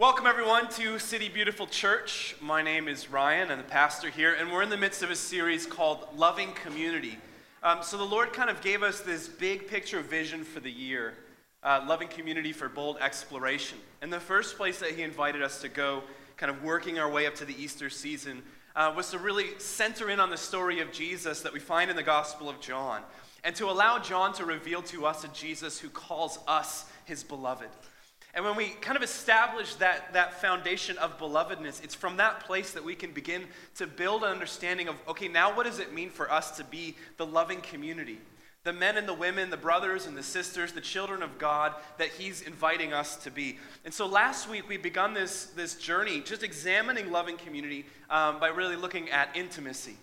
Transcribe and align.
Welcome, 0.00 0.28
everyone, 0.28 0.68
to 0.74 1.00
City 1.00 1.28
Beautiful 1.28 1.66
Church. 1.66 2.36
My 2.40 2.62
name 2.62 2.86
is 2.86 3.10
Ryan. 3.10 3.50
I'm 3.50 3.58
the 3.58 3.64
pastor 3.64 4.10
here, 4.10 4.32
and 4.32 4.52
we're 4.52 4.62
in 4.62 4.70
the 4.70 4.76
midst 4.76 5.02
of 5.02 5.10
a 5.10 5.16
series 5.16 5.66
called 5.66 6.06
Loving 6.14 6.52
Community. 6.52 7.18
Um, 7.64 7.82
so, 7.82 7.96
the 7.96 8.04
Lord 8.04 8.32
kind 8.32 8.48
of 8.48 8.60
gave 8.60 8.84
us 8.84 9.00
this 9.00 9.26
big 9.26 9.66
picture 9.66 10.00
vision 10.00 10.44
for 10.44 10.60
the 10.60 10.70
year 10.70 11.14
uh, 11.64 11.84
loving 11.88 12.06
community 12.06 12.52
for 12.52 12.68
bold 12.68 12.98
exploration. 13.00 13.76
And 14.00 14.12
the 14.12 14.20
first 14.20 14.56
place 14.56 14.78
that 14.78 14.92
He 14.92 15.02
invited 15.02 15.42
us 15.42 15.60
to 15.62 15.68
go, 15.68 16.04
kind 16.36 16.48
of 16.48 16.62
working 16.62 17.00
our 17.00 17.10
way 17.10 17.26
up 17.26 17.34
to 17.34 17.44
the 17.44 17.60
Easter 17.60 17.90
season, 17.90 18.44
uh, 18.76 18.94
was 18.96 19.10
to 19.10 19.18
really 19.18 19.58
center 19.58 20.10
in 20.10 20.20
on 20.20 20.30
the 20.30 20.36
story 20.36 20.78
of 20.78 20.92
Jesus 20.92 21.40
that 21.40 21.52
we 21.52 21.58
find 21.58 21.90
in 21.90 21.96
the 21.96 22.04
Gospel 22.04 22.48
of 22.48 22.60
John, 22.60 23.02
and 23.42 23.52
to 23.56 23.68
allow 23.68 23.98
John 23.98 24.32
to 24.34 24.44
reveal 24.44 24.80
to 24.82 25.06
us 25.06 25.24
a 25.24 25.28
Jesus 25.28 25.80
who 25.80 25.88
calls 25.88 26.38
us 26.46 26.84
His 27.04 27.24
beloved. 27.24 27.70
And 28.34 28.44
when 28.44 28.56
we 28.56 28.68
kind 28.68 28.96
of 28.96 29.02
establish 29.02 29.74
that, 29.76 30.12
that 30.12 30.40
foundation 30.40 30.98
of 30.98 31.18
belovedness, 31.18 31.82
it's 31.82 31.94
from 31.94 32.18
that 32.18 32.40
place 32.40 32.72
that 32.72 32.84
we 32.84 32.94
can 32.94 33.12
begin 33.12 33.44
to 33.76 33.86
build 33.86 34.22
an 34.22 34.30
understanding 34.30 34.88
of 34.88 34.96
okay, 35.08 35.28
now 35.28 35.56
what 35.56 35.66
does 35.66 35.78
it 35.78 35.92
mean 35.92 36.10
for 36.10 36.30
us 36.30 36.56
to 36.58 36.64
be 36.64 36.94
the 37.16 37.26
loving 37.26 37.60
community? 37.60 38.18
The 38.64 38.72
men 38.72 38.98
and 38.98 39.08
the 39.08 39.14
women, 39.14 39.50
the 39.50 39.56
brothers 39.56 40.06
and 40.06 40.16
the 40.16 40.22
sisters, 40.22 40.72
the 40.72 40.80
children 40.80 41.22
of 41.22 41.38
God 41.38 41.74
that 41.96 42.08
He's 42.08 42.42
inviting 42.42 42.92
us 42.92 43.16
to 43.16 43.30
be. 43.30 43.58
And 43.84 43.94
so 43.94 44.06
last 44.06 44.48
week 44.48 44.68
we 44.68 44.76
begun 44.76 45.14
this, 45.14 45.46
this 45.46 45.76
journey 45.76 46.20
just 46.20 46.42
examining 46.42 47.10
loving 47.10 47.38
community 47.38 47.86
um, 48.10 48.38
by 48.40 48.48
really 48.48 48.76
looking 48.76 49.08
at 49.10 49.30
intimacy 49.34 49.96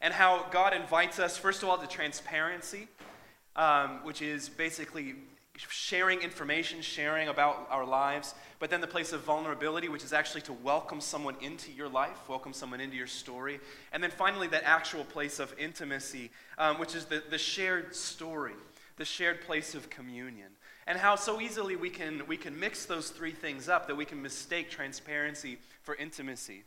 and 0.00 0.12
how 0.12 0.46
God 0.50 0.74
invites 0.74 1.18
us, 1.18 1.36
first 1.38 1.62
of 1.62 1.68
all, 1.68 1.78
to 1.78 1.86
transparency, 1.86 2.88
um, 3.56 4.00
which 4.04 4.20
is 4.20 4.48
basically 4.48 5.14
sharing 5.56 6.20
information, 6.20 6.82
sharing 6.82 7.28
about 7.28 7.68
our 7.70 7.84
lives, 7.84 8.34
but 8.58 8.70
then 8.70 8.80
the 8.80 8.86
place 8.86 9.12
of 9.12 9.22
vulnerability, 9.22 9.88
which 9.88 10.02
is 10.02 10.12
actually 10.12 10.40
to 10.42 10.52
welcome 10.52 11.00
someone 11.00 11.36
into 11.40 11.70
your 11.70 11.88
life, 11.88 12.28
welcome 12.28 12.52
someone 12.52 12.80
into 12.80 12.96
your 12.96 13.06
story, 13.06 13.60
and 13.92 14.02
then 14.02 14.10
finally 14.10 14.48
that 14.48 14.64
actual 14.64 15.04
place 15.04 15.38
of 15.38 15.54
intimacy, 15.58 16.30
um, 16.58 16.78
which 16.78 16.94
is 16.94 17.04
the, 17.04 17.22
the 17.30 17.38
shared 17.38 17.94
story, 17.94 18.54
the 18.96 19.04
shared 19.04 19.40
place 19.42 19.74
of 19.74 19.88
communion. 19.90 20.48
And 20.86 20.98
how 20.98 21.16
so 21.16 21.40
easily 21.40 21.76
we 21.76 21.88
can, 21.88 22.26
we 22.26 22.36
can 22.36 22.58
mix 22.58 22.84
those 22.84 23.10
three 23.10 23.32
things 23.32 23.68
up 23.68 23.86
that 23.86 23.96
we 23.96 24.04
can 24.04 24.20
mistake 24.20 24.70
transparency 24.70 25.58
for 25.82 25.94
intimacy. 25.94 26.64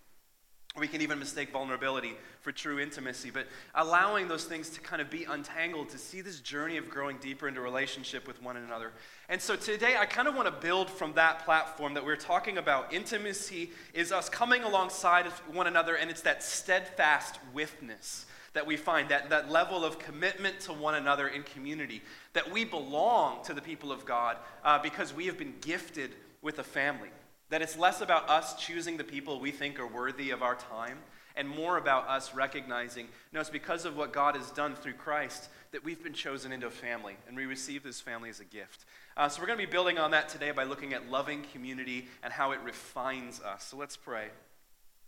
We 0.77 0.87
can 0.87 1.01
even 1.01 1.17
mistake 1.17 1.51
vulnerability 1.51 2.13
for 2.41 2.51
true 2.51 2.79
intimacy, 2.79 3.31
but 3.31 3.47
allowing 3.73 4.27
those 4.27 4.43
things 4.43 4.69
to 4.71 4.79
kind 4.79 5.01
of 5.01 5.09
be 5.09 5.23
untangled, 5.23 5.89
to 5.89 5.97
see 5.97 6.21
this 6.21 6.39
journey 6.39 6.77
of 6.77 6.89
growing 6.89 7.17
deeper 7.17 7.47
into 7.47 7.61
relationship 7.61 8.27
with 8.27 8.41
one 8.43 8.57
another. 8.57 8.91
And 9.27 9.41
so 9.41 9.55
today, 9.55 9.95
I 9.97 10.05
kind 10.05 10.27
of 10.27 10.35
want 10.35 10.47
to 10.47 10.67
build 10.67 10.89
from 10.89 11.13
that 11.13 11.45
platform 11.45 11.95
that 11.95 12.05
we're 12.05 12.15
talking 12.15 12.57
about. 12.57 12.93
Intimacy 12.93 13.71
is 13.93 14.11
us 14.11 14.29
coming 14.29 14.63
alongside 14.63 15.25
one 15.51 15.67
another, 15.67 15.95
and 15.95 16.11
it's 16.11 16.21
that 16.21 16.43
steadfast 16.43 17.39
witness 17.53 18.27
that 18.53 18.65
we 18.65 18.77
find, 18.77 19.09
that, 19.09 19.29
that 19.29 19.51
level 19.51 19.83
of 19.83 19.99
commitment 19.99 20.59
to 20.61 20.73
one 20.73 20.95
another 20.95 21.27
in 21.27 21.43
community, 21.43 22.01
that 22.33 22.51
we 22.51 22.65
belong 22.65 23.43
to 23.43 23.53
the 23.53 23.61
people 23.61 23.91
of 23.91 24.05
God 24.05 24.37
uh, 24.63 24.79
because 24.79 25.13
we 25.13 25.25
have 25.25 25.37
been 25.37 25.53
gifted 25.61 26.15
with 26.41 26.59
a 26.59 26.63
family. 26.63 27.09
That 27.49 27.61
it's 27.61 27.77
less 27.77 28.01
about 28.01 28.29
us 28.29 28.55
choosing 28.55 28.97
the 28.97 29.03
people 29.03 29.39
we 29.39 29.51
think 29.51 29.79
are 29.79 29.87
worthy 29.87 30.31
of 30.31 30.41
our 30.41 30.55
time 30.55 30.97
and 31.37 31.47
more 31.47 31.77
about 31.77 32.07
us 32.09 32.33
recognizing, 32.33 33.07
no, 33.31 33.39
it's 33.39 33.49
because 33.49 33.85
of 33.85 33.95
what 33.95 34.11
God 34.11 34.35
has 34.35 34.49
done 34.51 34.75
through 34.75 34.93
Christ 34.93 35.49
that 35.71 35.83
we've 35.83 36.03
been 36.03 36.13
chosen 36.13 36.51
into 36.51 36.67
a 36.67 36.71
family 36.71 37.15
and 37.27 37.37
we 37.37 37.45
receive 37.45 37.83
this 37.83 38.01
family 38.01 38.29
as 38.29 38.39
a 38.39 38.45
gift. 38.45 38.85
Uh, 39.15 39.29
so 39.29 39.41
we're 39.41 39.47
going 39.47 39.59
to 39.59 39.65
be 39.65 39.71
building 39.71 39.99
on 39.99 40.11
that 40.11 40.29
today 40.29 40.51
by 40.51 40.63
looking 40.63 40.93
at 40.93 41.09
loving 41.09 41.43
community 41.53 42.07
and 42.23 42.33
how 42.33 42.51
it 42.51 42.59
refines 42.63 43.39
us. 43.41 43.65
So 43.65 43.77
let's 43.77 43.95
pray. 43.95 44.27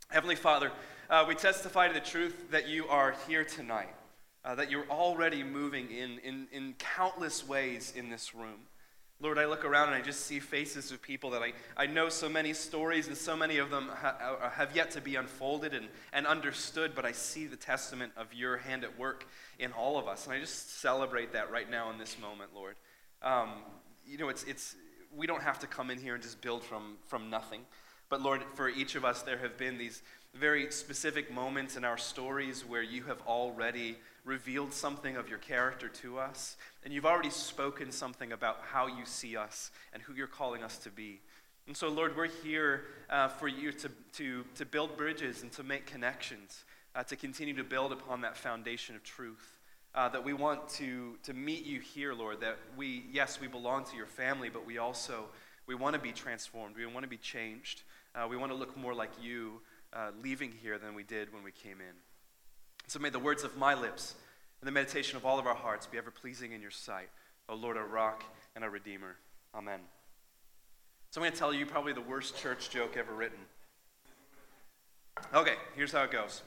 Heavenly 0.09 0.35
Father, 0.35 0.71
uh, 1.09 1.25
we 1.27 1.35
testify 1.35 1.87
to 1.87 1.93
the 1.93 1.99
truth 1.99 2.51
that 2.51 2.67
you 2.67 2.87
are 2.87 3.15
here 3.27 3.43
tonight, 3.43 3.93
uh, 4.45 4.55
that 4.55 4.71
you're 4.71 4.89
already 4.89 5.43
moving 5.43 5.91
in, 5.91 6.19
in, 6.19 6.47
in 6.51 6.75
countless 6.77 7.47
ways 7.47 7.93
in 7.95 8.09
this 8.09 8.33
room. 8.33 8.61
Lord, 9.21 9.37
I 9.37 9.47
look 9.47 9.65
around 9.65 9.89
and 9.89 9.95
I 9.95 10.01
just 10.01 10.21
see 10.21 10.39
faces 10.39 10.91
of 10.91 11.01
people 11.01 11.31
that 11.31 11.41
I, 11.41 11.51
I 11.75 11.87
know 11.87 12.07
so 12.07 12.29
many 12.29 12.53
stories, 12.53 13.09
and 13.09 13.17
so 13.17 13.35
many 13.35 13.57
of 13.57 13.69
them 13.69 13.89
ha- 13.93 14.37
uh, 14.41 14.49
have 14.49 14.73
yet 14.73 14.91
to 14.91 15.01
be 15.01 15.15
unfolded 15.15 15.73
and, 15.73 15.89
and 16.13 16.25
understood, 16.25 16.95
but 16.95 17.03
I 17.03 17.11
see 17.11 17.45
the 17.45 17.57
testament 17.57 18.13
of 18.15 18.33
your 18.33 18.55
hand 18.55 18.85
at 18.85 18.97
work 18.97 19.27
in 19.59 19.73
all 19.73 19.99
of 19.99 20.07
us. 20.07 20.25
And 20.25 20.33
I 20.33 20.39
just 20.39 20.79
celebrate 20.79 21.33
that 21.33 21.51
right 21.51 21.69
now 21.69 21.91
in 21.91 21.97
this 21.97 22.17
moment, 22.17 22.51
Lord. 22.55 22.77
Um, 23.21 23.49
you 24.07 24.17
know, 24.17 24.29
it's, 24.29 24.43
it's, 24.45 24.75
we 25.13 25.27
don't 25.27 25.43
have 25.43 25.59
to 25.59 25.67
come 25.67 25.91
in 25.91 25.99
here 25.99 26.13
and 26.13 26.23
just 26.23 26.39
build 26.39 26.63
from, 26.63 26.95
from 27.07 27.29
nothing. 27.29 27.65
But 28.07 28.21
Lord, 28.21 28.41
for 28.55 28.69
each 28.69 28.95
of 28.95 29.03
us, 29.03 29.21
there 29.21 29.37
have 29.37 29.57
been 29.57 29.77
these 29.77 30.01
very 30.33 30.71
specific 30.71 31.31
moments 31.33 31.75
in 31.75 31.83
our 31.83 31.97
stories 31.97 32.63
where 32.65 32.83
you 32.83 33.03
have 33.03 33.21
already 33.27 33.97
revealed 34.25 34.73
something 34.73 35.17
of 35.17 35.27
your 35.27 35.39
character 35.39 35.87
to 35.87 36.19
us, 36.19 36.55
and 36.83 36.93
you've 36.93 37.05
already 37.05 37.29
spoken 37.29 37.91
something 37.91 38.31
about 38.31 38.59
how 38.71 38.87
you 38.87 39.05
see 39.05 39.35
us 39.35 39.71
and 39.93 40.03
who 40.03 40.13
you're 40.13 40.27
calling 40.27 40.63
us 40.63 40.77
to 40.77 40.89
be. 40.89 41.19
And 41.67 41.75
so, 41.75 41.87
Lord, 41.87 42.15
we're 42.15 42.27
here 42.27 42.83
uh, 43.09 43.27
for 43.27 43.47
you 43.47 43.71
to, 43.71 43.91
to, 44.13 44.43
to 44.55 44.65
build 44.65 44.97
bridges 44.97 45.43
and 45.43 45.51
to 45.53 45.63
make 45.63 45.85
connections, 45.85 46.63
uh, 46.95 47.03
to 47.03 47.15
continue 47.15 47.55
to 47.55 47.63
build 47.63 47.91
upon 47.91 48.21
that 48.21 48.37
foundation 48.37 48.95
of 48.95 49.03
truth. 49.03 49.57
Uh, 49.95 50.07
that 50.07 50.23
we 50.23 50.33
want 50.33 50.69
to, 50.69 51.17
to 51.23 51.33
meet 51.33 51.65
you 51.65 51.79
here, 51.79 52.13
Lord, 52.13 52.41
that 52.41 52.59
we, 52.77 53.05
yes, 53.11 53.41
we 53.41 53.47
belong 53.47 53.85
to 53.85 53.97
your 53.97 54.05
family, 54.05 54.47
but 54.47 54.63
we 54.63 54.77
also, 54.77 55.25
we 55.65 55.73
want 55.73 55.95
to 55.95 55.99
be 55.99 56.11
transformed. 56.11 56.75
We 56.75 56.85
want 56.85 57.01
to 57.01 57.09
be 57.09 57.17
changed. 57.17 57.81
Uh, 58.13 58.27
we 58.29 58.37
want 58.37 58.51
to 58.51 58.55
look 58.55 58.77
more 58.77 58.93
like 58.93 59.09
you 59.19 59.61
uh, 59.93 60.11
leaving 60.21 60.51
here 60.61 60.77
than 60.77 60.95
we 60.95 61.03
did 61.03 61.33
when 61.33 61.43
we 61.43 61.51
came 61.51 61.79
in. 61.79 61.95
So 62.87 62.99
may 62.99 63.09
the 63.09 63.19
words 63.19 63.43
of 63.43 63.57
my 63.57 63.73
lips 63.73 64.15
and 64.61 64.67
the 64.67 64.71
meditation 64.71 65.17
of 65.17 65.25
all 65.25 65.39
of 65.39 65.47
our 65.47 65.55
hearts 65.55 65.87
be 65.87 65.97
ever 65.97 66.11
pleasing 66.11 66.51
in 66.51 66.61
your 66.61 66.71
sight, 66.71 67.09
O 67.47 67.55
Lord, 67.55 67.77
our 67.77 67.87
rock 67.87 68.23
and 68.55 68.63
our 68.63 68.69
redeemer. 68.69 69.15
Amen. 69.55 69.79
So 71.11 71.19
I'm 71.19 71.23
going 71.23 71.33
to 71.33 71.39
tell 71.39 71.53
you 71.53 71.65
probably 71.65 71.93
the 71.93 72.01
worst 72.01 72.37
church 72.37 72.69
joke 72.69 72.95
ever 72.97 73.13
written. 73.13 73.39
Okay, 75.33 75.55
here's 75.75 75.91
how 75.91 76.03
it 76.03 76.11
goes. 76.11 76.43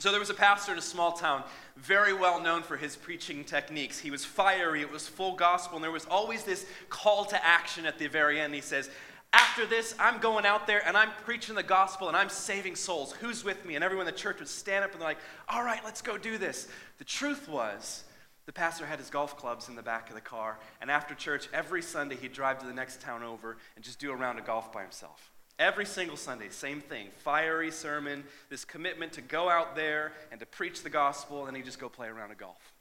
So 0.00 0.10
there 0.10 0.20
was 0.20 0.30
a 0.30 0.34
pastor 0.34 0.70
in 0.70 0.78
a 0.78 0.82
small 0.82 1.12
town, 1.12 1.42
very 1.76 2.12
well 2.12 2.40
known 2.40 2.62
for 2.62 2.76
his 2.76 2.94
preaching 2.94 3.42
techniques. 3.44 3.98
He 3.98 4.12
was 4.12 4.24
fiery, 4.24 4.80
it 4.80 4.92
was 4.92 5.08
full 5.08 5.34
gospel, 5.34 5.76
and 5.76 5.82
there 5.82 5.90
was 5.90 6.06
always 6.06 6.44
this 6.44 6.66
call 6.88 7.24
to 7.24 7.44
action 7.44 7.84
at 7.84 7.98
the 7.98 8.06
very 8.06 8.40
end. 8.40 8.54
He 8.54 8.60
says, 8.60 8.90
after 9.32 9.66
this, 9.66 9.94
I'm 9.98 10.20
going 10.20 10.46
out 10.46 10.66
there 10.66 10.86
and 10.86 10.96
I'm 10.96 11.10
preaching 11.24 11.54
the 11.54 11.62
gospel 11.62 12.08
and 12.08 12.16
I'm 12.16 12.28
saving 12.28 12.76
souls. 12.76 13.12
Who's 13.12 13.44
with 13.44 13.64
me? 13.66 13.74
And 13.74 13.84
everyone 13.84 14.06
in 14.06 14.12
the 14.12 14.18
church 14.18 14.38
would 14.38 14.48
stand 14.48 14.84
up 14.84 14.92
and 14.92 15.00
they're 15.00 15.08
like, 15.08 15.18
all 15.48 15.64
right, 15.64 15.80
let's 15.84 16.00
go 16.00 16.16
do 16.16 16.38
this. 16.38 16.68
The 16.98 17.04
truth 17.04 17.48
was, 17.48 18.04
the 18.46 18.52
pastor 18.52 18.86
had 18.86 18.98
his 18.98 19.10
golf 19.10 19.36
clubs 19.36 19.68
in 19.68 19.74
the 19.74 19.82
back 19.82 20.08
of 20.08 20.14
the 20.14 20.22
car, 20.22 20.58
and 20.80 20.90
after 20.90 21.14
church, 21.14 21.50
every 21.52 21.82
Sunday, 21.82 22.16
he'd 22.16 22.32
drive 22.32 22.58
to 22.60 22.66
the 22.66 22.72
next 22.72 23.02
town 23.02 23.22
over 23.22 23.58
and 23.76 23.84
just 23.84 23.98
do 23.98 24.10
a 24.10 24.16
round 24.16 24.38
of 24.38 24.46
golf 24.46 24.72
by 24.72 24.80
himself. 24.80 25.32
Every 25.58 25.84
single 25.84 26.16
Sunday, 26.16 26.48
same 26.48 26.80
thing 26.80 27.08
fiery 27.18 27.70
sermon, 27.70 28.24
this 28.48 28.64
commitment 28.64 29.12
to 29.12 29.20
go 29.20 29.50
out 29.50 29.76
there 29.76 30.12
and 30.30 30.40
to 30.40 30.46
preach 30.46 30.82
the 30.82 30.88
gospel, 30.88 31.40
and 31.40 31.48
then 31.48 31.56
he'd 31.56 31.66
just 31.66 31.78
go 31.78 31.90
play 31.90 32.08
a 32.08 32.14
round 32.14 32.32
of 32.32 32.38
golf. 32.38 32.72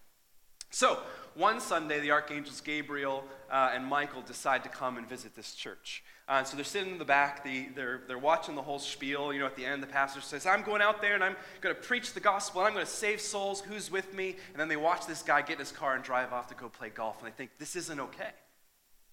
So, 0.70 1.00
one 1.34 1.60
Sunday, 1.60 2.00
the 2.00 2.12
archangels 2.12 2.62
Gabriel 2.62 3.24
uh, 3.52 3.72
and 3.74 3.86
Michael 3.86 4.22
decide 4.22 4.64
to 4.64 4.70
come 4.70 4.98
and 4.98 5.08
visit 5.08 5.36
this 5.36 5.54
church. 5.54 6.04
Uh, 6.28 6.44
so 6.44 6.58
they're 6.58 6.66
sitting 6.66 6.94
in 6.94 6.98
the 6.98 7.06
back, 7.06 7.44
the, 7.44 7.70
they're, 7.74 8.02
they're 8.08 8.18
watching 8.18 8.56
the 8.56 8.62
whole 8.62 8.80
spiel. 8.80 9.32
You 9.32 9.40
know, 9.40 9.46
at 9.46 9.56
the 9.56 9.66
end, 9.66 9.82
the 9.82 9.88
pastor 9.88 10.20
says, 10.20 10.46
I'm 10.46 10.62
going 10.62 10.82
out 10.82 11.00
there 11.00 11.14
and 11.14 11.24
I'm 11.24 11.38
going 11.62 11.74
to 11.74 11.82
preach 11.82 12.14
the 12.14 12.20
gospel 12.20 12.62
and 12.62 12.68
I'm 12.68 12.74
going 12.74 12.86
to 12.86 12.92
save 12.92 13.22
souls. 13.22 13.62
Who's 13.62 13.90
with 13.90 14.14
me? 14.14 14.36
And 14.52 14.60
then 14.60 14.68
they 14.68 14.76
watch 14.76 15.06
this 15.06 15.22
guy 15.22 15.42
get 15.42 15.54
in 15.54 15.60
his 15.60 15.72
car 15.72 15.96
and 15.96 16.04
drive 16.04 16.34
off 16.34 16.48
to 16.48 16.56
go 16.56 16.68
play 16.68 16.90
golf. 16.90 17.20
And 17.24 17.32
they 17.32 17.36
think, 17.36 17.52
this 17.60 17.76
isn't 17.78 18.00
okay. 18.00 18.32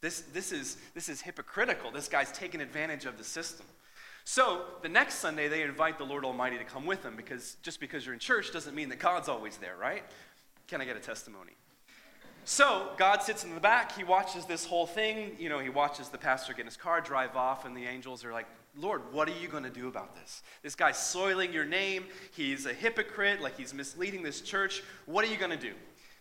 This, 0.00 0.22
this, 0.32 0.50
is, 0.50 0.76
this 0.94 1.08
is 1.08 1.20
hypocritical. 1.20 1.92
This 1.92 2.08
guy's 2.08 2.32
taking 2.32 2.60
advantage 2.60 3.04
of 3.04 3.16
the 3.16 3.24
system. 3.24 3.66
So 4.24 4.62
the 4.82 4.88
next 4.88 5.16
Sunday, 5.16 5.48
they 5.48 5.62
invite 5.62 5.98
the 5.98 6.04
Lord 6.04 6.24
Almighty 6.24 6.58
to 6.58 6.64
come 6.64 6.84
with 6.84 7.02
them 7.02 7.14
because 7.16 7.58
just 7.62 7.78
because 7.78 8.04
you're 8.04 8.14
in 8.14 8.18
church 8.18 8.50
doesn't 8.50 8.74
mean 8.74 8.88
that 8.88 8.98
God's 8.98 9.28
always 9.28 9.58
there, 9.58 9.76
right? 9.76 10.02
Can 10.68 10.80
I 10.80 10.84
get 10.84 10.96
a 10.96 11.00
testimony? 11.00 11.52
So 12.44 12.90
God 12.98 13.22
sits 13.22 13.44
in 13.44 13.54
the 13.54 13.60
back. 13.60 13.96
He 13.96 14.04
watches 14.04 14.44
this 14.44 14.66
whole 14.66 14.86
thing. 14.86 15.32
You 15.38 15.48
know, 15.48 15.60
he 15.60 15.70
watches 15.70 16.10
the 16.10 16.18
pastor 16.18 16.52
get 16.52 16.60
in 16.60 16.66
his 16.66 16.76
car, 16.76 17.00
drive 17.00 17.36
off, 17.36 17.64
and 17.64 17.76
the 17.76 17.86
angels 17.86 18.24
are 18.24 18.32
like, 18.32 18.46
Lord, 18.76 19.00
what 19.12 19.28
are 19.28 19.38
you 19.40 19.48
going 19.48 19.62
to 19.62 19.70
do 19.70 19.88
about 19.88 20.14
this? 20.14 20.42
This 20.62 20.74
guy's 20.74 20.98
soiling 20.98 21.52
your 21.52 21.64
name. 21.64 22.04
He's 22.32 22.66
a 22.66 22.74
hypocrite, 22.74 23.40
like 23.40 23.56
he's 23.56 23.72
misleading 23.72 24.22
this 24.22 24.40
church. 24.40 24.82
What 25.06 25.24
are 25.24 25.28
you 25.28 25.36
going 25.36 25.52
to 25.52 25.56
do? 25.56 25.72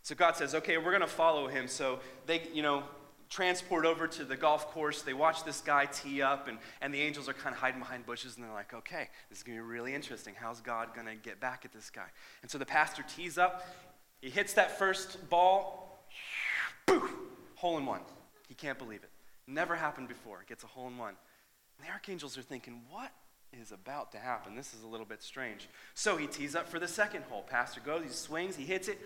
So 0.04 0.16
God 0.16 0.36
says, 0.36 0.54
okay, 0.56 0.78
we're 0.78 0.92
going 0.92 1.02
to 1.02 1.08
follow 1.08 1.48
him. 1.48 1.68
So 1.68 2.00
they, 2.26 2.44
you 2.54 2.62
know, 2.62 2.84
transport 3.30 3.86
over 3.86 4.08
to 4.08 4.24
the 4.24 4.38
golf 4.38 4.68
course. 4.68 5.02
They 5.02 5.14
watch 5.14 5.44
this 5.44 5.62
guy 5.62 5.88
tee 5.88 6.22
up, 6.22 6.48
and, 6.48 6.60
and 6.82 6.94
the 6.94 7.02
angels 7.02 7.28
are 7.28 7.34
kind 7.34 7.56
of 7.56 7.60
hiding 7.60 7.80
behind 7.80 8.06
bushes, 8.06 8.36
and 8.36 8.46
they're 8.46 8.54
like, 8.54 8.74
okay, 8.74 9.10
this 9.30 9.40
is 9.40 9.44
going 9.44 9.58
to 9.58 9.64
be 9.64 9.68
really 9.68 9.96
interesting. 9.96 10.36
How's 10.40 10.62
God 10.62 10.94
going 10.94 11.08
to 11.08 11.16
get 11.16 11.40
back 11.40 11.66
at 11.66 11.74
this 11.74 11.90
guy? 11.90 12.08
And 12.44 12.52
so 12.52 12.58
the 12.58 12.66
pastor 12.66 13.04
tees 13.04 13.38
up. 13.38 13.66
He 14.24 14.30
hits 14.30 14.54
that 14.54 14.80
first 14.80 15.30
ball, 15.30 16.02
hole 17.56 17.78
in 17.78 17.86
one. 17.86 18.00
He 18.48 18.54
can't 18.54 18.80
believe 18.80 19.04
it. 19.04 19.10
Never 19.48 19.76
happened 19.76 20.08
before. 20.08 20.46
Gets 20.48 20.64
a 20.64 20.68
hole 20.68 20.88
in 20.88 20.98
one. 20.98 21.16
And 21.78 21.86
the 21.86 21.92
archangels 21.92 22.38
are 22.38 22.42
thinking, 22.42 22.84
what 22.90 23.12
is 23.52 23.74
about 23.74 24.14
to 24.14 24.20
happen? 24.20 24.56
This 24.56 24.74
is 24.74 24.82
a 24.82 24.88
little 24.88 25.06
bit 25.06 25.22
strange. 25.22 25.68
So 25.94 26.16
he 26.16 26.26
tees 26.26 26.56
up 26.56 26.70
for 26.70 26.80
the 26.80 26.88
second 26.88 27.24
hole. 27.24 27.44
Pastor 27.50 27.82
goes, 27.82 28.04
he 28.04 28.10
swings, 28.12 28.56
he 28.56 28.64
hits 28.64 28.88
it. 28.88 28.98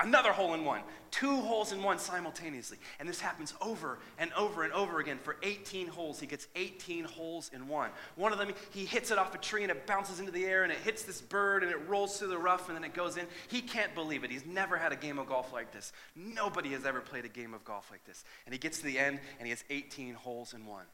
Another 0.00 0.32
hole 0.32 0.54
in 0.54 0.64
one. 0.64 0.82
Two 1.10 1.36
holes 1.40 1.72
in 1.72 1.82
one 1.82 1.98
simultaneously. 1.98 2.78
And 3.00 3.08
this 3.08 3.20
happens 3.20 3.54
over 3.60 3.98
and 4.18 4.32
over 4.34 4.62
and 4.62 4.72
over 4.72 5.00
again 5.00 5.18
for 5.20 5.36
18 5.42 5.88
holes. 5.88 6.20
He 6.20 6.26
gets 6.26 6.46
18 6.54 7.02
holes 7.04 7.50
in 7.52 7.66
one. 7.66 7.90
One 8.14 8.32
of 8.32 8.38
them, 8.38 8.52
he 8.70 8.84
hits 8.84 9.10
it 9.10 9.18
off 9.18 9.34
a 9.34 9.38
tree 9.38 9.62
and 9.62 9.72
it 9.72 9.86
bounces 9.86 10.20
into 10.20 10.30
the 10.30 10.44
air 10.44 10.62
and 10.62 10.70
it 10.70 10.78
hits 10.78 11.02
this 11.02 11.20
bird 11.20 11.64
and 11.64 11.72
it 11.72 11.88
rolls 11.88 12.16
through 12.18 12.28
the 12.28 12.38
rough 12.38 12.68
and 12.68 12.76
then 12.76 12.84
it 12.84 12.94
goes 12.94 13.16
in. 13.16 13.26
He 13.48 13.60
can't 13.60 13.92
believe 13.94 14.22
it. 14.22 14.30
He's 14.30 14.46
never 14.46 14.76
had 14.76 14.92
a 14.92 14.96
game 14.96 15.18
of 15.18 15.26
golf 15.26 15.52
like 15.52 15.72
this. 15.72 15.92
Nobody 16.14 16.68
has 16.70 16.86
ever 16.86 17.00
played 17.00 17.24
a 17.24 17.28
game 17.28 17.52
of 17.52 17.64
golf 17.64 17.90
like 17.90 18.04
this. 18.04 18.24
And 18.46 18.52
he 18.52 18.58
gets 18.58 18.78
to 18.78 18.84
the 18.84 18.98
end 18.98 19.18
and 19.40 19.46
he 19.46 19.50
has 19.50 19.64
18 19.68 20.14
holes 20.14 20.54
in 20.54 20.64
one. 20.64 20.84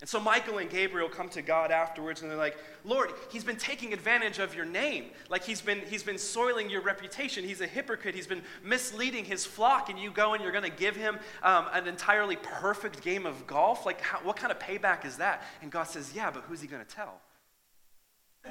And 0.00 0.08
so 0.08 0.20
Michael 0.20 0.58
and 0.58 0.70
Gabriel 0.70 1.08
come 1.08 1.28
to 1.30 1.42
God 1.42 1.72
afterwards 1.72 2.22
and 2.22 2.30
they're 2.30 2.38
like, 2.38 2.56
Lord, 2.84 3.10
he's 3.32 3.42
been 3.42 3.56
taking 3.56 3.92
advantage 3.92 4.38
of 4.38 4.54
your 4.54 4.64
name. 4.64 5.06
Like 5.28 5.42
he's 5.42 5.60
been, 5.60 5.80
he's 5.88 6.04
been 6.04 6.18
soiling 6.18 6.70
your 6.70 6.82
reputation. 6.82 7.42
He's 7.42 7.60
a 7.60 7.66
hypocrite. 7.66 8.14
He's 8.14 8.28
been 8.28 8.42
misleading 8.62 9.24
his 9.24 9.44
flock. 9.44 9.90
And 9.90 9.98
you 9.98 10.12
go 10.12 10.34
and 10.34 10.42
you're 10.42 10.52
going 10.52 10.62
to 10.62 10.70
give 10.70 10.94
him 10.94 11.18
um, 11.42 11.66
an 11.72 11.88
entirely 11.88 12.36
perfect 12.36 13.02
game 13.02 13.26
of 13.26 13.44
golf? 13.48 13.84
Like, 13.84 14.00
how, 14.00 14.18
what 14.18 14.36
kind 14.36 14.52
of 14.52 14.60
payback 14.60 15.04
is 15.04 15.16
that? 15.16 15.42
And 15.62 15.70
God 15.72 15.88
says, 15.88 16.12
Yeah, 16.14 16.30
but 16.30 16.44
who's 16.44 16.60
he 16.60 16.68
going 16.68 16.84
to 16.84 16.94
tell? 16.94 17.20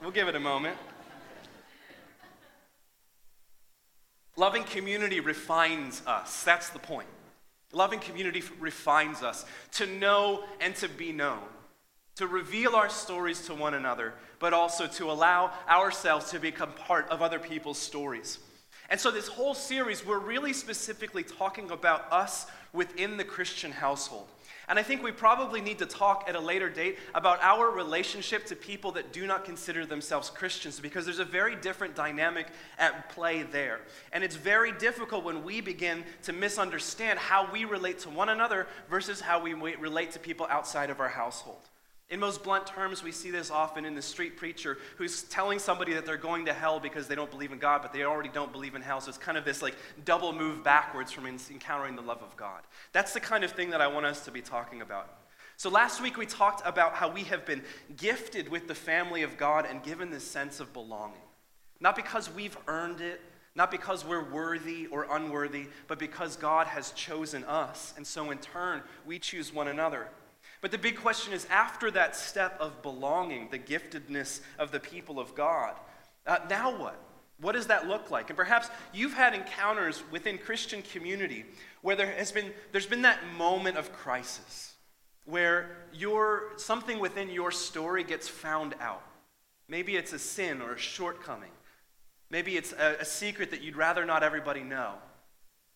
we'll 0.00 0.10
give 0.10 0.28
it 0.28 0.34
a 0.34 0.40
moment. 0.40 0.78
Loving 4.38 4.64
community 4.64 5.20
refines 5.20 6.02
us. 6.06 6.42
That's 6.42 6.70
the 6.70 6.78
point. 6.78 7.08
Loving 7.76 8.00
community 8.00 8.42
refines 8.58 9.22
us 9.22 9.44
to 9.72 9.84
know 9.84 10.44
and 10.62 10.74
to 10.76 10.88
be 10.88 11.12
known, 11.12 11.42
to 12.14 12.26
reveal 12.26 12.74
our 12.74 12.88
stories 12.88 13.44
to 13.48 13.54
one 13.54 13.74
another, 13.74 14.14
but 14.38 14.54
also 14.54 14.86
to 14.86 15.10
allow 15.10 15.52
ourselves 15.68 16.30
to 16.30 16.38
become 16.38 16.72
part 16.72 17.06
of 17.10 17.20
other 17.20 17.38
people's 17.38 17.76
stories. 17.76 18.38
And 18.88 18.98
so, 18.98 19.10
this 19.10 19.28
whole 19.28 19.52
series, 19.52 20.06
we're 20.06 20.18
really 20.18 20.54
specifically 20.54 21.22
talking 21.22 21.70
about 21.70 22.10
us 22.10 22.46
within 22.72 23.18
the 23.18 23.24
Christian 23.24 23.72
household. 23.72 24.28
And 24.68 24.78
I 24.78 24.82
think 24.82 25.02
we 25.02 25.12
probably 25.12 25.60
need 25.60 25.78
to 25.78 25.86
talk 25.86 26.24
at 26.28 26.34
a 26.34 26.40
later 26.40 26.68
date 26.68 26.98
about 27.14 27.40
our 27.40 27.70
relationship 27.70 28.46
to 28.46 28.56
people 28.56 28.92
that 28.92 29.12
do 29.12 29.26
not 29.26 29.44
consider 29.44 29.86
themselves 29.86 30.28
Christians 30.28 30.80
because 30.80 31.04
there's 31.04 31.20
a 31.20 31.24
very 31.24 31.54
different 31.54 31.94
dynamic 31.94 32.48
at 32.78 33.08
play 33.10 33.44
there. 33.44 33.80
And 34.12 34.24
it's 34.24 34.36
very 34.36 34.72
difficult 34.72 35.24
when 35.24 35.44
we 35.44 35.60
begin 35.60 36.04
to 36.24 36.32
misunderstand 36.32 37.18
how 37.18 37.50
we 37.52 37.64
relate 37.64 38.00
to 38.00 38.10
one 38.10 38.28
another 38.28 38.66
versus 38.90 39.20
how 39.20 39.40
we 39.40 39.54
relate 39.54 40.10
to 40.12 40.18
people 40.18 40.46
outside 40.50 40.90
of 40.90 40.98
our 41.00 41.08
household. 41.08 41.68
In 42.08 42.20
most 42.20 42.44
blunt 42.44 42.68
terms, 42.68 43.02
we 43.02 43.10
see 43.10 43.32
this 43.32 43.50
often 43.50 43.84
in 43.84 43.96
the 43.96 44.02
street 44.02 44.36
preacher 44.36 44.78
who's 44.96 45.24
telling 45.24 45.58
somebody 45.58 45.92
that 45.94 46.06
they're 46.06 46.16
going 46.16 46.44
to 46.46 46.52
hell 46.52 46.78
because 46.78 47.08
they 47.08 47.16
don't 47.16 47.30
believe 47.30 47.50
in 47.50 47.58
God, 47.58 47.82
but 47.82 47.92
they 47.92 48.04
already 48.04 48.28
don't 48.28 48.52
believe 48.52 48.76
in 48.76 48.82
hell. 48.82 49.00
So 49.00 49.08
it's 49.08 49.18
kind 49.18 49.36
of 49.36 49.44
this 49.44 49.60
like 49.60 49.74
double 50.04 50.32
move 50.32 50.62
backwards 50.62 51.10
from 51.10 51.26
encountering 51.26 51.96
the 51.96 52.02
love 52.02 52.22
of 52.22 52.36
God. 52.36 52.62
That's 52.92 53.12
the 53.12 53.18
kind 53.18 53.42
of 53.42 53.50
thing 53.50 53.70
that 53.70 53.80
I 53.80 53.88
want 53.88 54.06
us 54.06 54.24
to 54.26 54.30
be 54.30 54.40
talking 54.40 54.82
about. 54.82 55.10
So 55.56 55.68
last 55.68 56.00
week 56.00 56.16
we 56.16 56.26
talked 56.26 56.62
about 56.64 56.94
how 56.94 57.10
we 57.10 57.24
have 57.24 57.44
been 57.44 57.62
gifted 57.96 58.50
with 58.50 58.68
the 58.68 58.74
family 58.74 59.22
of 59.22 59.36
God 59.36 59.66
and 59.68 59.82
given 59.82 60.10
this 60.10 60.24
sense 60.24 60.60
of 60.60 60.72
belonging. 60.72 61.16
Not 61.80 61.96
because 61.96 62.32
we've 62.32 62.56
earned 62.68 63.00
it, 63.00 63.20
not 63.56 63.70
because 63.70 64.04
we're 64.04 64.30
worthy 64.30 64.86
or 64.86 65.08
unworthy, 65.10 65.66
but 65.88 65.98
because 65.98 66.36
God 66.36 66.68
has 66.68 66.92
chosen 66.92 67.42
us. 67.44 67.94
And 67.96 68.06
so 68.06 68.30
in 68.30 68.38
turn, 68.38 68.82
we 69.06 69.18
choose 69.18 69.52
one 69.52 69.66
another. 69.66 70.08
But 70.60 70.70
the 70.70 70.78
big 70.78 70.96
question 70.96 71.32
is 71.32 71.46
after 71.46 71.90
that 71.92 72.16
step 72.16 72.56
of 72.60 72.82
belonging, 72.82 73.48
the 73.50 73.58
giftedness 73.58 74.40
of 74.58 74.72
the 74.72 74.80
people 74.80 75.20
of 75.20 75.34
God, 75.34 75.74
uh, 76.26 76.38
now 76.48 76.76
what? 76.76 77.00
What 77.38 77.52
does 77.52 77.66
that 77.66 77.86
look 77.86 78.10
like? 78.10 78.30
And 78.30 78.36
perhaps 78.36 78.70
you've 78.94 79.12
had 79.12 79.34
encounters 79.34 80.02
within 80.10 80.38
Christian 80.38 80.82
community 80.82 81.44
where 81.82 81.94
there 81.94 82.06
has 82.06 82.32
been 82.32 82.52
there's 82.72 82.86
been 82.86 83.02
that 83.02 83.20
moment 83.36 83.76
of 83.76 83.92
crisis 83.92 84.74
where 85.26 85.76
your 85.92 86.52
something 86.56 86.98
within 86.98 87.28
your 87.28 87.50
story 87.50 88.04
gets 88.04 88.26
found 88.26 88.74
out. 88.80 89.02
Maybe 89.68 89.96
it's 89.96 90.12
a 90.12 90.18
sin 90.18 90.62
or 90.62 90.74
a 90.74 90.78
shortcoming. 90.78 91.50
Maybe 92.30 92.56
it's 92.56 92.72
a, 92.72 92.96
a 93.00 93.04
secret 93.04 93.50
that 93.50 93.62
you'd 93.62 93.76
rather 93.76 94.04
not 94.04 94.22
everybody 94.22 94.62
know. 94.62 94.94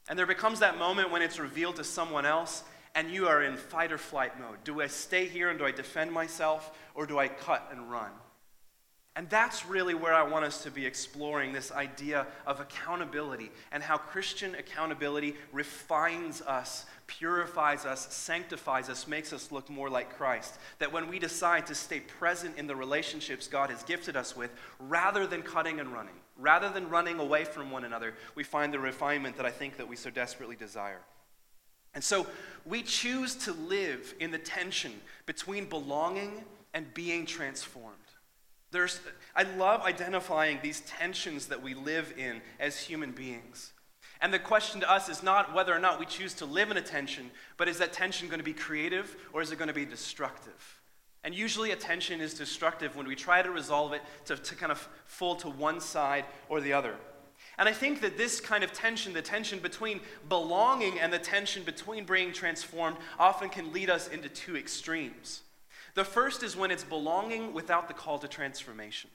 And 0.08 0.18
there 0.18 0.26
becomes 0.26 0.60
that 0.60 0.78
moment 0.78 1.10
when 1.10 1.22
it's 1.22 1.38
revealed 1.38 1.76
to 1.76 1.84
someone 1.84 2.24
else 2.24 2.64
and 2.94 3.10
you 3.10 3.28
are 3.28 3.42
in 3.42 3.56
fight 3.56 3.92
or 3.92 3.98
flight 3.98 4.38
mode. 4.38 4.62
Do 4.64 4.80
I 4.80 4.86
stay 4.88 5.26
here 5.26 5.50
and 5.50 5.58
do 5.58 5.64
I 5.64 5.70
defend 5.70 6.12
myself, 6.12 6.76
or 6.94 7.06
do 7.06 7.18
I 7.18 7.28
cut 7.28 7.68
and 7.72 7.90
run? 7.90 8.10
And 9.16 9.28
that's 9.28 9.66
really 9.66 9.94
where 9.94 10.14
I 10.14 10.22
want 10.22 10.44
us 10.44 10.62
to 10.62 10.70
be 10.70 10.86
exploring 10.86 11.52
this 11.52 11.72
idea 11.72 12.26
of 12.46 12.60
accountability 12.60 13.50
and 13.72 13.82
how 13.82 13.98
Christian 13.98 14.54
accountability 14.54 15.34
refines 15.52 16.40
us, 16.42 16.86
purifies 17.08 17.84
us, 17.84 18.14
sanctifies 18.14 18.88
us, 18.88 19.08
makes 19.08 19.32
us 19.32 19.50
look 19.50 19.68
more 19.68 19.90
like 19.90 20.16
Christ. 20.16 20.54
That 20.78 20.92
when 20.92 21.08
we 21.08 21.18
decide 21.18 21.66
to 21.66 21.74
stay 21.74 22.00
present 22.00 22.56
in 22.56 22.68
the 22.68 22.76
relationships 22.76 23.48
God 23.48 23.70
has 23.70 23.82
gifted 23.82 24.16
us 24.16 24.36
with, 24.36 24.54
rather 24.78 25.26
than 25.26 25.42
cutting 25.42 25.80
and 25.80 25.92
running, 25.92 26.14
rather 26.38 26.70
than 26.70 26.88
running 26.88 27.18
away 27.18 27.44
from 27.44 27.72
one 27.72 27.84
another, 27.84 28.14
we 28.36 28.44
find 28.44 28.72
the 28.72 28.78
refinement 28.78 29.36
that 29.38 29.46
I 29.46 29.50
think 29.50 29.76
that 29.78 29.88
we 29.88 29.96
so 29.96 30.10
desperately 30.10 30.56
desire. 30.56 31.00
And 31.94 32.02
so 32.04 32.26
we 32.64 32.82
choose 32.82 33.34
to 33.36 33.52
live 33.52 34.14
in 34.20 34.30
the 34.30 34.38
tension 34.38 34.92
between 35.26 35.64
belonging 35.64 36.44
and 36.72 36.92
being 36.94 37.26
transformed. 37.26 37.96
There's, 38.70 39.00
I 39.34 39.42
love 39.42 39.82
identifying 39.82 40.60
these 40.62 40.80
tensions 40.82 41.46
that 41.46 41.62
we 41.62 41.74
live 41.74 42.14
in 42.16 42.40
as 42.60 42.78
human 42.78 43.10
beings. 43.10 43.72
And 44.20 44.32
the 44.32 44.38
question 44.38 44.80
to 44.80 44.90
us 44.90 45.08
is 45.08 45.22
not 45.22 45.54
whether 45.54 45.74
or 45.74 45.78
not 45.78 45.98
we 45.98 46.06
choose 46.06 46.34
to 46.34 46.44
live 46.44 46.70
in 46.70 46.76
a 46.76 46.82
tension, 46.82 47.30
but 47.56 47.68
is 47.68 47.78
that 47.78 47.92
tension 47.92 48.28
going 48.28 48.38
to 48.38 48.44
be 48.44 48.52
creative 48.52 49.16
or 49.32 49.40
is 49.40 49.50
it 49.50 49.58
going 49.58 49.68
to 49.68 49.74
be 49.74 49.86
destructive? 49.86 50.80
And 51.22 51.34
usually, 51.34 51.72
attention 51.72 52.20
is 52.20 52.32
destructive 52.32 52.96
when 52.96 53.06
we 53.06 53.14
try 53.14 53.42
to 53.42 53.50
resolve 53.50 53.92
it 53.92 54.00
to, 54.24 54.36
to 54.36 54.54
kind 54.54 54.72
of 54.72 54.88
fall 55.04 55.36
to 55.36 55.50
one 55.50 55.80
side 55.80 56.24
or 56.48 56.60
the 56.62 56.72
other. 56.72 56.94
And 57.60 57.68
I 57.68 57.72
think 57.72 58.00
that 58.00 58.16
this 58.16 58.40
kind 58.40 58.64
of 58.64 58.72
tension, 58.72 59.12
the 59.12 59.20
tension 59.20 59.58
between 59.58 60.00
belonging 60.30 60.98
and 60.98 61.12
the 61.12 61.18
tension 61.18 61.62
between 61.62 62.06
being 62.06 62.32
transformed, 62.32 62.96
often 63.18 63.50
can 63.50 63.70
lead 63.70 63.90
us 63.90 64.08
into 64.08 64.30
two 64.30 64.56
extremes. 64.56 65.42
The 65.94 66.04
first 66.04 66.42
is 66.42 66.56
when 66.56 66.70
it's 66.70 66.84
belonging 66.84 67.52
without 67.52 67.86
the 67.86 67.92
call 67.92 68.18
to 68.20 68.28
transformation. 68.28 69.10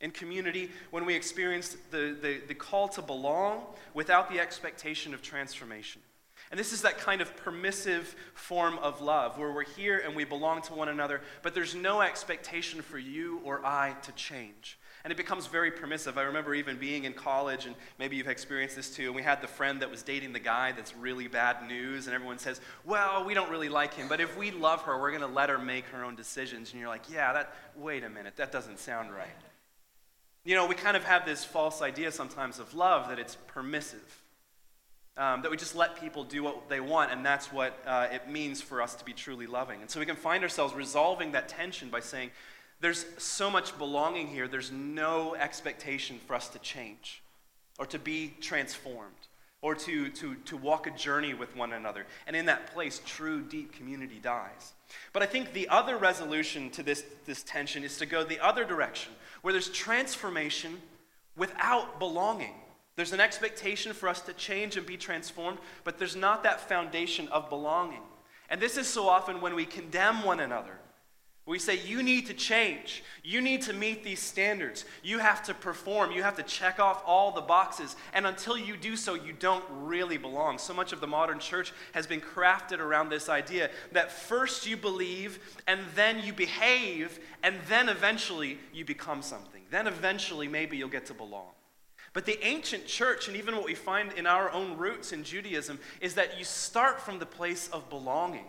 In 0.00 0.12
community, 0.12 0.70
when 0.92 1.04
we 1.04 1.14
experience 1.14 1.76
the, 1.90 2.16
the, 2.20 2.40
the 2.48 2.54
call 2.54 2.88
to 2.88 3.02
belong 3.02 3.62
without 3.92 4.30
the 4.30 4.40
expectation 4.40 5.12
of 5.12 5.20
transformation. 5.20 6.00
And 6.50 6.58
this 6.58 6.72
is 6.72 6.80
that 6.82 6.96
kind 6.96 7.20
of 7.20 7.36
permissive 7.36 8.16
form 8.32 8.78
of 8.78 9.02
love 9.02 9.36
where 9.36 9.52
we're 9.52 9.64
here 9.64 9.98
and 10.02 10.16
we 10.16 10.24
belong 10.24 10.62
to 10.62 10.72
one 10.72 10.88
another, 10.88 11.20
but 11.42 11.54
there's 11.54 11.74
no 11.74 12.00
expectation 12.00 12.80
for 12.80 12.96
you 12.96 13.42
or 13.44 13.60
I 13.62 13.94
to 14.04 14.12
change. 14.12 14.78
And 15.04 15.12
it 15.12 15.18
becomes 15.18 15.46
very 15.46 15.70
permissive. 15.70 16.16
I 16.16 16.22
remember 16.22 16.54
even 16.54 16.78
being 16.78 17.04
in 17.04 17.12
college, 17.12 17.66
and 17.66 17.74
maybe 17.98 18.16
you've 18.16 18.26
experienced 18.26 18.74
this 18.74 18.88
too, 18.88 19.04
and 19.04 19.14
we 19.14 19.22
had 19.22 19.42
the 19.42 19.46
friend 19.46 19.82
that 19.82 19.90
was 19.90 20.02
dating 20.02 20.32
the 20.32 20.40
guy 20.40 20.72
that's 20.72 20.96
really 20.96 21.28
bad 21.28 21.68
news, 21.68 22.06
and 22.06 22.14
everyone 22.14 22.38
says, 22.38 22.58
Well, 22.86 23.22
we 23.22 23.34
don't 23.34 23.50
really 23.50 23.68
like 23.68 23.92
him, 23.92 24.08
but 24.08 24.22
if 24.22 24.34
we 24.38 24.50
love 24.50 24.80
her, 24.82 24.98
we're 24.98 25.10
going 25.10 25.20
to 25.20 25.26
let 25.26 25.50
her 25.50 25.58
make 25.58 25.84
her 25.88 26.02
own 26.02 26.16
decisions. 26.16 26.72
And 26.72 26.80
you're 26.80 26.88
like, 26.88 27.10
Yeah, 27.12 27.34
that, 27.34 27.54
wait 27.76 28.02
a 28.02 28.08
minute, 28.08 28.36
that 28.36 28.50
doesn't 28.50 28.78
sound 28.78 29.12
right. 29.12 29.28
You 30.46 30.54
know, 30.54 30.66
we 30.66 30.74
kind 30.74 30.96
of 30.96 31.04
have 31.04 31.26
this 31.26 31.44
false 31.44 31.82
idea 31.82 32.10
sometimes 32.10 32.58
of 32.58 32.74
love 32.74 33.08
that 33.08 33.18
it's 33.18 33.36
permissive. 33.46 34.22
Um, 35.16 35.42
that 35.42 35.50
we 35.50 35.56
just 35.56 35.76
let 35.76 36.00
people 36.00 36.24
do 36.24 36.42
what 36.42 36.68
they 36.68 36.80
want, 36.80 37.12
and 37.12 37.24
that's 37.24 37.52
what 37.52 37.80
uh, 37.86 38.08
it 38.10 38.28
means 38.28 38.60
for 38.60 38.82
us 38.82 38.96
to 38.96 39.04
be 39.04 39.12
truly 39.12 39.46
loving. 39.46 39.80
And 39.80 39.88
so 39.88 40.00
we 40.00 40.06
can 40.06 40.16
find 40.16 40.42
ourselves 40.42 40.74
resolving 40.74 41.32
that 41.32 41.48
tension 41.48 41.88
by 41.88 42.00
saying, 42.00 42.32
there's 42.84 43.06
so 43.16 43.50
much 43.50 43.78
belonging 43.78 44.26
here, 44.26 44.46
there's 44.46 44.70
no 44.70 45.34
expectation 45.36 46.18
for 46.26 46.34
us 46.34 46.50
to 46.50 46.58
change 46.58 47.22
or 47.78 47.86
to 47.86 47.98
be 47.98 48.34
transformed 48.42 49.14
or 49.62 49.74
to, 49.74 50.10
to, 50.10 50.34
to 50.44 50.54
walk 50.58 50.86
a 50.86 50.90
journey 50.90 51.32
with 51.32 51.56
one 51.56 51.72
another. 51.72 52.04
And 52.26 52.36
in 52.36 52.44
that 52.44 52.74
place, 52.74 53.00
true, 53.06 53.40
deep 53.40 53.72
community 53.72 54.20
dies. 54.22 54.74
But 55.14 55.22
I 55.22 55.26
think 55.26 55.54
the 55.54 55.66
other 55.70 55.96
resolution 55.96 56.68
to 56.72 56.82
this, 56.82 57.06
this 57.24 57.42
tension 57.42 57.84
is 57.84 57.96
to 57.96 58.04
go 58.04 58.22
the 58.22 58.38
other 58.40 58.66
direction, 58.66 59.14
where 59.40 59.52
there's 59.52 59.70
transformation 59.70 60.76
without 61.38 61.98
belonging. 61.98 62.52
There's 62.96 63.14
an 63.14 63.20
expectation 63.20 63.94
for 63.94 64.10
us 64.10 64.20
to 64.20 64.34
change 64.34 64.76
and 64.76 64.84
be 64.84 64.98
transformed, 64.98 65.56
but 65.84 65.98
there's 65.98 66.16
not 66.16 66.42
that 66.42 66.68
foundation 66.68 67.28
of 67.28 67.48
belonging. 67.48 68.02
And 68.50 68.60
this 68.60 68.76
is 68.76 68.86
so 68.86 69.08
often 69.08 69.40
when 69.40 69.54
we 69.54 69.64
condemn 69.64 70.22
one 70.22 70.40
another 70.40 70.80
We 71.46 71.58
say, 71.58 71.78
you 71.78 72.02
need 72.02 72.26
to 72.28 72.34
change. 72.34 73.04
You 73.22 73.42
need 73.42 73.60
to 73.62 73.74
meet 73.74 74.02
these 74.02 74.20
standards. 74.20 74.86
You 75.02 75.18
have 75.18 75.42
to 75.44 75.52
perform. 75.52 76.10
You 76.10 76.22
have 76.22 76.36
to 76.36 76.42
check 76.42 76.80
off 76.80 77.02
all 77.04 77.32
the 77.32 77.42
boxes. 77.42 77.96
And 78.14 78.26
until 78.26 78.56
you 78.56 78.78
do 78.78 78.96
so, 78.96 79.12
you 79.12 79.34
don't 79.34 79.64
really 79.70 80.16
belong. 80.16 80.56
So 80.56 80.72
much 80.72 80.94
of 80.94 81.02
the 81.02 81.06
modern 81.06 81.38
church 81.38 81.74
has 81.92 82.06
been 82.06 82.22
crafted 82.22 82.78
around 82.78 83.10
this 83.10 83.28
idea 83.28 83.68
that 83.92 84.10
first 84.10 84.66
you 84.66 84.78
believe, 84.78 85.38
and 85.66 85.80
then 85.94 86.22
you 86.24 86.32
behave, 86.32 87.18
and 87.42 87.56
then 87.68 87.90
eventually 87.90 88.58
you 88.72 88.86
become 88.86 89.20
something. 89.20 89.62
Then 89.70 89.86
eventually, 89.86 90.48
maybe 90.48 90.78
you'll 90.78 90.88
get 90.88 91.04
to 91.06 91.14
belong. 91.14 91.50
But 92.14 92.24
the 92.24 92.42
ancient 92.46 92.86
church, 92.86 93.28
and 93.28 93.36
even 93.36 93.54
what 93.54 93.66
we 93.66 93.74
find 93.74 94.12
in 94.12 94.26
our 94.26 94.50
own 94.50 94.78
roots 94.78 95.12
in 95.12 95.24
Judaism, 95.24 95.78
is 96.00 96.14
that 96.14 96.38
you 96.38 96.44
start 96.44 97.02
from 97.02 97.18
the 97.18 97.26
place 97.26 97.68
of 97.68 97.90
belonging. 97.90 98.46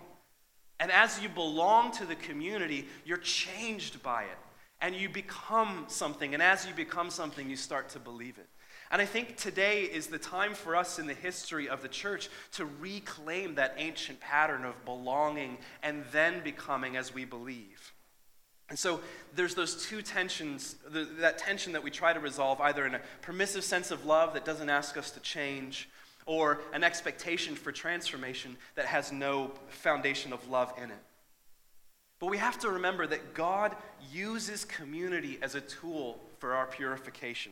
And 0.80 0.92
as 0.92 1.22
you 1.22 1.30
belong 1.30 1.92
to 1.94 2.06
the 2.06 2.16
community, 2.16 2.88
you're 3.06 3.18
changed 3.18 4.04
by 4.04 4.24
it. 4.24 4.38
And 4.82 4.94
you 4.94 5.08
become 5.08 5.86
something. 5.88 6.34
And 6.34 6.44
as 6.44 6.68
you 6.68 6.74
become 6.74 7.10
something, 7.10 7.50
you 7.50 7.56
start 7.56 7.90
to 7.90 8.00
believe 8.00 8.38
it. 8.38 8.48
And 8.92 9.02
I 9.02 9.06
think 9.06 9.36
today 9.36 9.84
is 9.84 10.08
the 10.08 10.20
time 10.20 10.54
for 10.54 10.76
us 10.76 11.00
in 11.00 11.08
the 11.08 11.14
history 11.14 11.68
of 11.68 11.82
the 11.82 11.88
church 11.88 12.30
to 12.54 12.66
reclaim 12.66 13.56
that 13.56 13.74
ancient 13.78 14.20
pattern 14.20 14.64
of 14.64 14.86
belonging 14.86 15.58
and 15.82 16.04
then 16.12 16.44
becoming 16.44 16.96
as 16.96 17.14
we 17.14 17.26
believe. 17.26 17.94
And 18.70 18.78
so 18.78 19.00
there's 19.36 19.56
those 19.56 19.86
two 19.86 20.02
tensions, 20.02 20.76
that 20.92 21.38
tension 21.38 21.74
that 21.74 21.84
we 21.84 21.92
try 21.92 22.14
to 22.14 22.20
resolve 22.20 22.60
either 22.62 22.86
in 22.86 22.96
a 22.96 23.02
permissive 23.22 23.64
sense 23.64 23.92
of 23.92 24.06
love 24.06 24.34
that 24.34 24.46
doesn't 24.46 24.70
ask 24.70 24.98
us 24.98 25.12
to 25.12 25.20
change, 25.20 25.90
or 26.26 26.60
an 26.74 26.84
expectation 26.84 27.56
for 27.56 27.72
transformation 27.72 28.58
that 28.76 28.86
has 28.86 29.12
no 29.12 29.52
foundation 29.70 30.34
of 30.34 30.50
love 30.50 30.74
in 30.78 30.90
it. 30.90 31.04
But 32.20 32.28
we 32.28 32.38
have 32.38 32.58
to 32.60 32.70
remember 32.70 33.06
that 33.08 33.34
God 33.34 33.76
uses 34.12 34.66
community 34.66 35.38
as 35.42 35.56
a 35.56 35.62
tool 35.62 36.20
for 36.40 36.54
our 36.54 36.66
purification, 36.66 37.52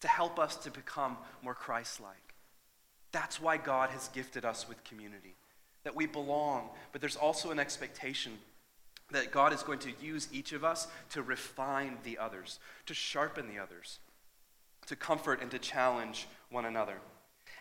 to 0.00 0.08
help 0.08 0.38
us 0.38 0.56
to 0.56 0.70
become 0.70 1.16
more 1.42 1.54
Christ 1.54 2.00
like. 2.00 2.34
That's 3.12 3.40
why 3.40 3.56
God 3.58 3.90
has 3.90 4.08
gifted 4.08 4.44
us 4.44 4.68
with 4.68 4.82
community, 4.84 5.34
that 5.84 5.94
we 5.94 6.06
belong, 6.06 6.70
but 6.90 7.00
there's 7.00 7.16
also 7.16 7.50
an 7.50 7.58
expectation 7.58 8.32
that 9.10 9.30
God 9.30 9.52
is 9.52 9.62
going 9.62 9.78
to 9.80 9.92
use 10.00 10.28
each 10.32 10.52
of 10.52 10.64
us 10.64 10.88
to 11.10 11.22
refine 11.22 11.98
the 12.02 12.16
others, 12.18 12.58
to 12.86 12.94
sharpen 12.94 13.46
the 13.46 13.62
others, 13.62 13.98
to 14.86 14.96
comfort 14.96 15.42
and 15.42 15.50
to 15.50 15.58
challenge 15.58 16.26
one 16.50 16.64
another. 16.64 16.96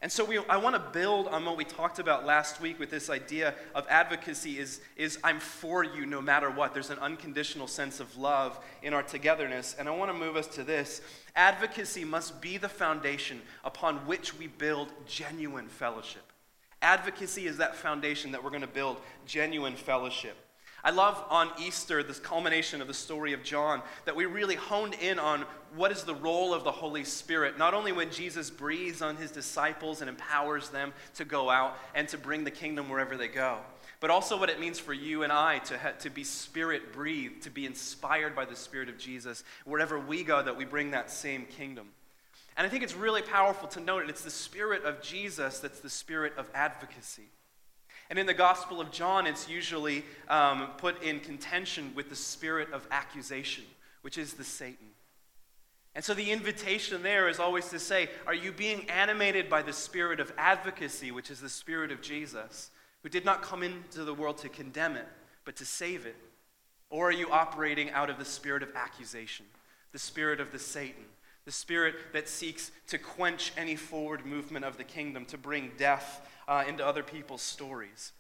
And 0.01 0.11
so 0.11 0.25
we, 0.25 0.39
I 0.49 0.57
want 0.57 0.75
to 0.75 0.91
build 0.91 1.27
on 1.27 1.45
what 1.45 1.57
we 1.57 1.63
talked 1.63 1.99
about 1.99 2.25
last 2.25 2.59
week 2.59 2.79
with 2.79 2.89
this 2.89 3.07
idea 3.07 3.53
of 3.75 3.85
advocacy 3.87 4.57
is, 4.57 4.81
is 4.95 5.19
I'm 5.23 5.39
for 5.39 5.83
you 5.83 6.07
no 6.07 6.19
matter 6.19 6.49
what. 6.49 6.73
There's 6.73 6.89
an 6.89 6.97
unconditional 6.97 7.67
sense 7.67 7.99
of 7.99 8.17
love 8.17 8.59
in 8.81 8.95
our 8.95 9.03
togetherness. 9.03 9.75
And 9.77 9.87
I 9.87 9.95
want 9.95 10.11
to 10.11 10.17
move 10.17 10.35
us 10.35 10.47
to 10.47 10.63
this. 10.63 11.01
Advocacy 11.35 12.03
must 12.03 12.41
be 12.41 12.57
the 12.57 12.67
foundation 12.67 13.41
upon 13.63 13.97
which 14.07 14.35
we 14.35 14.47
build 14.47 14.91
genuine 15.05 15.67
fellowship. 15.67 16.23
Advocacy 16.81 17.45
is 17.45 17.57
that 17.57 17.75
foundation 17.75 18.31
that 18.31 18.43
we're 18.43 18.49
going 18.49 18.61
to 18.61 18.67
build 18.67 18.97
genuine 19.27 19.75
fellowship. 19.75 20.35
I 20.83 20.89
love 20.89 21.23
on 21.29 21.51
Easter, 21.59 22.01
this 22.01 22.19
culmination 22.19 22.81
of 22.81 22.87
the 22.87 22.93
story 22.93 23.33
of 23.33 23.43
John, 23.43 23.81
that 24.05 24.15
we 24.15 24.25
really 24.25 24.55
honed 24.55 24.95
in 24.95 25.19
on 25.19 25.45
what 25.75 25.91
is 25.91 26.03
the 26.03 26.15
role 26.15 26.53
of 26.53 26.63
the 26.63 26.71
Holy 26.71 27.03
Spirit, 27.03 27.57
not 27.57 27.73
only 27.73 27.91
when 27.91 28.09
Jesus 28.09 28.49
breathes 28.49 29.01
on 29.01 29.15
his 29.15 29.31
disciples 29.31 30.01
and 30.01 30.09
empowers 30.09 30.69
them 30.69 30.93
to 31.15 31.25
go 31.25 31.49
out 31.49 31.77
and 31.93 32.07
to 32.09 32.17
bring 32.17 32.43
the 32.43 32.51
kingdom 32.51 32.89
wherever 32.89 33.15
they 33.15 33.27
go, 33.27 33.59
but 33.99 34.09
also 34.09 34.39
what 34.39 34.49
it 34.49 34.59
means 34.59 34.79
for 34.79 34.93
you 34.93 35.21
and 35.21 35.31
I 35.31 35.59
to, 35.59 35.77
ha- 35.77 35.93
to 35.99 36.09
be 36.09 36.23
spirit 36.23 36.91
breathed, 36.91 37.43
to 37.43 37.51
be 37.51 37.67
inspired 37.67 38.35
by 38.35 38.45
the 38.45 38.55
Spirit 38.55 38.89
of 38.89 38.97
Jesus. 38.97 39.43
Wherever 39.63 39.99
we 39.99 40.23
go, 40.23 40.41
that 40.41 40.57
we 40.57 40.65
bring 40.65 40.91
that 40.91 41.11
same 41.11 41.45
kingdom. 41.45 41.89
And 42.57 42.65
I 42.65 42.69
think 42.69 42.83
it's 42.83 42.95
really 42.95 43.21
powerful 43.21 43.67
to 43.69 43.79
note 43.79 44.01
that 44.01 44.09
it's 44.09 44.23
the 44.23 44.31
Spirit 44.31 44.83
of 44.83 45.01
Jesus 45.01 45.59
that's 45.59 45.79
the 45.79 45.89
spirit 45.89 46.33
of 46.37 46.49
advocacy. 46.53 47.29
And 48.11 48.19
in 48.19 48.25
the 48.25 48.33
Gospel 48.33 48.81
of 48.81 48.91
John, 48.91 49.25
it's 49.25 49.47
usually 49.47 50.03
um, 50.27 50.67
put 50.77 51.01
in 51.01 51.21
contention 51.21 51.93
with 51.95 52.09
the 52.09 52.15
spirit 52.17 52.73
of 52.73 52.85
accusation, 52.91 53.63
which 54.01 54.17
is 54.17 54.33
the 54.33 54.43
Satan. 54.43 54.87
And 55.95 56.03
so 56.03 56.13
the 56.13 56.29
invitation 56.29 57.03
there 57.03 57.29
is 57.29 57.39
always 57.39 57.69
to 57.69 57.79
say, 57.79 58.09
Are 58.27 58.33
you 58.33 58.51
being 58.51 58.89
animated 58.89 59.49
by 59.49 59.61
the 59.61 59.71
spirit 59.71 60.19
of 60.19 60.33
advocacy, 60.37 61.13
which 61.13 61.31
is 61.31 61.39
the 61.39 61.47
spirit 61.47 61.89
of 61.89 62.01
Jesus, 62.01 62.69
who 63.01 63.07
did 63.07 63.23
not 63.23 63.43
come 63.43 63.63
into 63.63 64.03
the 64.03 64.13
world 64.13 64.39
to 64.39 64.49
condemn 64.49 64.97
it, 64.97 65.07
but 65.45 65.55
to 65.55 65.65
save 65.65 66.05
it? 66.05 66.17
Or 66.89 67.07
are 67.07 67.13
you 67.13 67.31
operating 67.31 67.91
out 67.91 68.09
of 68.09 68.17
the 68.17 68.25
spirit 68.25 68.61
of 68.61 68.75
accusation, 68.75 69.45
the 69.93 69.99
spirit 69.99 70.41
of 70.41 70.51
the 70.51 70.59
Satan, 70.59 71.05
the 71.45 71.51
spirit 71.53 71.95
that 72.11 72.27
seeks 72.27 72.71
to 72.87 72.97
quench 72.97 73.53
any 73.55 73.77
forward 73.77 74.25
movement 74.25 74.65
of 74.65 74.75
the 74.75 74.83
kingdom, 74.83 75.23
to 75.27 75.37
bring 75.37 75.71
death 75.77 76.27
uh, 76.51 76.65
into 76.67 76.85
other 76.85 77.01
people's 77.01 77.41
stories. 77.41 78.11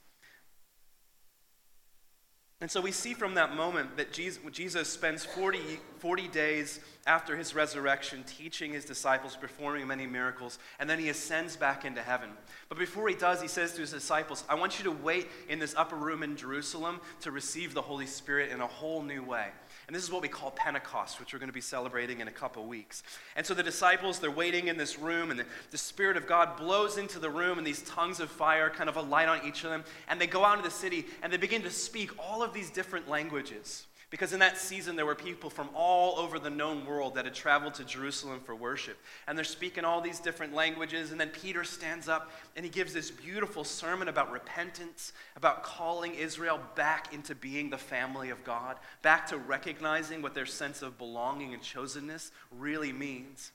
And 2.61 2.71
so 2.71 2.79
we 2.79 2.91
see 2.93 3.13
from 3.13 3.33
that 3.33 3.55
moment 3.55 3.97
that 3.97 4.13
Jesus, 4.13 4.87
spends 4.87 5.25
40, 5.25 5.59
40 5.97 6.27
days 6.29 6.79
after 7.05 7.35
his 7.35 7.53
resurrection 7.53 8.23
teaching 8.23 8.71
his 8.71 8.85
disciples, 8.85 9.35
performing 9.35 9.85
many 9.85 10.07
miracles, 10.07 10.59
and 10.79 10.89
then 10.89 10.97
he 10.97 11.09
ascends 11.09 11.57
back 11.57 11.83
into 11.83 12.01
heaven. 12.01 12.29
But 12.69 12.77
before 12.77 13.09
he 13.09 13.15
does, 13.15 13.41
he 13.41 13.49
says 13.49 13.73
to 13.73 13.81
his 13.81 13.91
disciples, 13.91 14.45
I 14.47 14.55
want 14.55 14.77
you 14.77 14.85
to 14.85 14.91
wait 14.91 15.27
in 15.49 15.59
this 15.59 15.75
upper 15.75 15.97
room 15.97 16.23
in 16.23 16.37
Jerusalem 16.37 17.01
to 17.21 17.31
receive 17.31 17.73
the 17.73 17.81
Holy 17.81 18.05
Spirit 18.05 18.51
in 18.51 18.61
a 18.61 18.67
whole 18.67 19.01
new 19.01 19.23
way. 19.23 19.47
And 19.91 19.95
this 19.97 20.05
is 20.05 20.09
what 20.09 20.21
we 20.21 20.29
call 20.29 20.51
Pentecost, 20.51 21.19
which 21.19 21.33
we're 21.33 21.39
going 21.39 21.49
to 21.49 21.53
be 21.53 21.59
celebrating 21.59 22.21
in 22.21 22.29
a 22.29 22.31
couple 22.31 22.63
weeks. 22.63 23.03
And 23.35 23.45
so 23.45 23.53
the 23.53 23.61
disciples, 23.61 24.19
they're 24.19 24.31
waiting 24.31 24.69
in 24.69 24.77
this 24.77 24.97
room, 24.97 25.31
and 25.31 25.37
the, 25.37 25.45
the 25.71 25.77
Spirit 25.77 26.15
of 26.15 26.25
God 26.27 26.55
blows 26.55 26.97
into 26.97 27.19
the 27.19 27.29
room, 27.29 27.57
and 27.57 27.67
these 27.67 27.81
tongues 27.81 28.21
of 28.21 28.29
fire 28.29 28.69
kind 28.69 28.89
of 28.89 28.95
alight 28.95 29.27
on 29.27 29.45
each 29.45 29.65
of 29.65 29.69
them. 29.69 29.83
And 30.07 30.21
they 30.21 30.27
go 30.27 30.45
out 30.45 30.57
into 30.57 30.69
the 30.69 30.73
city, 30.73 31.07
and 31.21 31.33
they 31.33 31.35
begin 31.35 31.61
to 31.63 31.69
speak 31.69 32.11
all 32.17 32.41
of 32.41 32.53
these 32.53 32.69
different 32.69 33.09
languages. 33.09 33.85
Because 34.11 34.33
in 34.33 34.39
that 34.41 34.57
season, 34.57 34.97
there 34.97 35.05
were 35.05 35.15
people 35.15 35.49
from 35.49 35.69
all 35.73 36.19
over 36.19 36.37
the 36.37 36.49
known 36.49 36.85
world 36.85 37.15
that 37.15 37.23
had 37.23 37.33
traveled 37.33 37.75
to 37.75 37.85
Jerusalem 37.85 38.41
for 38.41 38.53
worship. 38.53 38.97
And 39.25 39.37
they're 39.37 39.45
speaking 39.45 39.85
all 39.85 40.01
these 40.01 40.19
different 40.19 40.53
languages. 40.53 41.11
And 41.11 41.19
then 41.19 41.29
Peter 41.29 41.63
stands 41.63 42.09
up 42.09 42.29
and 42.57 42.65
he 42.65 42.69
gives 42.69 42.93
this 42.93 43.09
beautiful 43.09 43.63
sermon 43.63 44.09
about 44.09 44.29
repentance, 44.29 45.13
about 45.37 45.63
calling 45.63 46.13
Israel 46.13 46.59
back 46.75 47.13
into 47.13 47.33
being 47.33 47.69
the 47.69 47.77
family 47.77 48.31
of 48.31 48.43
God, 48.43 48.75
back 49.01 49.27
to 49.27 49.37
recognizing 49.37 50.21
what 50.21 50.35
their 50.35 50.45
sense 50.45 50.81
of 50.81 50.97
belonging 50.97 51.53
and 51.53 51.63
chosenness 51.63 52.31
really 52.51 52.91
means. 52.91 53.53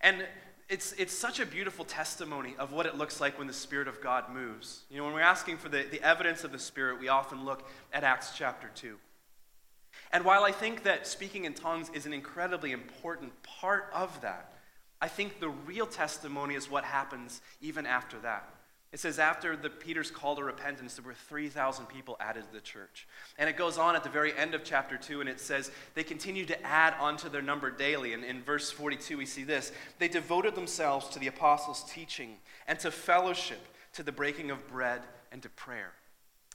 And 0.00 0.26
it's, 0.70 0.92
it's 0.94 1.12
such 1.12 1.40
a 1.40 1.46
beautiful 1.46 1.84
testimony 1.84 2.54
of 2.58 2.72
what 2.72 2.86
it 2.86 2.96
looks 2.96 3.20
like 3.20 3.36
when 3.36 3.48
the 3.48 3.52
Spirit 3.52 3.86
of 3.86 4.00
God 4.00 4.32
moves. 4.32 4.84
You 4.90 4.96
know, 4.96 5.04
when 5.04 5.12
we're 5.12 5.20
asking 5.20 5.58
for 5.58 5.68
the, 5.68 5.84
the 5.90 6.02
evidence 6.02 6.42
of 6.42 6.52
the 6.52 6.58
Spirit, 6.58 6.98
we 6.98 7.08
often 7.08 7.44
look 7.44 7.68
at 7.92 8.02
Acts 8.02 8.32
chapter 8.34 8.70
2. 8.74 8.96
And 10.12 10.24
while 10.24 10.44
I 10.44 10.52
think 10.52 10.82
that 10.82 11.06
speaking 11.06 11.44
in 11.44 11.54
tongues 11.54 11.90
is 11.94 12.06
an 12.06 12.12
incredibly 12.12 12.72
important 12.72 13.32
part 13.42 13.90
of 13.92 14.20
that, 14.22 14.52
I 15.00 15.08
think 15.08 15.40
the 15.40 15.48
real 15.48 15.86
testimony 15.86 16.54
is 16.54 16.70
what 16.70 16.84
happens 16.84 17.40
even 17.60 17.86
after 17.86 18.18
that. 18.18 18.48
It 18.92 18.98
says 18.98 19.20
after 19.20 19.56
the 19.56 19.70
Peter's 19.70 20.10
call 20.10 20.34
to 20.34 20.42
repentance, 20.42 20.94
there 20.94 21.04
were 21.04 21.14
3,000 21.14 21.86
people 21.86 22.16
added 22.18 22.44
to 22.48 22.52
the 22.52 22.60
church. 22.60 23.06
And 23.38 23.48
it 23.48 23.56
goes 23.56 23.78
on 23.78 23.94
at 23.94 24.02
the 24.02 24.10
very 24.10 24.36
end 24.36 24.52
of 24.52 24.64
chapter 24.64 24.96
2, 24.96 25.20
and 25.20 25.28
it 25.28 25.38
says 25.38 25.70
they 25.94 26.02
continued 26.02 26.48
to 26.48 26.60
add 26.66 26.94
onto 26.98 27.28
their 27.28 27.40
number 27.40 27.70
daily. 27.70 28.14
And 28.14 28.24
in 28.24 28.42
verse 28.42 28.72
42, 28.72 29.16
we 29.16 29.26
see 29.26 29.44
this 29.44 29.70
They 30.00 30.08
devoted 30.08 30.56
themselves 30.56 31.08
to 31.10 31.20
the 31.20 31.28
apostles' 31.28 31.84
teaching 31.88 32.38
and 32.66 32.80
to 32.80 32.90
fellowship, 32.90 33.60
to 33.92 34.02
the 34.02 34.12
breaking 34.12 34.50
of 34.50 34.66
bread 34.66 35.02
and 35.30 35.40
to 35.42 35.48
prayer. 35.50 35.92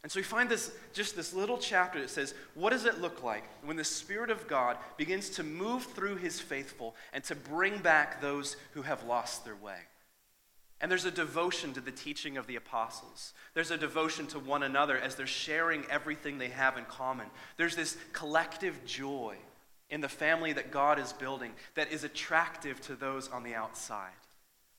And 0.05 0.11
so 0.11 0.19
we 0.19 0.23
find 0.23 0.47
this 0.47 0.71
just 0.93 1.15
this 1.15 1.33
little 1.33 1.57
chapter 1.57 1.99
that 1.99 2.11
says, 2.11 2.35
what 2.53 2.69
does 2.69 2.85
it 2.85 3.01
look 3.01 3.23
like 3.23 3.43
when 3.63 3.75
the 3.75 3.83
Spirit 3.83 4.29
of 4.29 4.47
God 4.47 4.77
begins 4.97 5.31
to 5.31 5.43
move 5.43 5.81
through 5.81 6.17
his 6.17 6.39
faithful 6.39 6.95
and 7.11 7.23
to 7.23 7.33
bring 7.33 7.79
back 7.79 8.21
those 8.21 8.55
who 8.73 8.83
have 8.83 9.03
lost 9.05 9.45
their 9.45 9.55
way? 9.55 9.79
And 10.79 10.91
there's 10.91 11.05
a 11.05 11.11
devotion 11.11 11.73
to 11.73 11.81
the 11.81 11.89
teaching 11.89 12.37
of 12.37 12.45
the 12.45 12.55
apostles. 12.55 13.33
There's 13.55 13.71
a 13.71 13.79
devotion 13.79 14.27
to 14.27 14.37
one 14.37 14.61
another 14.61 14.99
as 14.99 15.15
they're 15.15 15.25
sharing 15.25 15.83
everything 15.89 16.37
they 16.37 16.49
have 16.49 16.77
in 16.77 16.85
common. 16.85 17.25
There's 17.57 17.75
this 17.75 17.97
collective 18.13 18.85
joy 18.85 19.37
in 19.89 20.01
the 20.01 20.07
family 20.07 20.53
that 20.53 20.69
God 20.69 20.99
is 20.99 21.13
building 21.13 21.51
that 21.73 21.91
is 21.91 22.03
attractive 22.03 22.79
to 22.81 22.93
those 22.93 23.27
on 23.27 23.41
the 23.41 23.55
outside. 23.55 24.13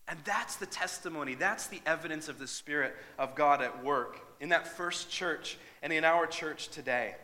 And 0.06 0.20
that's 0.24 0.54
the 0.54 0.66
testimony, 0.66 1.34
that's 1.34 1.66
the 1.66 1.80
evidence 1.84 2.28
of 2.28 2.38
the 2.38 2.46
Spirit 2.46 2.94
of 3.18 3.34
God 3.34 3.60
at 3.60 3.82
work 3.82 4.20
in 4.40 4.50
that 4.50 4.66
first 4.66 5.10
church 5.10 5.58
and 5.82 5.92
in 5.92 6.04
our 6.04 6.26
church 6.26 6.68
today. 6.68 7.14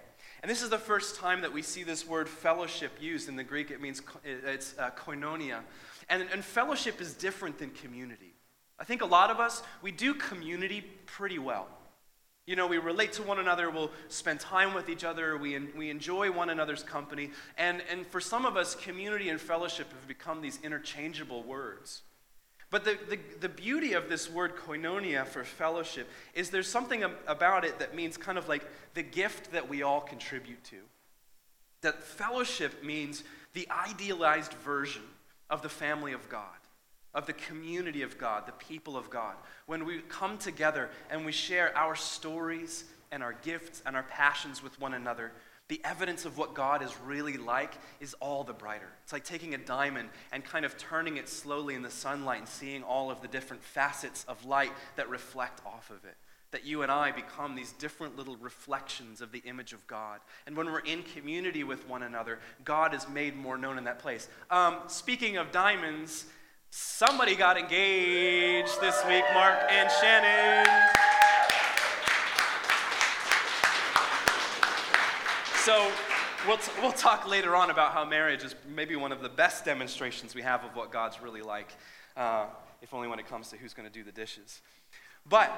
And 0.43 0.51
this 0.51 0.63
is 0.63 0.71
the 0.71 0.79
first 0.79 1.17
time 1.17 1.43
that 1.43 1.53
we 1.53 1.63
see 1.63 1.85
this 1.85 2.07
word 2.07 2.29
fellowship 2.29 2.93
used. 3.01 3.29
In 3.29 3.37
the 3.37 3.45
Greek, 3.45 3.71
it 3.71 3.81
means 3.81 4.03
it's 4.25 4.75
uh, 4.79 4.91
koinonia. 4.91 5.61
And, 6.09 6.27
and 6.33 6.45
fellowship 6.45 7.01
is 7.01 7.15
different 7.15 7.59
than 7.59 7.71
community. 7.71 8.35
I 8.79 8.85
think 8.85 9.03
a 9.03 9.07
lot 9.07 9.31
of 9.31 9.39
us, 9.39 9.63
we 9.83 9.93
do 9.93 10.15
community 10.15 10.81
pretty 11.07 11.39
well. 11.39 11.69
You 12.45 12.57
know, 12.57 12.67
we 12.67 12.79
relate 12.79 13.13
to 13.13 13.23
one 13.23 13.39
another, 13.39 13.71
we'll 13.71 13.93
spend 14.09 14.41
time 14.41 14.75
with 14.75 14.89
each 14.89 15.05
other, 15.05 15.37
we, 15.37 15.57
we 15.77 15.91
enjoy 15.91 16.33
one 16.33 16.51
another's 16.51 16.83
company. 16.83 17.31
And, 17.57 17.81
and 17.89 18.05
for 18.05 18.21
some 18.21 18.45
of 18.45 18.57
us, 18.57 18.75
community 18.75 19.29
and 19.29 19.41
fellowship 19.41 19.93
have 19.93 20.09
become 20.09 20.43
these 20.43 20.59
interchangeable 20.65 21.45
words. 21.45 22.03
But 22.73 22.85
the, 22.85 22.99
the, 23.09 23.19
the 23.41 23.49
beauty 23.49 23.93
of 23.93 24.09
this 24.09 24.29
word 24.29 24.57
koinonia 24.57 25.27
for 25.27 25.45
fellowship 25.45 26.09
is 26.35 26.51
there's 26.51 26.67
something 26.69 27.05
about 27.29 27.65
it 27.65 27.79
that 27.79 27.95
means 27.95 28.17
kind 28.17 28.39
of 28.39 28.49
like 28.49 28.65
the 28.95 29.03
gift 29.03 29.53
that 29.53 29.69
we 29.69 29.83
all 29.83 30.01
contribute 30.01 30.65
to. 30.65 30.77
That 31.83 32.03
fellowship 32.03 32.83
means 32.83 33.23
the 33.53 33.69
idealized 33.71 34.55
version 34.55 35.03
of 35.51 35.63
the 35.63 35.69
family 35.69 36.13
of 36.13 36.29
God 36.29 36.49
of 37.15 37.27
the 37.27 37.33
community 37.33 38.03
of 38.03 38.19
God, 38.19 38.47
the 38.47 38.53
people 38.53 38.97
of 38.97 39.11
God. 39.11 39.35
When 39.67 39.85
we 39.85 39.99
come 40.09 40.39
together 40.39 40.89
and 41.11 41.25
we 41.25 41.33
share 41.33 41.77
our 41.77 41.95
stories 41.95 42.85
and 43.11 43.23
our 43.23 43.35
gifts 43.43 43.83
and 43.85 43.95
our 43.95 44.03
passions 44.05 44.63
with 44.63 44.81
one 44.81 44.95
another, 44.95 45.33
the 45.69 45.81
evidence 45.85 46.25
of 46.25 46.37
what 46.37 46.55
God 46.55 46.83
is 46.83 46.95
really 47.05 47.37
like 47.37 47.73
is 48.01 48.15
all 48.21 48.45
the 48.45 48.53
brighter. 48.53 48.89
It's 49.05 49.13
like 49.13 49.25
taking 49.25 49.55
a 49.55 49.59
diamond 49.59 50.11
and 50.33 50.45
kind 50.45 50.65
of 50.65 50.77
turning 50.77 51.17
it 51.17 51.29
slowly 51.29 51.75
in 51.75 51.83
the 51.83 51.91
sunlight 51.91 52.41
and 52.41 52.49
seeing 52.49 52.83
all 52.83 53.11
of 53.11 53.23
the 53.23 53.29
different 53.29 53.63
facets 53.63 54.25
of 54.29 54.45
light 54.45 54.73
that 54.97 55.09
reflect 55.09 55.61
off 55.65 55.91
of 55.91 56.05
it. 56.05 56.17
That 56.51 56.67
you 56.67 56.83
and 56.83 56.93
I 56.93 57.13
become 57.13 57.55
these 57.55 57.73
different 57.73 58.17
little 58.17 58.37
reflections 58.37 59.23
of 59.23 59.33
the 59.33 59.43
image 59.47 59.73
of 59.73 59.87
God. 59.87 60.21
And 60.47 60.55
when 60.55 60.67
we're 60.67 60.81
in 60.81 61.03
community 61.03 61.65
with 61.65 61.89
one 61.89 62.03
another, 62.03 62.41
God 62.65 62.95
is 62.95 63.09
made 63.09 63.35
more 63.35 63.57
known 63.57 63.79
in 63.79 63.85
that 63.85 63.99
place. 63.99 64.29
Um, 64.51 64.77
speaking 64.89 65.39
of 65.39 65.51
diamonds, 65.51 66.27
Somebody 66.75 67.37
got 67.37 67.59
engaged 67.59 68.81
this 68.81 68.99
week, 69.07 69.25
Mark 69.35 69.59
and 69.69 69.91
Shannon. 70.01 71.12
So 75.65 75.93
we'll, 76.49 76.57
t- 76.57 76.73
we'll 76.81 76.91
talk 76.91 77.29
later 77.29 77.55
on 77.55 77.71
about 77.71 77.93
how 77.93 78.05
marriage 78.05 78.43
is 78.43 78.57
maybe 78.75 78.97
one 78.97 79.13
of 79.13 79.23
the 79.23 79.29
best 79.29 79.65
demonstrations 79.65 80.35
we 80.35 80.43
have 80.43 80.65
of 80.65 80.75
what 80.75 80.91
God's 80.91 81.23
really 81.23 81.41
like, 81.41 81.69
uh, 82.17 82.47
if 82.83 82.93
only 82.93 83.07
when 83.07 83.21
it 83.21 83.29
comes 83.29 83.49
to 83.51 83.57
who's 83.57 83.73
going 83.73 83.89
to 83.89 83.93
do 83.93 84.03
the 84.03 84.11
dishes. 84.11 84.61
But 85.29 85.53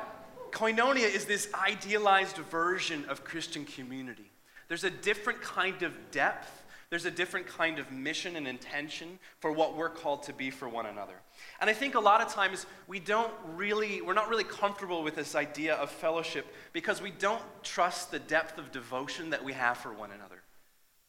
koinonia 0.50 1.08
is 1.08 1.24
this 1.24 1.48
idealized 1.54 2.36
version 2.36 3.06
of 3.06 3.24
Christian 3.24 3.64
community. 3.64 4.30
There's 4.68 4.84
a 4.84 4.90
different 4.90 5.40
kind 5.40 5.82
of 5.82 5.94
depth 6.10 6.63
there's 6.94 7.06
a 7.06 7.10
different 7.10 7.48
kind 7.48 7.80
of 7.80 7.90
mission 7.90 8.36
and 8.36 8.46
intention 8.46 9.18
for 9.40 9.50
what 9.50 9.76
we're 9.76 9.88
called 9.88 10.22
to 10.22 10.32
be 10.32 10.48
for 10.48 10.68
one 10.68 10.86
another. 10.86 11.14
And 11.60 11.68
I 11.68 11.72
think 11.72 11.96
a 11.96 12.00
lot 12.00 12.20
of 12.20 12.32
times 12.32 12.66
we 12.86 13.00
don't 13.00 13.32
really, 13.56 14.00
we're 14.00 14.14
not 14.14 14.28
really 14.28 14.44
comfortable 14.44 15.02
with 15.02 15.16
this 15.16 15.34
idea 15.34 15.74
of 15.74 15.90
fellowship 15.90 16.46
because 16.72 17.02
we 17.02 17.10
don't 17.10 17.42
trust 17.64 18.12
the 18.12 18.20
depth 18.20 18.58
of 18.58 18.70
devotion 18.70 19.30
that 19.30 19.44
we 19.44 19.54
have 19.54 19.76
for 19.78 19.92
one 19.92 20.12
another. 20.12 20.40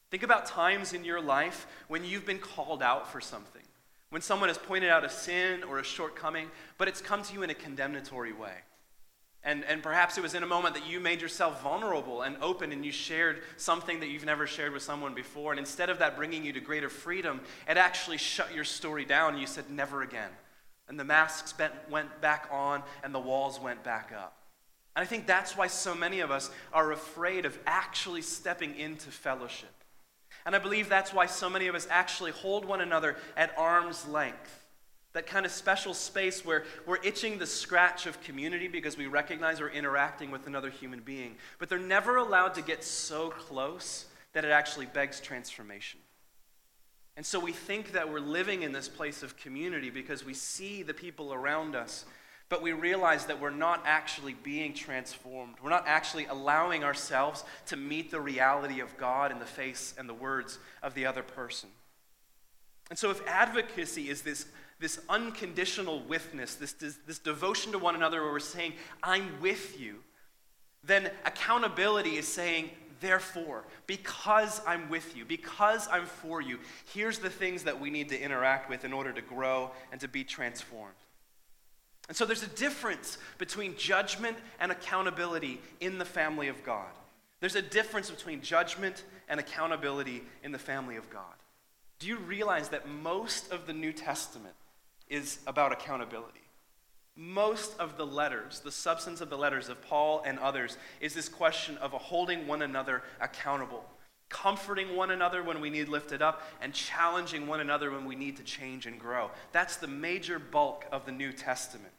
Think 0.10 0.24
about 0.24 0.48
times 0.48 0.92
in 0.92 1.06
your 1.06 1.22
life 1.22 1.68
when 1.88 2.04
you've 2.04 2.26
been 2.26 2.40
called 2.40 2.82
out 2.82 3.12
for 3.12 3.22
something, 3.22 3.62
when 4.10 4.24
someone 4.24 4.50
has 4.50 4.58
pointed 4.58 4.90
out 4.90 5.06
a 5.06 5.10
sin 5.12 5.64
or 5.64 5.78
a 5.78 5.84
shortcoming, 5.84 6.48
but 6.80 6.88
it's 6.88 7.00
come 7.00 7.22
to 7.22 7.32
you 7.32 7.44
in 7.44 7.52
a 7.52 7.54
condemnatory 7.54 8.34
way. 8.34 8.56
And, 9.46 9.64
and 9.66 9.84
perhaps 9.84 10.18
it 10.18 10.22
was 10.22 10.34
in 10.34 10.42
a 10.42 10.48
moment 10.48 10.74
that 10.74 10.90
you 10.90 11.00
made 11.00 11.22
yourself 11.22 11.62
vulnerable 11.62 12.24
and 12.24 12.36
open 12.42 12.72
and 12.72 12.84
you 12.84 12.92
shared 12.92 13.44
something 13.58 14.00
that 14.00 14.08
you've 14.08 14.26
never 14.26 14.48
shared 14.48 14.74
with 14.74 14.82
someone 14.82 15.14
before. 15.14 15.52
And 15.52 15.60
instead 15.60 15.92
of 15.92 16.00
that 16.00 16.18
bringing 16.18 16.44
you 16.44 16.52
to 16.54 16.60
greater 16.60 16.90
freedom, 16.90 17.40
it 17.70 17.78
actually 17.78 18.18
shut 18.18 18.56
your 18.56 18.64
story 18.64 19.06
down. 19.06 19.38
You 19.38 19.46
said, 19.46 19.70
never 19.70 20.02
again. 20.02 20.32
And 20.90 21.00
the 21.00 21.04
masks 21.04 21.54
bent, 21.54 21.74
went 21.92 22.22
back 22.22 22.50
on 22.52 22.82
and 23.04 23.14
the 23.14 23.20
walls 23.20 23.60
went 23.60 23.84
back 23.84 24.12
up. 24.18 24.36
And 24.96 25.04
I 25.04 25.06
think 25.06 25.28
that's 25.28 25.56
why 25.56 25.68
so 25.68 25.94
many 25.94 26.22
of 26.22 26.32
us 26.32 26.50
are 26.74 26.92
afraid 26.92 27.46
of 27.46 27.58
actually 27.68 28.24
stepping 28.24 28.76
into 28.76 29.12
fellowship. 29.12 29.70
And 30.48 30.56
I 30.56 30.60
believe 30.60 30.90
that's 30.90 31.14
why 31.14 31.28
so 31.28 31.52
many 31.52 31.68
of 31.68 31.76
us 31.76 31.88
actually 31.92 32.32
hold 32.32 32.66
one 32.66 32.82
another 32.82 33.16
at 33.38 33.56
arm's 33.60 34.08
length 34.08 34.65
that 35.16 35.28
kind 35.28 35.46
of 35.46 35.52
special 35.52 35.94
space 35.94 36.44
where 36.44 36.66
we're 36.86 37.02
itching 37.02 37.38
the 37.38 37.46
scratch 37.46 38.06
of 38.06 38.22
community 38.22 38.68
because 38.68 38.98
we 38.98 39.08
recognize 39.08 39.62
we're 39.62 39.70
interacting 39.70 40.30
with 40.30 40.46
another 40.46 40.70
human 40.70 41.00
being. 41.00 41.36
But 41.58 41.70
they're 41.70 41.80
never 41.80 42.18
allowed 42.18 42.54
to 42.56 42.62
get 42.62 42.84
so 42.84 43.30
close 43.30 44.08
that 44.34 44.44
it 44.44 44.52
actually 44.52 44.88
begs 44.88 45.22
transformation. 45.22 46.02
And 47.16 47.26
so 47.26 47.40
we 47.40 47.54
think 47.54 47.94
that 47.94 48.12
we're 48.12 48.20
living 48.20 48.64
in 48.64 48.74
this 48.74 48.90
place 48.90 49.24
of 49.24 49.38
community 49.38 49.90
because 49.90 50.26
we 50.26 50.34
see 50.34 50.84
the 50.84 50.94
people 50.94 51.34
around 51.34 51.78
us, 51.78 52.04
but 52.50 52.62
we 52.62 52.74
realize 52.74 53.26
that 53.28 53.40
we're 53.40 53.52
not 53.52 53.84
actually 53.86 54.34
being 54.44 54.74
transformed. 54.74 55.56
We're 55.64 55.70
not 55.70 55.86
actually 55.88 56.26
allowing 56.26 56.84
ourselves 56.84 57.46
to 57.68 57.78
meet 57.78 58.12
the 58.12 58.20
reality 58.20 58.82
of 58.82 58.98
God 58.98 59.32
in 59.32 59.40
the 59.40 59.46
face 59.46 59.94
and 59.98 60.10
the 60.10 60.14
words 60.14 60.60
of 60.84 60.94
the 60.94 61.06
other 61.06 61.24
person. 61.24 61.70
And 62.90 63.00
so, 63.00 63.10
if 63.10 63.26
advocacy 63.28 64.10
is 64.10 64.22
this 64.22 64.46
this 64.80 65.00
unconditional 65.10 66.02
witness, 66.02 66.56
this, 66.56 66.74
this, 66.74 66.98
this, 67.08 67.20
devotion 67.20 67.72
to 67.72 67.80
one 67.80 67.96
another 67.96 68.22
where 68.22 68.32
we're 68.32 68.40
saying, 68.40 68.74
I'm 69.02 69.40
with 69.40 69.80
you, 69.80 70.00
then 70.84 71.10
accountability 71.26 72.18
is 72.18 72.28
saying, 72.28 72.70
therefore, 73.00 73.64
because 73.88 74.62
I'm 74.68 74.90
with 74.90 75.16
you, 75.16 75.26
because 75.26 75.88
I'm 75.92 76.06
for 76.06 76.42
you, 76.42 76.60
here's 76.94 77.20
the 77.20 77.30
things 77.30 77.64
that 77.64 77.80
we 77.80 77.90
need 77.90 78.10
to 78.10 78.20
interact 78.20 78.70
with 78.70 78.84
in 78.84 78.94
order 78.94 79.12
to 79.14 79.22
grow 79.22 79.72
and 79.92 80.02
to 80.02 80.08
be 80.08 80.24
transformed. 80.24 80.94
And 82.08 82.16
so 82.16 82.26
there's 82.26 82.44
a 82.44 82.48
difference 82.48 83.18
between 83.38 83.76
judgment 83.78 84.38
and 84.60 84.72
accountability 84.72 85.60
in 85.80 85.98
the 85.98 86.06
family 86.06 86.50
of 86.50 86.64
God. 86.64 86.92
There's 87.40 87.56
a 87.56 87.62
difference 87.62 88.10
between 88.10 88.42
judgment 88.42 89.04
and 89.28 89.40
accountability 89.40 90.24
in 90.44 90.52
the 90.52 90.60
family 90.60 90.98
of 90.98 91.10
God. 91.10 91.24
Do 92.00 92.08
you 92.08 92.18
realize 92.18 92.70
that 92.70 92.88
most 92.88 93.52
of 93.52 93.68
the 93.68 93.74
New 93.74 93.94
Testament 93.94 94.56
is 95.08 95.40
about 95.48 95.72
accountability. 95.72 96.42
Most 97.16 97.80
of 97.80 97.96
the 97.96 98.06
letters, 98.06 98.60
the 98.60 98.72
substance 98.72 99.22
of 99.22 99.30
the 99.30 99.38
letters 99.38 99.70
of 99.70 99.82
Paul 99.82 100.22
and 100.26 100.38
others, 100.40 100.78
is 101.00 101.14
this 101.14 101.30
question 101.30 101.78
of 101.78 101.92
holding 101.92 102.46
one 102.46 102.62
another 102.62 103.04
accountable, 103.22 103.86
comforting 104.28 104.98
one 104.98 105.12
another 105.12 105.42
when 105.42 105.62
we 105.62 105.70
need 105.70 105.88
lifted 105.88 106.22
up, 106.22 106.42
and 106.62 106.74
challenging 106.74 107.48
one 107.48 107.62
another 107.62 107.92
when 107.92 108.06
we 108.06 108.16
need 108.16 108.36
to 108.38 108.44
change 108.44 108.86
and 108.86 109.00
grow. 109.00 109.32
That's 109.54 109.78
the 109.78 109.88
major 109.88 110.40
bulk 110.40 110.86
of 110.92 111.06
the 111.06 111.12
New 111.14 111.32
Testament. 111.32 111.94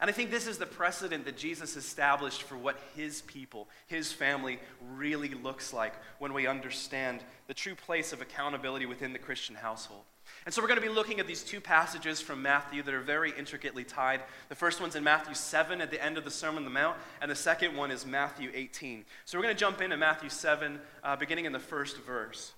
And 0.00 0.10
I 0.10 0.12
think 0.12 0.30
this 0.30 0.46
is 0.46 0.58
the 0.58 0.66
precedent 0.66 1.24
that 1.24 1.36
Jesus 1.36 1.76
established 1.76 2.42
for 2.42 2.56
what 2.56 2.78
his 2.94 3.22
people, 3.22 3.68
his 3.86 4.12
family, 4.12 4.58
really 4.92 5.30
looks 5.30 5.72
like 5.72 5.94
when 6.18 6.32
we 6.32 6.46
understand 6.46 7.24
the 7.46 7.54
true 7.54 7.74
place 7.74 8.12
of 8.12 8.20
accountability 8.20 8.86
within 8.86 9.12
the 9.12 9.18
Christian 9.18 9.56
household. 9.56 10.02
And 10.44 10.52
so 10.52 10.60
we're 10.60 10.68
going 10.68 10.80
to 10.80 10.86
be 10.86 10.92
looking 10.92 11.20
at 11.20 11.26
these 11.26 11.42
two 11.42 11.60
passages 11.60 12.20
from 12.20 12.42
Matthew 12.42 12.82
that 12.82 12.92
are 12.92 13.00
very 13.00 13.32
intricately 13.36 13.82
tied. 13.82 14.20
The 14.50 14.54
first 14.54 14.78
one's 14.78 14.94
in 14.94 15.02
Matthew 15.02 15.34
7 15.34 15.80
at 15.80 15.90
the 15.90 16.02
end 16.04 16.18
of 16.18 16.24
the 16.24 16.30
Sermon 16.30 16.58
on 16.58 16.64
the 16.64 16.70
Mount, 16.70 16.98
and 17.22 17.30
the 17.30 17.34
second 17.36 17.74
one 17.74 17.90
is 17.90 18.04
Matthew 18.04 18.50
18. 18.52 19.06
So 19.24 19.38
we're 19.38 19.44
going 19.44 19.54
to 19.54 19.60
jump 19.60 19.80
into 19.80 19.96
Matthew 19.96 20.28
7, 20.28 20.78
uh, 21.02 21.16
beginning 21.16 21.46
in 21.46 21.52
the 21.52 21.58
first 21.58 21.98
verse. 22.02 22.52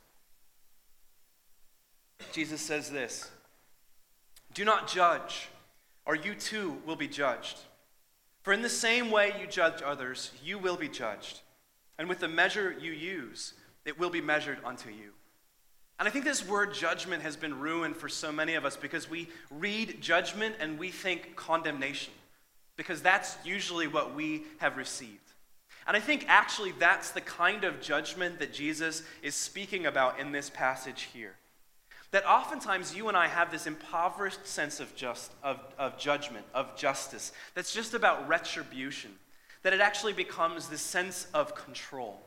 Jesus 2.33 2.61
says 2.61 2.90
this 2.90 3.31
Do 4.53 4.64
not 4.64 4.88
judge, 4.88 5.49
or 6.05 6.16
you 6.16 6.35
too 6.35 6.79
will 6.87 6.96
be 6.96 7.09
judged. 7.09 7.59
For 8.42 8.53
in 8.53 8.62
the 8.62 8.68
same 8.68 9.12
way 9.12 9.33
you 9.40 9.46
judge 9.46 9.81
others, 9.85 10.33
you 10.42 10.59
will 10.59 10.77
be 10.77 10.88
judged. 10.88 11.40
And 11.99 12.09
with 12.09 12.18
the 12.18 12.29
measure 12.29 12.77
you 12.81 12.92
use, 12.92 13.55
it 13.85 13.99
will 13.99 14.11
be 14.11 14.20
measured 14.20 14.59
unto 14.64 14.90
you. 14.90 15.12
And 15.98 16.06
I 16.06 16.11
think 16.11 16.24
this 16.24 16.46
word 16.46 16.74
judgment 16.74 17.22
has 17.22 17.37
been 17.37 17.59
ruined 17.59 17.96
for 17.96 18.09
so 18.09 18.30
many 18.30 18.54
of 18.54 18.64
us 18.64 18.76
because 18.76 19.09
we 19.09 19.28
read 19.50 20.00
judgment 20.00 20.56
and 20.61 20.78
we 20.78 20.90
think 20.90 21.37
condemnation, 21.37 22.12
because 22.76 23.00
that's 23.00 23.37
usually 23.44 23.87
what 23.87 24.14
we 24.14 24.44
have 24.59 24.76
received. 24.76 25.20
And 25.87 25.96
I 25.96 26.00
think 26.00 26.26
actually 26.28 26.72
that's 26.72 27.12
the 27.12 27.20
kind 27.22 27.64
of 27.64 27.80
judgment 27.80 28.40
that 28.40 28.52
Jesus 28.52 29.04
is 29.22 29.35
speaking 29.35 29.87
about 29.87 30.18
in 30.18 30.32
this 30.32 30.50
passage 30.50 31.09
here. 31.14 31.35
That 32.11 32.26
oftentimes 32.26 32.94
you 32.94 33.09
and 33.09 33.16
I 33.16 33.28
have 33.28 33.50
this 33.50 33.66
impoverished 33.66 34.46
sense 34.46 34.80
of, 34.80 34.94
just, 34.94 35.32
of, 35.42 35.61
of 35.78 35.96
judgment, 35.98 36.44
of 36.54 36.76
justice, 36.76 37.32
that's 37.54 37.72
just 37.72 37.94
about 37.94 38.28
retribution, 38.28 39.12
that 39.62 39.72
it 39.72 39.80
actually 39.80 40.12
becomes 40.12 40.68
this 40.68 40.82
sense 40.82 41.26
of 41.32 41.54
control 41.54 42.20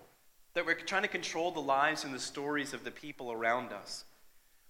that 0.53 0.65
we're 0.65 0.75
trying 0.75 1.03
to 1.03 1.07
control 1.07 1.51
the 1.51 1.59
lives 1.59 2.03
and 2.03 2.13
the 2.13 2.19
stories 2.19 2.73
of 2.73 2.83
the 2.83 2.91
people 2.91 3.31
around 3.31 3.71
us. 3.71 4.05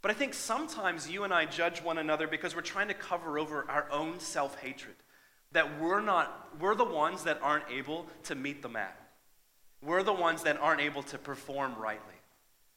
But 0.02 0.12
I 0.12 0.14
think 0.14 0.34
sometimes 0.34 1.10
you 1.10 1.24
and 1.24 1.34
I 1.34 1.46
judge 1.46 1.82
one 1.82 1.98
another 1.98 2.28
because 2.28 2.56
we're 2.56 2.62
trying 2.62 2.88
to 2.88 2.94
cover 2.94 3.38
over 3.38 3.66
our 3.70 3.88
own 3.92 4.20
self 4.20 4.60
hatred. 4.60 4.96
That 5.52 5.80
we're 5.80 6.02
not, 6.02 6.48
we're 6.60 6.76
the 6.76 6.86
ones 6.86 7.24
that 7.24 7.40
aren't 7.42 7.70
able 7.72 8.06
to 8.24 8.36
meet 8.36 8.62
the 8.62 8.70
mat. 8.70 8.96
We're 9.82 10.04
the 10.04 10.14
ones 10.14 10.44
that 10.44 10.58
aren't 10.58 10.82
able 10.82 11.04
to 11.04 11.18
perform 11.18 11.76
rightly. 11.76 12.14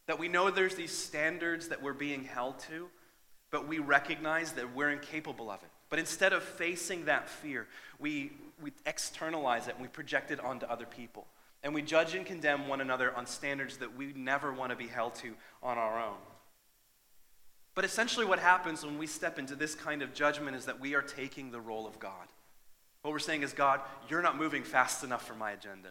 That 0.06 0.18
we 0.18 0.28
know 0.28 0.50
there's 0.50 0.74
these 0.74 0.96
standards 0.96 1.68
that 1.68 1.82
we're 1.82 1.92
being 1.92 2.24
held 2.24 2.58
to, 2.60 2.88
but 3.50 3.68
we 3.68 3.78
recognize 3.78 4.52
that 4.52 4.74
we're 4.74 4.90
incapable 4.90 5.50
of 5.50 5.62
it 5.62 5.68
But 5.90 5.98
instead 5.98 6.32
of 6.32 6.42
facing 6.42 7.04
that 7.04 7.28
fear, 7.28 7.68
we, 7.98 8.32
we 8.60 8.72
externalize 8.86 9.68
it 9.68 9.74
and 9.74 9.82
we 9.82 9.88
project 9.88 10.30
it 10.30 10.40
onto 10.40 10.66
other 10.66 10.86
people. 10.86 11.26
And 11.62 11.74
we 11.74 11.82
judge 11.82 12.14
and 12.14 12.26
condemn 12.26 12.66
one 12.66 12.80
another 12.80 13.14
on 13.16 13.26
standards 13.26 13.76
that 13.78 13.96
we 13.96 14.12
never 14.14 14.52
want 14.52 14.70
to 14.70 14.76
be 14.76 14.88
held 14.88 15.14
to 15.16 15.34
on 15.62 15.78
our 15.78 16.00
own. 16.00 16.16
But 17.74 17.84
essentially, 17.84 18.26
what 18.26 18.38
happens 18.38 18.84
when 18.84 18.98
we 18.98 19.06
step 19.06 19.38
into 19.38 19.54
this 19.54 19.74
kind 19.74 20.02
of 20.02 20.12
judgment 20.12 20.56
is 20.56 20.66
that 20.66 20.80
we 20.80 20.94
are 20.94 21.02
taking 21.02 21.50
the 21.50 21.60
role 21.60 21.86
of 21.86 21.98
God. 21.98 22.26
What 23.02 23.12
we're 23.12 23.18
saying 23.18 23.42
is, 23.42 23.52
God, 23.52 23.80
you're 24.08 24.22
not 24.22 24.36
moving 24.36 24.62
fast 24.62 25.04
enough 25.04 25.26
for 25.26 25.34
my 25.34 25.52
agenda. 25.52 25.90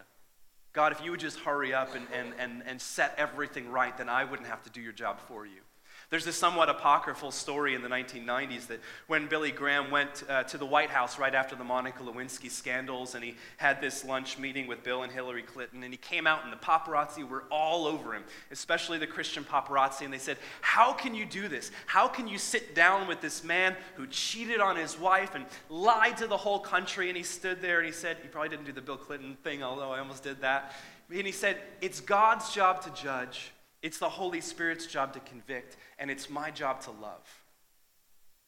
God, 0.73 0.91
if 0.91 1.03
you 1.03 1.11
would 1.11 1.19
just 1.19 1.39
hurry 1.39 1.73
up 1.73 1.95
and, 1.95 2.07
and, 2.13 2.33
and, 2.37 2.63
and 2.65 2.81
set 2.81 3.15
everything 3.17 3.69
right, 3.69 3.97
then 3.97 4.07
I 4.07 4.23
wouldn't 4.23 4.47
have 4.47 4.63
to 4.63 4.69
do 4.69 4.79
your 4.79 4.93
job 4.93 5.19
for 5.19 5.45
you. 5.45 5.61
There's 6.11 6.25
this 6.25 6.35
somewhat 6.35 6.67
apocryphal 6.67 7.31
story 7.31 7.73
in 7.73 7.81
the 7.81 7.87
1990s 7.87 8.67
that 8.67 8.81
when 9.07 9.27
Billy 9.27 9.49
Graham 9.49 9.89
went 9.91 10.25
uh, 10.27 10.43
to 10.43 10.57
the 10.57 10.65
White 10.65 10.89
House 10.89 11.17
right 11.17 11.33
after 11.33 11.55
the 11.55 11.63
Monica 11.63 12.03
Lewinsky 12.03 12.51
scandals, 12.51 13.15
and 13.15 13.23
he 13.23 13.35
had 13.55 13.79
this 13.79 14.03
lunch 14.03 14.37
meeting 14.37 14.67
with 14.67 14.83
Bill 14.83 15.03
and 15.03 15.11
Hillary 15.11 15.41
Clinton, 15.41 15.83
and 15.83 15.93
he 15.93 15.97
came 15.97 16.27
out, 16.27 16.43
and 16.43 16.51
the 16.51 16.57
paparazzi 16.57 17.25
were 17.25 17.45
all 17.49 17.87
over 17.87 18.13
him, 18.13 18.25
especially 18.51 18.97
the 18.97 19.07
Christian 19.07 19.45
paparazzi, 19.45 20.01
and 20.01 20.13
they 20.13 20.17
said, 20.17 20.35
How 20.59 20.91
can 20.91 21.15
you 21.15 21.25
do 21.25 21.47
this? 21.47 21.71
How 21.85 22.09
can 22.09 22.27
you 22.27 22.37
sit 22.37 22.75
down 22.75 23.07
with 23.07 23.21
this 23.21 23.41
man 23.41 23.77
who 23.95 24.05
cheated 24.05 24.59
on 24.59 24.75
his 24.75 24.99
wife 24.99 25.33
and 25.33 25.45
lied 25.69 26.17
to 26.17 26.27
the 26.27 26.35
whole 26.35 26.59
country? 26.59 27.07
And 27.07 27.15
he 27.15 27.23
stood 27.23 27.61
there 27.61 27.77
and 27.77 27.85
he 27.85 27.93
said, 27.93 28.17
He 28.21 28.27
probably 28.27 28.49
didn't 28.49 28.65
do 28.65 28.73
the 28.73 28.81
Bill 28.81 28.97
Clinton 28.97 29.37
thing, 29.45 29.63
although 29.63 29.93
I 29.93 29.99
almost 29.99 30.23
did 30.23 30.41
that. 30.41 30.75
And 31.09 31.25
he 31.25 31.31
said, 31.31 31.55
It's 31.79 32.01
God's 32.01 32.53
job 32.53 32.81
to 32.81 33.01
judge. 33.01 33.53
It's 33.81 33.97
the 33.97 34.09
Holy 34.09 34.41
Spirit's 34.41 34.85
job 34.85 35.13
to 35.13 35.19
convict, 35.21 35.77
and 35.97 36.11
it's 36.11 36.29
my 36.29 36.51
job 36.51 36.81
to 36.81 36.91
love. 36.91 37.43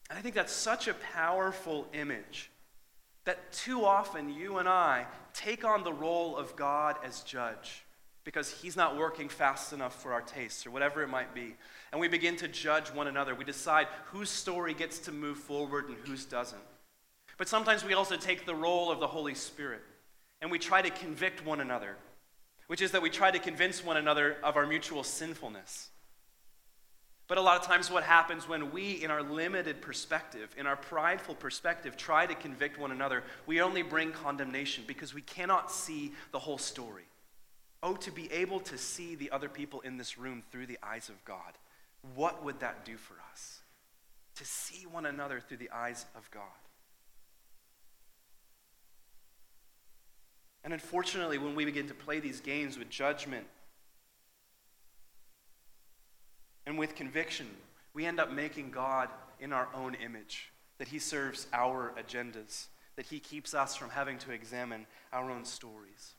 And 0.10 0.20
I 0.20 0.22
think 0.22 0.36
that's 0.36 0.54
such 0.54 0.88
a 0.88 0.94
powerful 0.94 1.88
image 1.94 2.52
that 3.26 3.52
too 3.52 3.86
often 3.86 4.30
you 4.30 4.58
and 4.58 4.68
I 4.68 5.06
take 5.34 5.64
on 5.64 5.84
the 5.84 5.94
role 5.94 6.38
of 6.38 6.56
God 6.56 6.98
as 7.04 7.22
judge 7.22 7.84
because 8.24 8.52
he's 8.52 8.76
not 8.76 8.98
working 8.98 9.28
fast 9.30 9.74
enough 9.74 10.02
for 10.02 10.14
our 10.14 10.22
tastes 10.22 10.66
or 10.66 10.72
whatever 10.72 11.02
it 11.04 11.10
might 11.10 11.34
be. 11.34 11.56
And 11.92 12.00
we 12.00 12.08
begin 12.08 12.36
to 12.38 12.48
judge 12.48 12.90
one 12.90 13.08
another. 13.08 13.36
We 13.36 13.44
decide 13.44 13.88
whose 14.06 14.30
story 14.30 14.74
gets 14.74 15.00
to 15.00 15.12
move 15.12 15.38
forward 15.38 15.88
and 15.88 15.98
whose 16.06 16.26
doesn't. 16.26 16.62
But 17.38 17.48
sometimes 17.48 17.84
we 17.84 17.94
also 17.94 18.16
take 18.16 18.46
the 18.46 18.56
role 18.56 18.92
of 18.92 19.00
the 19.00 19.08
Holy 19.08 19.36
Spirit 19.36 19.82
and 20.42 20.52
we 20.52 20.60
try 20.60 20.82
to 20.82 20.90
convict 20.90 21.46
one 21.46 21.60
another 21.60 21.96
which 22.68 22.82
is 22.82 22.92
that 22.92 23.02
we 23.02 23.10
try 23.10 23.32
to 23.32 23.40
convince 23.40 23.84
one 23.84 23.98
another 23.98 24.38
of 24.44 24.56
our 24.56 24.66
mutual 24.66 25.04
sinfulness. 25.04 25.90
But 27.28 27.38
a 27.38 27.42
lot 27.42 27.60
of 27.60 27.66
times, 27.66 27.90
what 27.90 28.04
happens 28.04 28.48
when 28.48 28.72
we, 28.72 29.04
in 29.04 29.10
our 29.10 29.24
limited 29.24 29.82
perspective, 29.82 30.54
in 30.58 30.68
our 30.68 30.76
prideful 30.76 31.36
perspective, 31.36 31.96
try 31.96 32.26
to 32.26 32.36
convict 32.36 32.78
one 32.78 32.92
another, 32.92 33.24
we 33.46 33.62
only 33.62 33.82
bring 33.82 34.12
condemnation 34.12 34.84
because 34.86 35.14
we 35.14 35.22
cannot 35.22 35.72
see 35.72 36.12
the 36.32 36.40
whole 36.40 36.58
story. 36.58 37.06
Oh, 37.82 37.96
to 37.96 38.12
be 38.12 38.32
able 38.32 38.60
to 38.62 38.78
see 38.78 39.16
the 39.16 39.32
other 39.32 39.50
people 39.50 39.82
in 39.82 39.98
this 39.98 40.18
room 40.18 40.44
through 40.52 40.68
the 40.68 40.80
eyes 40.84 41.10
of 41.10 41.24
God. 41.26 41.54
What 42.16 42.44
would 42.44 42.60
that 42.60 42.86
do 42.86 42.98
for 42.98 43.16
us? 43.32 43.62
To 44.36 44.46
see 44.46 44.86
one 44.86 45.06
another 45.06 45.40
through 45.40 45.58
the 45.58 45.72
eyes 45.72 46.06
of 46.16 46.30
God. 46.32 46.44
And 50.64 50.74
unfortunately, 50.74 51.38
when 51.38 51.56
we 51.56 51.66
begin 51.66 51.88
to 51.88 51.94
play 51.94 52.20
these 52.20 52.40
games 52.40 52.78
with 52.78 52.90
judgment 52.90 53.46
and 56.66 56.78
with 56.78 56.96
conviction, 56.96 57.48
we 57.94 58.06
end 58.06 58.20
up 58.20 58.32
making 58.32 58.72
God 58.72 59.10
in 59.40 59.52
our 59.52 59.68
own 59.74 59.96
image, 59.96 60.52
that 60.78 60.88
He 60.88 61.00
serves 61.00 61.48
our 61.52 61.94
agendas, 61.98 62.68
that 62.96 63.08
He 63.08 63.20
keeps 63.20 63.54
us 63.54 63.76
from 63.76 63.90
having 63.90 64.18
to 64.20 64.32
examine 64.32 64.86
our 65.12 65.30
own 65.30 65.44
stories. 65.44 66.14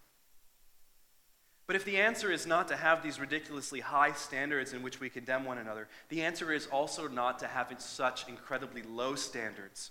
But 1.67 1.77
if 1.77 1.87
the 1.87 1.97
answer 1.97 2.31
is 2.31 2.47
not 2.47 2.69
to 2.69 2.77
have 2.77 3.03
these 3.03 3.19
ridiculously 3.19 3.81
high 3.81 4.13
standards 4.13 4.75
in 4.75 4.83
which 4.83 5.01
we 5.01 5.09
condemn 5.09 5.47
one 5.47 5.57
another, 5.57 5.89
the 6.11 6.23
answer 6.23 6.53
is 6.53 6.67
also 6.67 7.09
not 7.09 7.39
to 7.39 7.47
have 7.47 7.75
such 7.79 8.29
incredibly 8.29 8.83
low 8.83 9.15
standards 9.15 9.91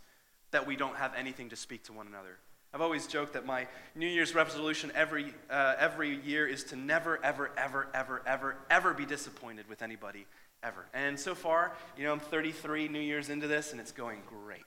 that 0.51 0.67
we 0.67 0.75
don't 0.75 0.97
have 0.97 1.15
anything 1.15 1.49
to 1.49 1.55
speak 1.55 1.83
to 1.85 1.93
one 1.93 2.05
another. 2.05 2.37
I've 2.73 2.81
always 2.81 3.05
joked 3.05 3.33
that 3.33 3.45
my 3.45 3.67
New 3.93 4.07
Year's 4.07 4.33
resolution 4.33 4.91
every, 4.95 5.31
uh, 5.47 5.75
every 5.77 6.19
year 6.21 6.47
is 6.47 6.63
to 6.65 6.75
never, 6.75 7.23
ever, 7.23 7.51
ever, 7.55 7.88
ever, 7.93 8.23
ever, 8.25 8.55
ever 8.71 8.93
be 8.95 9.05
disappointed 9.05 9.69
with 9.69 9.83
anybody, 9.83 10.25
ever. 10.63 10.83
And 10.91 11.19
so 11.19 11.36
far, 11.36 11.73
you 11.95 12.03
know, 12.03 12.12
I'm 12.12 12.19
33 12.19 12.88
New 12.88 12.99
Year's 12.99 13.29
into 13.29 13.45
this, 13.45 13.73
and 13.73 13.79
it's 13.79 13.91
going 13.91 14.21
great. 14.27 14.65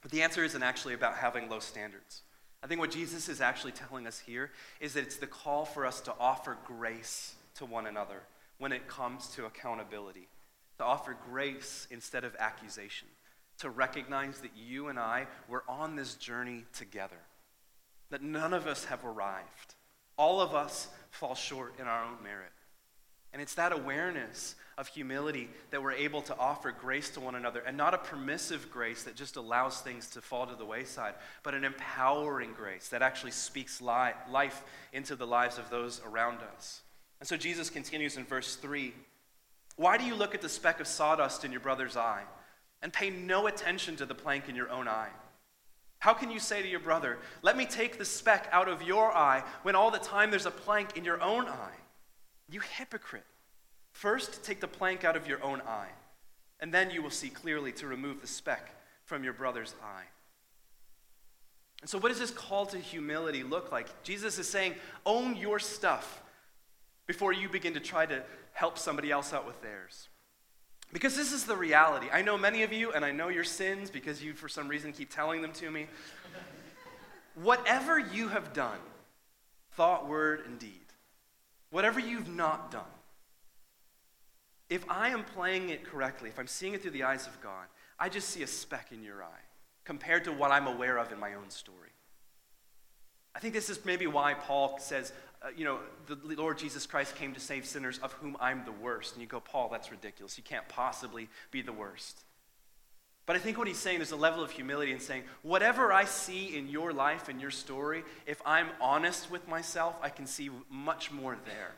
But 0.00 0.12
the 0.12 0.22
answer 0.22 0.44
isn't 0.44 0.62
actually 0.62 0.94
about 0.94 1.16
having 1.16 1.48
low 1.48 1.58
standards. 1.58 2.22
I 2.62 2.68
think 2.68 2.78
what 2.78 2.92
Jesus 2.92 3.28
is 3.28 3.40
actually 3.40 3.72
telling 3.72 4.06
us 4.06 4.20
here 4.20 4.52
is 4.78 4.94
that 4.94 5.02
it's 5.02 5.16
the 5.16 5.26
call 5.26 5.64
for 5.64 5.84
us 5.84 6.00
to 6.02 6.14
offer 6.20 6.56
grace 6.64 7.34
to 7.56 7.64
one 7.64 7.88
another 7.88 8.22
when 8.58 8.70
it 8.70 8.86
comes 8.86 9.26
to 9.30 9.46
accountability, 9.46 10.28
to 10.78 10.84
offer 10.84 11.16
grace 11.28 11.88
instead 11.90 12.22
of 12.22 12.36
accusation 12.38 13.08
to 13.60 13.70
recognize 13.70 14.40
that 14.40 14.52
you 14.56 14.88
and 14.88 14.98
I 14.98 15.26
were 15.48 15.64
on 15.68 15.96
this 15.96 16.14
journey 16.14 16.64
together, 16.72 17.20
that 18.10 18.22
none 18.22 18.52
of 18.52 18.66
us 18.66 18.86
have 18.86 19.04
arrived. 19.04 19.74
All 20.16 20.40
of 20.40 20.54
us 20.54 20.88
fall 21.10 21.34
short 21.34 21.74
in 21.78 21.86
our 21.86 22.04
own 22.04 22.22
merit. 22.22 22.52
And 23.32 23.40
it's 23.40 23.54
that 23.54 23.72
awareness 23.72 24.56
of 24.76 24.88
humility 24.88 25.48
that 25.70 25.82
we're 25.82 25.92
able 25.92 26.22
to 26.22 26.36
offer 26.36 26.72
grace 26.72 27.10
to 27.10 27.20
one 27.20 27.36
another, 27.36 27.60
and 27.60 27.76
not 27.76 27.94
a 27.94 27.98
permissive 27.98 28.70
grace 28.70 29.04
that 29.04 29.14
just 29.14 29.36
allows 29.36 29.80
things 29.80 30.08
to 30.08 30.20
fall 30.20 30.46
to 30.46 30.56
the 30.56 30.64
wayside, 30.64 31.14
but 31.42 31.54
an 31.54 31.62
empowering 31.62 32.54
grace 32.54 32.88
that 32.88 33.02
actually 33.02 33.30
speaks 33.30 33.80
li- 33.80 34.12
life 34.30 34.62
into 34.92 35.14
the 35.14 35.26
lives 35.26 35.58
of 35.58 35.70
those 35.70 36.00
around 36.04 36.38
us. 36.56 36.80
And 37.20 37.28
so 37.28 37.36
Jesus 37.36 37.70
continues 37.70 38.16
in 38.16 38.24
verse 38.24 38.56
3 38.56 38.94
Why 39.76 39.96
do 39.96 40.04
you 40.04 40.14
look 40.14 40.34
at 40.34 40.42
the 40.42 40.48
speck 40.48 40.80
of 40.80 40.86
sawdust 40.86 41.44
in 41.44 41.52
your 41.52 41.60
brother's 41.60 41.96
eye? 41.96 42.24
And 42.82 42.92
pay 42.92 43.10
no 43.10 43.46
attention 43.46 43.96
to 43.96 44.06
the 44.06 44.14
plank 44.14 44.48
in 44.48 44.56
your 44.56 44.70
own 44.70 44.88
eye? 44.88 45.10
How 45.98 46.14
can 46.14 46.30
you 46.30 46.40
say 46.40 46.62
to 46.62 46.68
your 46.68 46.80
brother, 46.80 47.18
Let 47.42 47.56
me 47.56 47.66
take 47.66 47.98
the 47.98 48.04
speck 48.04 48.48
out 48.52 48.68
of 48.68 48.82
your 48.82 49.14
eye, 49.14 49.44
when 49.62 49.74
all 49.74 49.90
the 49.90 49.98
time 49.98 50.30
there's 50.30 50.46
a 50.46 50.50
plank 50.50 50.96
in 50.96 51.04
your 51.04 51.20
own 51.22 51.46
eye? 51.46 51.76
You 52.50 52.60
hypocrite. 52.60 53.24
First, 53.92 54.42
take 54.42 54.60
the 54.60 54.68
plank 54.68 55.04
out 55.04 55.16
of 55.16 55.26
your 55.26 55.42
own 55.42 55.60
eye, 55.62 55.90
and 56.58 56.72
then 56.72 56.90
you 56.90 57.02
will 57.02 57.10
see 57.10 57.28
clearly 57.28 57.72
to 57.72 57.86
remove 57.86 58.20
the 58.20 58.26
speck 58.26 58.74
from 59.04 59.24
your 59.24 59.32
brother's 59.32 59.74
eye. 59.82 60.04
And 61.80 61.88
so, 61.88 61.98
what 61.98 62.08
does 62.10 62.18
this 62.18 62.30
call 62.30 62.66
to 62.66 62.78
humility 62.78 63.42
look 63.42 63.72
like? 63.72 64.02
Jesus 64.02 64.38
is 64.38 64.48
saying, 64.48 64.74
Own 65.06 65.36
your 65.36 65.58
stuff 65.58 66.22
before 67.06 67.32
you 67.32 67.48
begin 67.48 67.74
to 67.74 67.80
try 67.80 68.06
to 68.06 68.22
help 68.52 68.78
somebody 68.78 69.10
else 69.10 69.32
out 69.32 69.46
with 69.46 69.60
theirs. 69.62 70.08
Because 70.92 71.16
this 71.16 71.32
is 71.32 71.44
the 71.44 71.56
reality. 71.56 72.08
I 72.12 72.22
know 72.22 72.36
many 72.36 72.62
of 72.62 72.72
you, 72.72 72.92
and 72.92 73.04
I 73.04 73.12
know 73.12 73.28
your 73.28 73.44
sins 73.44 73.90
because 73.90 74.22
you, 74.22 74.34
for 74.34 74.48
some 74.48 74.68
reason, 74.68 74.92
keep 74.92 75.10
telling 75.10 75.40
them 75.40 75.52
to 75.54 75.70
me. 75.70 75.86
Whatever 77.34 77.98
you 77.98 78.28
have 78.28 78.52
done, 78.52 78.78
thought, 79.72 80.08
word, 80.08 80.42
and 80.46 80.58
deed, 80.58 80.80
whatever 81.70 82.00
you've 82.00 82.28
not 82.28 82.70
done, 82.72 82.82
if 84.68 84.84
I 84.88 85.10
am 85.10 85.24
playing 85.24 85.70
it 85.70 85.84
correctly, 85.84 86.28
if 86.28 86.38
I'm 86.38 86.46
seeing 86.46 86.74
it 86.74 86.82
through 86.82 86.92
the 86.92 87.04
eyes 87.04 87.26
of 87.26 87.40
God, 87.40 87.66
I 87.98 88.08
just 88.08 88.28
see 88.28 88.42
a 88.42 88.46
speck 88.46 88.92
in 88.92 89.02
your 89.02 89.22
eye 89.22 89.44
compared 89.84 90.24
to 90.24 90.32
what 90.32 90.50
I'm 90.50 90.66
aware 90.66 90.98
of 90.98 91.12
in 91.12 91.18
my 91.18 91.34
own 91.34 91.50
story. 91.50 91.90
I 93.34 93.38
think 93.38 93.54
this 93.54 93.70
is 93.70 93.84
maybe 93.84 94.06
why 94.06 94.34
Paul 94.34 94.78
says, 94.78 95.12
uh, 95.42 95.48
you 95.56 95.64
know, 95.64 95.78
the 96.06 96.18
Lord 96.36 96.58
Jesus 96.58 96.86
Christ 96.86 97.16
came 97.16 97.32
to 97.32 97.40
save 97.40 97.64
sinners 97.64 97.98
of 98.02 98.12
whom 98.14 98.36
I'm 98.40 98.64
the 98.64 98.72
worst. 98.72 99.14
And 99.14 99.22
you 99.22 99.28
go, 99.28 99.40
Paul, 99.40 99.70
that's 99.70 99.90
ridiculous. 99.90 100.36
You 100.36 100.44
can't 100.44 100.68
possibly 100.68 101.28
be 101.50 101.62
the 101.62 101.72
worst. 101.72 102.24
But 103.24 103.36
I 103.36 103.38
think 103.38 103.58
what 103.58 103.68
he's 103.68 103.78
saying, 103.78 104.00
is 104.00 104.10
a 104.10 104.16
level 104.16 104.42
of 104.42 104.50
humility 104.50 104.92
in 104.92 105.00
saying, 105.00 105.22
whatever 105.42 105.92
I 105.92 106.04
see 106.04 106.56
in 106.56 106.68
your 106.68 106.92
life 106.92 107.28
and 107.28 107.40
your 107.40 107.50
story, 107.50 108.02
if 108.26 108.42
I'm 108.44 108.68
honest 108.80 109.30
with 109.30 109.46
myself, 109.48 109.96
I 110.02 110.08
can 110.08 110.26
see 110.26 110.50
much 110.68 111.12
more 111.12 111.38
there. 111.46 111.72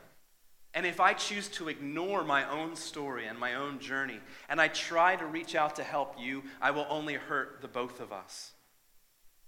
And 0.74 0.86
if 0.86 0.98
I 0.98 1.12
choose 1.12 1.48
to 1.48 1.68
ignore 1.68 2.24
my 2.24 2.48
own 2.48 2.74
story 2.74 3.26
and 3.26 3.38
my 3.38 3.54
own 3.54 3.78
journey, 3.78 4.18
and 4.48 4.60
I 4.60 4.68
try 4.68 5.14
to 5.16 5.26
reach 5.26 5.54
out 5.54 5.76
to 5.76 5.84
help 5.84 6.14
you, 6.18 6.42
I 6.60 6.70
will 6.70 6.86
only 6.88 7.14
hurt 7.14 7.58
the 7.60 7.68
both 7.68 8.00
of 8.00 8.12
us. 8.12 8.52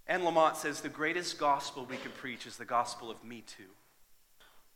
Anne 0.06 0.20
Lamott 0.20 0.56
says 0.56 0.82
the 0.82 0.90
greatest 0.90 1.38
gospel 1.38 1.86
we 1.88 1.96
can 1.96 2.10
preach 2.12 2.46
is 2.46 2.58
the 2.58 2.66
gospel 2.66 3.10
of 3.10 3.24
me 3.24 3.42
too 3.46 3.70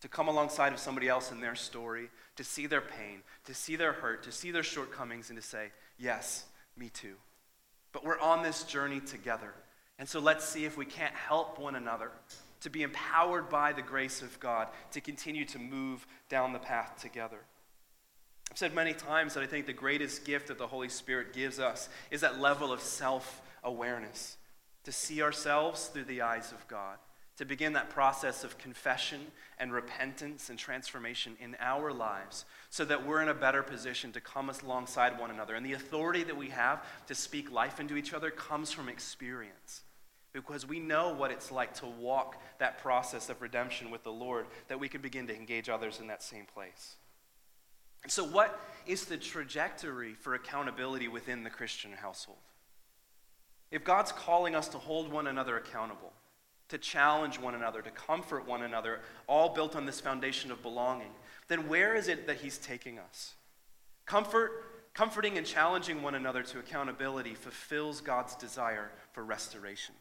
to 0.00 0.08
come 0.08 0.28
alongside 0.28 0.72
of 0.72 0.78
somebody 0.78 1.08
else 1.08 1.32
in 1.32 1.40
their 1.40 1.54
story, 1.54 2.10
to 2.36 2.44
see 2.44 2.66
their 2.66 2.80
pain, 2.80 3.22
to 3.44 3.54
see 3.54 3.76
their 3.76 3.92
hurt, 3.92 4.22
to 4.24 4.32
see 4.32 4.50
their 4.50 4.62
shortcomings, 4.62 5.30
and 5.30 5.38
to 5.40 5.46
say, 5.46 5.68
Yes, 5.98 6.44
me 6.76 6.88
too. 6.88 7.16
But 7.92 8.04
we're 8.04 8.20
on 8.20 8.42
this 8.42 8.62
journey 8.64 9.00
together. 9.00 9.52
And 9.98 10.08
so 10.08 10.20
let's 10.20 10.44
see 10.44 10.64
if 10.64 10.76
we 10.76 10.84
can't 10.84 11.14
help 11.14 11.58
one 11.58 11.74
another 11.74 12.12
to 12.60 12.70
be 12.70 12.82
empowered 12.82 13.48
by 13.48 13.72
the 13.72 13.82
grace 13.82 14.22
of 14.22 14.38
God 14.40 14.68
to 14.92 15.00
continue 15.00 15.44
to 15.46 15.58
move 15.58 16.06
down 16.28 16.52
the 16.52 16.58
path 16.58 17.00
together. 17.00 17.38
I've 18.50 18.58
said 18.58 18.74
many 18.74 18.94
times 18.94 19.34
that 19.34 19.42
I 19.42 19.46
think 19.46 19.66
the 19.66 19.72
greatest 19.72 20.24
gift 20.24 20.48
that 20.48 20.58
the 20.58 20.66
Holy 20.66 20.88
Spirit 20.88 21.32
gives 21.32 21.58
us 21.58 21.88
is 22.10 22.22
that 22.22 22.40
level 22.40 22.72
of 22.72 22.80
self 22.80 23.42
awareness, 23.64 24.36
to 24.84 24.92
see 24.92 25.22
ourselves 25.22 25.88
through 25.88 26.04
the 26.04 26.22
eyes 26.22 26.52
of 26.52 26.66
God, 26.68 26.98
to 27.38 27.44
begin 27.44 27.72
that 27.72 27.88
process 27.88 28.42
of 28.44 28.58
confession 28.58 29.20
and 29.58 29.72
repentance 29.72 30.50
and 30.50 30.58
transformation 30.58 31.36
in 31.40 31.56
our 31.60 31.92
lives 31.92 32.44
so 32.68 32.84
that 32.84 33.06
we're 33.06 33.22
in 33.22 33.28
a 33.28 33.34
better 33.34 33.62
position 33.62 34.12
to 34.12 34.20
come 34.20 34.50
alongside 34.62 35.18
one 35.18 35.30
another. 35.30 35.54
And 35.54 35.64
the 35.64 35.72
authority 35.72 36.24
that 36.24 36.36
we 36.36 36.48
have 36.48 36.84
to 37.06 37.14
speak 37.14 37.50
life 37.50 37.78
into 37.78 37.96
each 37.96 38.12
other 38.12 38.30
comes 38.30 38.72
from 38.72 38.88
experience 38.88 39.82
because 40.32 40.66
we 40.66 40.80
know 40.80 41.14
what 41.14 41.30
it's 41.30 41.50
like 41.50 41.74
to 41.74 41.86
walk 41.86 42.42
that 42.58 42.78
process 42.82 43.30
of 43.30 43.40
redemption 43.40 43.90
with 43.90 44.02
the 44.02 44.12
Lord, 44.12 44.46
that 44.66 44.78
we 44.78 44.88
can 44.88 45.00
begin 45.00 45.26
to 45.28 45.34
engage 45.34 45.68
others 45.68 46.00
in 46.00 46.08
that 46.08 46.22
same 46.22 46.44
place. 46.44 46.96
And 48.02 48.12
so, 48.12 48.24
what 48.24 48.60
is 48.86 49.06
the 49.06 49.16
trajectory 49.16 50.14
for 50.14 50.34
accountability 50.34 51.08
within 51.08 51.42
the 51.42 51.50
Christian 51.50 51.92
household? 51.92 52.38
If 53.70 53.84
God's 53.84 54.12
calling 54.12 54.54
us 54.54 54.68
to 54.68 54.78
hold 54.78 55.10
one 55.10 55.26
another 55.26 55.56
accountable, 55.56 56.12
to 56.68 56.78
challenge 56.78 57.38
one 57.38 57.54
another, 57.54 57.82
to 57.82 57.90
comfort 57.90 58.46
one 58.46 58.62
another, 58.62 59.00
all 59.26 59.48
built 59.48 59.74
on 59.74 59.86
this 59.86 60.00
foundation 60.00 60.50
of 60.50 60.62
belonging, 60.62 61.10
then 61.48 61.68
where 61.68 61.94
is 61.94 62.08
it 62.08 62.26
that 62.26 62.36
He's 62.36 62.58
taking 62.58 62.98
us? 62.98 63.34
Comfort, 64.06 64.92
comforting 64.94 65.38
and 65.38 65.46
challenging 65.46 66.02
one 66.02 66.14
another 66.14 66.42
to 66.42 66.58
accountability 66.58 67.34
fulfills 67.34 68.00
God's 68.00 68.34
desire 68.36 68.90
for 69.12 69.24
restoration. 69.24 69.94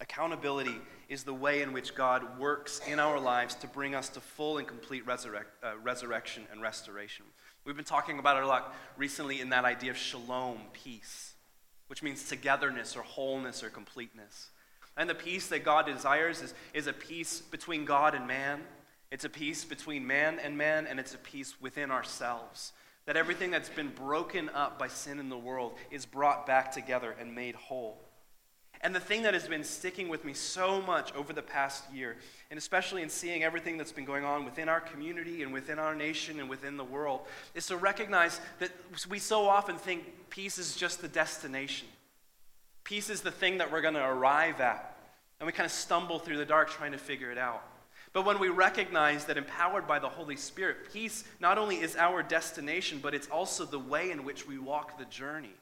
Accountability 0.00 0.76
is 1.08 1.24
the 1.24 1.34
way 1.34 1.62
in 1.62 1.72
which 1.72 1.94
God 1.94 2.38
works 2.38 2.80
in 2.86 3.00
our 3.00 3.18
lives 3.18 3.56
to 3.56 3.66
bring 3.66 3.96
us 3.96 4.08
to 4.10 4.20
full 4.20 4.58
and 4.58 4.66
complete 4.66 5.04
resurrect, 5.04 5.50
uh, 5.64 5.72
resurrection 5.82 6.44
and 6.52 6.62
restoration. 6.62 7.24
We've 7.64 7.74
been 7.74 7.84
talking 7.84 8.20
about 8.20 8.36
it 8.36 8.44
a 8.44 8.46
lot 8.46 8.76
recently 8.96 9.40
in 9.40 9.50
that 9.50 9.64
idea 9.64 9.90
of 9.90 9.96
shalom, 9.96 10.58
peace, 10.72 11.34
which 11.88 12.02
means 12.02 12.28
togetherness 12.28 12.96
or 12.96 13.02
wholeness 13.02 13.62
or 13.62 13.70
completeness. 13.70 14.50
And 14.96 15.08
the 15.08 15.14
peace 15.14 15.48
that 15.48 15.64
God 15.64 15.86
desires 15.86 16.42
is, 16.42 16.54
is 16.74 16.86
a 16.86 16.92
peace 16.92 17.40
between 17.40 17.84
God 17.84 18.14
and 18.14 18.26
man. 18.26 18.60
It's 19.10 19.24
a 19.24 19.28
peace 19.28 19.64
between 19.64 20.06
man 20.06 20.38
and 20.38 20.56
man, 20.56 20.86
and 20.86 20.98
it's 20.98 21.14
a 21.14 21.18
peace 21.18 21.54
within 21.60 21.90
ourselves. 21.90 22.72
That 23.06 23.16
everything 23.16 23.50
that's 23.50 23.70
been 23.70 23.88
broken 23.88 24.50
up 24.50 24.78
by 24.78 24.88
sin 24.88 25.18
in 25.18 25.28
the 25.28 25.38
world 25.38 25.74
is 25.90 26.04
brought 26.04 26.46
back 26.46 26.72
together 26.72 27.14
and 27.18 27.34
made 27.34 27.54
whole. 27.54 27.98
And 28.80 28.94
the 28.94 29.00
thing 29.00 29.22
that 29.22 29.34
has 29.34 29.48
been 29.48 29.64
sticking 29.64 30.08
with 30.08 30.24
me 30.24 30.32
so 30.32 30.80
much 30.82 31.12
over 31.14 31.32
the 31.32 31.42
past 31.42 31.84
year, 31.92 32.16
and 32.50 32.58
especially 32.58 33.02
in 33.02 33.08
seeing 33.08 33.42
everything 33.42 33.76
that's 33.76 33.92
been 33.92 34.04
going 34.04 34.24
on 34.24 34.44
within 34.44 34.68
our 34.68 34.80
community 34.80 35.42
and 35.42 35.52
within 35.52 35.78
our 35.80 35.96
nation 35.96 36.38
and 36.38 36.48
within 36.48 36.76
the 36.76 36.84
world, 36.84 37.22
is 37.54 37.66
to 37.66 37.76
recognize 37.76 38.40
that 38.60 38.70
we 39.08 39.18
so 39.18 39.48
often 39.48 39.76
think 39.76 40.30
peace 40.30 40.58
is 40.58 40.76
just 40.76 41.02
the 41.02 41.08
destination. 41.08 41.88
Peace 42.84 43.10
is 43.10 43.20
the 43.20 43.32
thing 43.32 43.58
that 43.58 43.72
we're 43.72 43.80
going 43.80 43.94
to 43.94 44.04
arrive 44.04 44.60
at. 44.60 44.96
And 45.40 45.46
we 45.46 45.52
kind 45.52 45.66
of 45.66 45.72
stumble 45.72 46.18
through 46.18 46.38
the 46.38 46.46
dark 46.46 46.70
trying 46.70 46.92
to 46.92 46.98
figure 46.98 47.30
it 47.32 47.38
out. 47.38 47.62
But 48.12 48.24
when 48.24 48.38
we 48.38 48.48
recognize 48.48 49.26
that 49.26 49.36
empowered 49.36 49.86
by 49.86 49.98
the 49.98 50.08
Holy 50.08 50.36
Spirit, 50.36 50.92
peace 50.92 51.24
not 51.40 51.58
only 51.58 51.76
is 51.76 51.96
our 51.96 52.22
destination, 52.22 53.00
but 53.02 53.14
it's 53.14 53.28
also 53.28 53.64
the 53.64 53.78
way 53.78 54.10
in 54.10 54.24
which 54.24 54.46
we 54.46 54.58
walk 54.58 54.98
the 54.98 55.04
journey. 55.04 55.54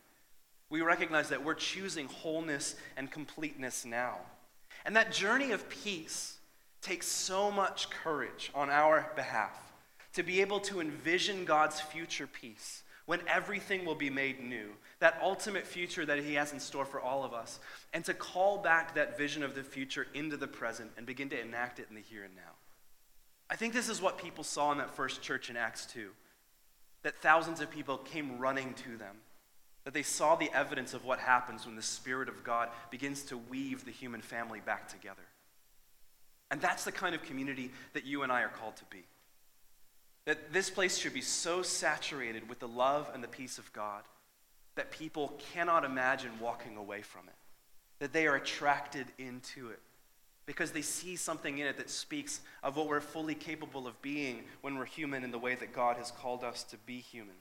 We 0.68 0.80
recognize 0.80 1.28
that 1.28 1.44
we're 1.44 1.54
choosing 1.54 2.06
wholeness 2.06 2.74
and 2.96 3.10
completeness 3.10 3.84
now. 3.84 4.18
And 4.84 4.96
that 4.96 5.12
journey 5.12 5.52
of 5.52 5.68
peace 5.68 6.38
takes 6.82 7.06
so 7.06 7.50
much 7.50 7.90
courage 7.90 8.50
on 8.54 8.70
our 8.70 9.10
behalf 9.16 9.58
to 10.14 10.22
be 10.22 10.40
able 10.40 10.60
to 10.60 10.80
envision 10.80 11.44
God's 11.44 11.80
future 11.80 12.26
peace 12.26 12.82
when 13.06 13.20
everything 13.28 13.84
will 13.84 13.94
be 13.94 14.10
made 14.10 14.42
new, 14.42 14.70
that 14.98 15.18
ultimate 15.22 15.66
future 15.66 16.04
that 16.04 16.18
He 16.18 16.34
has 16.34 16.52
in 16.52 16.58
store 16.58 16.84
for 16.84 17.00
all 17.00 17.24
of 17.24 17.32
us, 17.32 17.60
and 17.92 18.04
to 18.04 18.14
call 18.14 18.58
back 18.58 18.94
that 18.94 19.16
vision 19.16 19.42
of 19.42 19.54
the 19.54 19.62
future 19.62 20.08
into 20.14 20.36
the 20.36 20.48
present 20.48 20.90
and 20.96 21.06
begin 21.06 21.28
to 21.28 21.40
enact 21.40 21.78
it 21.78 21.86
in 21.88 21.94
the 21.94 22.02
here 22.02 22.24
and 22.24 22.34
now. 22.34 22.54
I 23.48 23.54
think 23.54 23.72
this 23.72 23.88
is 23.88 24.02
what 24.02 24.18
people 24.18 24.42
saw 24.42 24.72
in 24.72 24.78
that 24.78 24.96
first 24.96 25.22
church 25.22 25.50
in 25.50 25.56
Acts 25.56 25.86
2 25.86 26.10
that 27.02 27.22
thousands 27.22 27.60
of 27.60 27.70
people 27.70 27.98
came 27.98 28.40
running 28.40 28.74
to 28.74 28.96
them 28.96 29.16
that 29.86 29.94
they 29.94 30.02
saw 30.02 30.34
the 30.34 30.50
evidence 30.52 30.94
of 30.94 31.04
what 31.04 31.20
happens 31.20 31.64
when 31.64 31.76
the 31.76 31.82
Spirit 31.82 32.28
of 32.28 32.42
God 32.42 32.70
begins 32.90 33.22
to 33.22 33.38
weave 33.38 33.84
the 33.84 33.92
human 33.92 34.20
family 34.20 34.58
back 34.58 34.88
together. 34.88 35.22
And 36.50 36.60
that's 36.60 36.82
the 36.82 36.90
kind 36.90 37.14
of 37.14 37.22
community 37.22 37.70
that 37.92 38.04
you 38.04 38.24
and 38.24 38.32
I 38.32 38.42
are 38.42 38.48
called 38.48 38.74
to 38.78 38.84
be. 38.90 39.04
That 40.24 40.52
this 40.52 40.70
place 40.70 40.98
should 40.98 41.14
be 41.14 41.20
so 41.20 41.62
saturated 41.62 42.48
with 42.48 42.58
the 42.58 42.66
love 42.66 43.08
and 43.14 43.22
the 43.22 43.28
peace 43.28 43.58
of 43.58 43.72
God 43.72 44.02
that 44.74 44.90
people 44.90 45.40
cannot 45.54 45.84
imagine 45.84 46.32
walking 46.40 46.76
away 46.76 47.02
from 47.02 47.28
it, 47.28 47.34
that 48.00 48.12
they 48.12 48.26
are 48.26 48.34
attracted 48.34 49.06
into 49.18 49.68
it 49.70 49.78
because 50.46 50.72
they 50.72 50.82
see 50.82 51.14
something 51.14 51.58
in 51.58 51.66
it 51.68 51.76
that 51.76 51.90
speaks 51.90 52.40
of 52.64 52.76
what 52.76 52.88
we're 52.88 53.00
fully 53.00 53.36
capable 53.36 53.86
of 53.86 54.02
being 54.02 54.42
when 54.62 54.76
we're 54.76 54.84
human 54.84 55.22
in 55.22 55.30
the 55.30 55.38
way 55.38 55.54
that 55.54 55.72
God 55.72 55.96
has 55.96 56.10
called 56.10 56.42
us 56.42 56.64
to 56.64 56.76
be 56.78 56.98
human. 56.98 57.36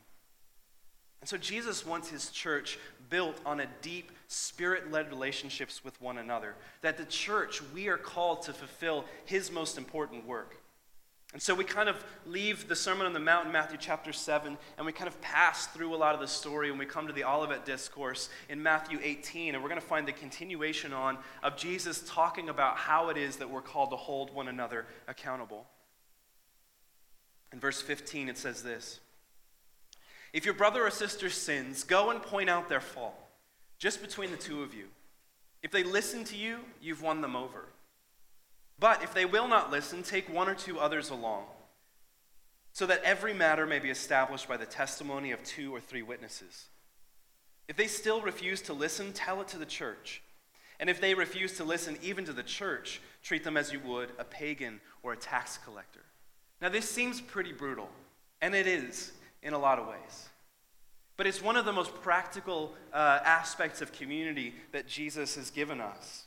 And 1.25 1.29
so 1.31 1.37
Jesus 1.37 1.87
wants 1.87 2.07
his 2.07 2.29
church 2.29 2.77
built 3.09 3.41
on 3.47 3.59
a 3.59 3.65
deep 3.81 4.11
spirit 4.27 4.91
led 4.91 5.09
relationships 5.09 5.83
with 5.83 5.99
one 5.99 6.19
another. 6.19 6.53
That 6.83 6.99
the 6.99 7.05
church, 7.05 7.63
we 7.73 7.87
are 7.87 7.97
called 7.97 8.43
to 8.43 8.53
fulfill 8.53 9.05
his 9.25 9.51
most 9.51 9.79
important 9.79 10.27
work. 10.27 10.61
And 11.33 11.41
so 11.41 11.55
we 11.55 11.63
kind 11.63 11.89
of 11.89 11.95
leave 12.27 12.67
the 12.67 12.75
Sermon 12.75 13.07
on 13.07 13.13
the 13.13 13.19
Mount 13.19 13.47
in 13.47 13.51
Matthew 13.51 13.79
chapter 13.81 14.13
7, 14.13 14.55
and 14.77 14.85
we 14.85 14.91
kind 14.91 15.07
of 15.07 15.19
pass 15.19 15.65
through 15.65 15.95
a 15.95 15.97
lot 15.97 16.13
of 16.13 16.21
the 16.21 16.27
story, 16.27 16.69
and 16.69 16.77
we 16.77 16.85
come 16.85 17.07
to 17.07 17.13
the 17.13 17.23
Olivet 17.23 17.65
Discourse 17.65 18.29
in 18.47 18.61
Matthew 18.61 18.99
18, 19.01 19.55
and 19.55 19.63
we're 19.63 19.69
going 19.69 19.81
to 19.81 19.87
find 19.87 20.07
the 20.07 20.11
continuation 20.11 20.93
on 20.93 21.17
of 21.41 21.57
Jesus 21.57 22.03
talking 22.07 22.49
about 22.49 22.77
how 22.77 23.09
it 23.09 23.17
is 23.17 23.37
that 23.37 23.49
we're 23.49 23.61
called 23.61 23.89
to 23.89 23.95
hold 23.95 24.31
one 24.31 24.47
another 24.47 24.85
accountable. 25.07 25.65
In 27.51 27.59
verse 27.59 27.81
15, 27.81 28.29
it 28.29 28.37
says 28.37 28.61
this. 28.61 28.99
If 30.35 30.43
your 30.43 30.53
brother 30.53 30.85
or 30.85 30.91
sister 30.91 31.29
sins, 31.29 31.85
go 31.85 32.09
and 32.09 32.21
point 32.21 32.49
out 32.49 32.67
their 32.67 32.81
fault, 32.81 33.15
just 33.79 34.01
between 34.01 34.31
the 34.31 34.37
two 34.37 34.63
of 34.63 34.73
you. 34.73 34.87
If 35.63 35.71
they 35.71 35.81
listen 35.81 36.25
to 36.25 36.35
you, 36.35 36.57
you've 36.81 37.01
won 37.01 37.21
them 37.21 37.37
over. 37.37 37.69
But 38.77 39.01
if 39.01 39.13
they 39.13 39.23
will 39.23 39.47
not 39.47 39.71
listen, 39.71 40.03
take 40.03 40.27
one 40.27 40.49
or 40.49 40.53
two 40.53 40.77
others 40.77 41.09
along, 41.09 41.45
so 42.73 42.85
that 42.85 43.01
every 43.05 43.33
matter 43.33 43.65
may 43.65 43.79
be 43.79 43.89
established 43.89 44.45
by 44.45 44.57
the 44.57 44.65
testimony 44.65 45.31
of 45.31 45.41
two 45.41 45.73
or 45.73 45.79
three 45.79 46.01
witnesses. 46.01 46.65
If 47.69 47.77
they 47.77 47.87
still 47.87 48.19
refuse 48.19 48.61
to 48.63 48.73
listen, 48.73 49.13
tell 49.13 49.39
it 49.39 49.47
to 49.47 49.57
the 49.57 49.65
church. 49.65 50.21
And 50.81 50.89
if 50.89 50.99
they 50.99 51.13
refuse 51.13 51.53
to 51.53 51.63
listen 51.63 51.97
even 52.01 52.25
to 52.25 52.33
the 52.33 52.43
church, 52.43 52.99
treat 53.23 53.45
them 53.45 53.55
as 53.55 53.71
you 53.71 53.79
would 53.79 54.09
a 54.19 54.25
pagan 54.25 54.81
or 55.01 55.13
a 55.13 55.17
tax 55.17 55.57
collector. 55.63 56.03
Now, 56.61 56.67
this 56.67 56.89
seems 56.89 57.21
pretty 57.21 57.53
brutal, 57.53 57.87
and 58.41 58.53
it 58.53 58.67
is 58.67 59.13
in 59.45 59.53
a 59.53 59.59
lot 59.59 59.79
of 59.79 59.87
ways. 59.87 60.29
But 61.15 61.27
it's 61.27 61.41
one 61.41 61.55
of 61.55 61.63
the 61.63 61.71
most 61.71 61.93
practical 62.01 62.73
uh, 62.91 63.19
aspects 63.23 63.81
of 63.81 63.93
community 63.93 64.53
that 64.73 64.87
Jesus 64.87 65.35
has 65.35 65.49
given 65.49 65.79
us. 65.79 66.25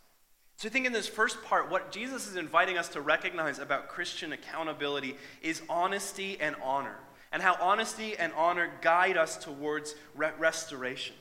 So 0.57 0.69
I 0.69 0.71
think 0.71 0.87
in 0.87 0.93
this 0.93 1.07
first 1.07 1.43
part, 1.45 1.71
what 1.71 1.93
Jesus 1.93 2.27
is 2.27 2.37
inviting 2.37 2.79
us 2.79 2.89
to 2.91 3.01
recognize 3.01 3.59
about 3.59 3.89
Christian 3.89 4.33
accountability 4.33 5.17
is 5.43 5.63
honesty 5.69 6.39
and 6.41 6.57
honor, 6.63 6.97
and 7.31 7.43
how 7.43 7.57
honesty 7.61 8.17
and 8.17 8.33
honor 8.35 8.71
guide 8.81 9.17
us 9.17 9.37
towards 9.37 9.95
re- 10.17 10.31
restoration. 10.39 11.15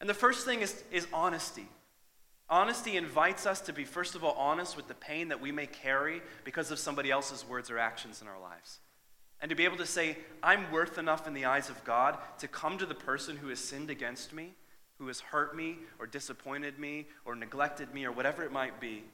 And 0.00 0.08
the 0.08 0.14
first 0.14 0.44
thing 0.44 0.60
is, 0.60 0.82
is 0.92 1.06
honesty. 1.12 1.66
Honesty 2.50 2.96
invites 2.96 3.46
us 3.46 3.62
to 3.62 3.72
be, 3.72 3.84
first 3.84 4.14
of 4.14 4.22
all, 4.22 4.34
honest 4.34 4.76
with 4.76 4.86
the 4.86 4.94
pain 4.94 5.28
that 5.28 5.40
we 5.40 5.50
may 5.50 5.66
carry 5.66 6.20
because 6.44 6.70
of 6.70 6.78
somebody 6.78 7.10
else's 7.10 7.48
words 7.48 7.70
or 7.70 7.78
actions 7.78 8.20
in 8.20 8.28
our 8.28 8.38
lives. 8.38 8.80
And 9.44 9.50
to 9.50 9.54
be 9.54 9.66
able 9.66 9.76
to 9.76 9.84
say, 9.84 10.16
I'm 10.42 10.72
worth 10.72 10.96
enough 10.96 11.26
in 11.26 11.34
the 11.34 11.44
eyes 11.44 11.68
of 11.68 11.84
God 11.84 12.16
to 12.38 12.48
come 12.48 12.78
to 12.78 12.86
the 12.86 12.94
person 12.94 13.36
who 13.36 13.48
has 13.48 13.58
sinned 13.58 13.90
against 13.90 14.32
me, 14.32 14.54
who 14.96 15.06
has 15.08 15.20
hurt 15.20 15.54
me, 15.54 15.76
or 15.98 16.06
disappointed 16.06 16.78
me, 16.78 17.08
or 17.26 17.36
neglected 17.36 17.92
me, 17.92 18.06
or 18.06 18.10
whatever 18.10 18.42
it 18.42 18.52
might 18.52 18.80
be, 18.80 19.04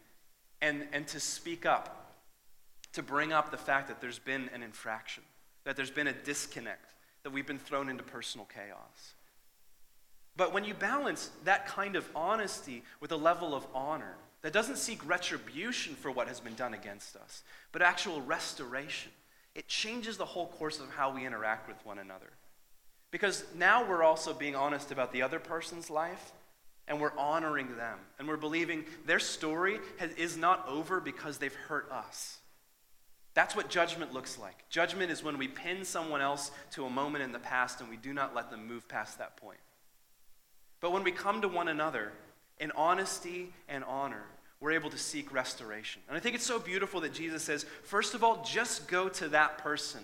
and, 0.63 0.87
and 0.93 1.09
to 1.09 1.19
speak 1.19 1.67
up, 1.67 2.15
to 2.93 3.03
bring 3.03 3.33
up 3.33 3.51
the 3.51 3.57
fact 3.57 3.89
that 3.89 4.01
there's 4.01 4.21
been 4.21 4.49
an 4.55 4.63
infraction, 4.63 5.25
that 5.65 5.75
there's 5.75 5.91
been 5.91 6.07
a 6.07 6.13
disconnect, 6.13 6.95
that 7.25 7.33
we've 7.33 7.49
been 7.49 7.59
thrown 7.59 7.89
into 7.89 8.05
personal 8.05 8.47
chaos. 8.55 9.15
But 10.37 10.53
when 10.55 10.65
you 10.65 10.75
balance 10.75 11.33
that 11.43 11.67
kind 11.67 11.97
of 11.97 12.09
honesty 12.15 12.85
with 13.01 13.11
a 13.11 13.17
level 13.17 13.53
of 13.53 13.67
honor 13.75 14.15
that 14.43 14.53
doesn't 14.53 14.79
seek 14.79 15.05
retribution 15.09 15.97
for 15.97 16.13
what 16.13 16.29
has 16.29 16.39
been 16.39 16.55
done 16.55 16.73
against 16.73 17.17
us, 17.17 17.43
but 17.73 17.83
actual 17.83 18.23
restoration, 18.23 19.11
it 19.55 19.69
changes 19.69 20.17
the 20.17 20.25
whole 20.25 20.47
course 20.47 20.79
of 20.79 20.91
how 20.91 21.15
we 21.15 21.27
interact 21.27 21.69
with 21.69 21.85
one 21.85 21.99
another. 21.99 22.31
Because 23.11 23.45
now 23.57 23.89
we're 23.89 24.05
also 24.05 24.33
being 24.33 24.55
honest 24.55 24.93
about 24.93 25.13
the 25.13 25.23
other 25.23 25.41
person's 25.41 25.91
life, 25.91 26.33
and 26.87 27.01
we're 27.01 27.17
honoring 27.17 27.77
them, 27.77 27.99
and 28.19 28.27
we're 28.27 28.37
believing 28.37 28.85
their 29.07 29.19
story 29.19 29.79
has, 29.99 30.13
is 30.13 30.37
not 30.37 30.67
over 30.69 31.01
because 31.01 31.39
they've 31.39 31.55
hurt 31.55 31.91
us. 31.91 32.39
That's 33.35 33.55
what 33.55 33.71
judgment 33.71 34.13
looks 34.13 34.39
like. 34.39 34.69
Judgment 34.71 35.11
is 35.11 35.23
when 35.23 35.39
we 35.39 35.47
pin 35.47 35.85
someone 35.85 36.21
else 36.21 36.51
to 36.73 36.85
a 36.85 36.91
moment 36.91 37.23
in 37.23 37.33
the 37.33 37.39
past 37.39 37.81
and 37.81 37.89
we 37.89 37.97
do 37.97 38.13
not 38.13 38.35
let 38.35 38.51
them 38.51 38.67
move 38.67 38.89
past 38.89 39.19
that 39.19 39.37
point. 39.37 39.61
But 40.81 40.93
when 40.93 41.05
we 41.05 41.13
come 41.13 41.43
to 41.43 41.49
one 41.49 41.69
another 41.69 42.13
in 42.59 42.73
honesty 42.73 43.53
and 43.69 43.85
honor, 43.85 44.25
we're 44.61 44.73
able 44.73 44.91
to 44.91 44.99
seek 44.99 45.33
restoration. 45.33 46.03
And 46.09 46.17
I 46.17 46.21
think 46.21 46.35
it's 46.35 46.47
so 46.47 46.59
beautiful 46.59 47.01
that 47.01 47.15
Jesus 47.15 47.43
says, 47.43 47.65
first 47.83 48.15
of 48.15 48.23
all, 48.23 48.45
just 48.45 48.89
go 48.89 49.09
to 49.09 49.29
that 49.29 49.59
person 49.59 50.03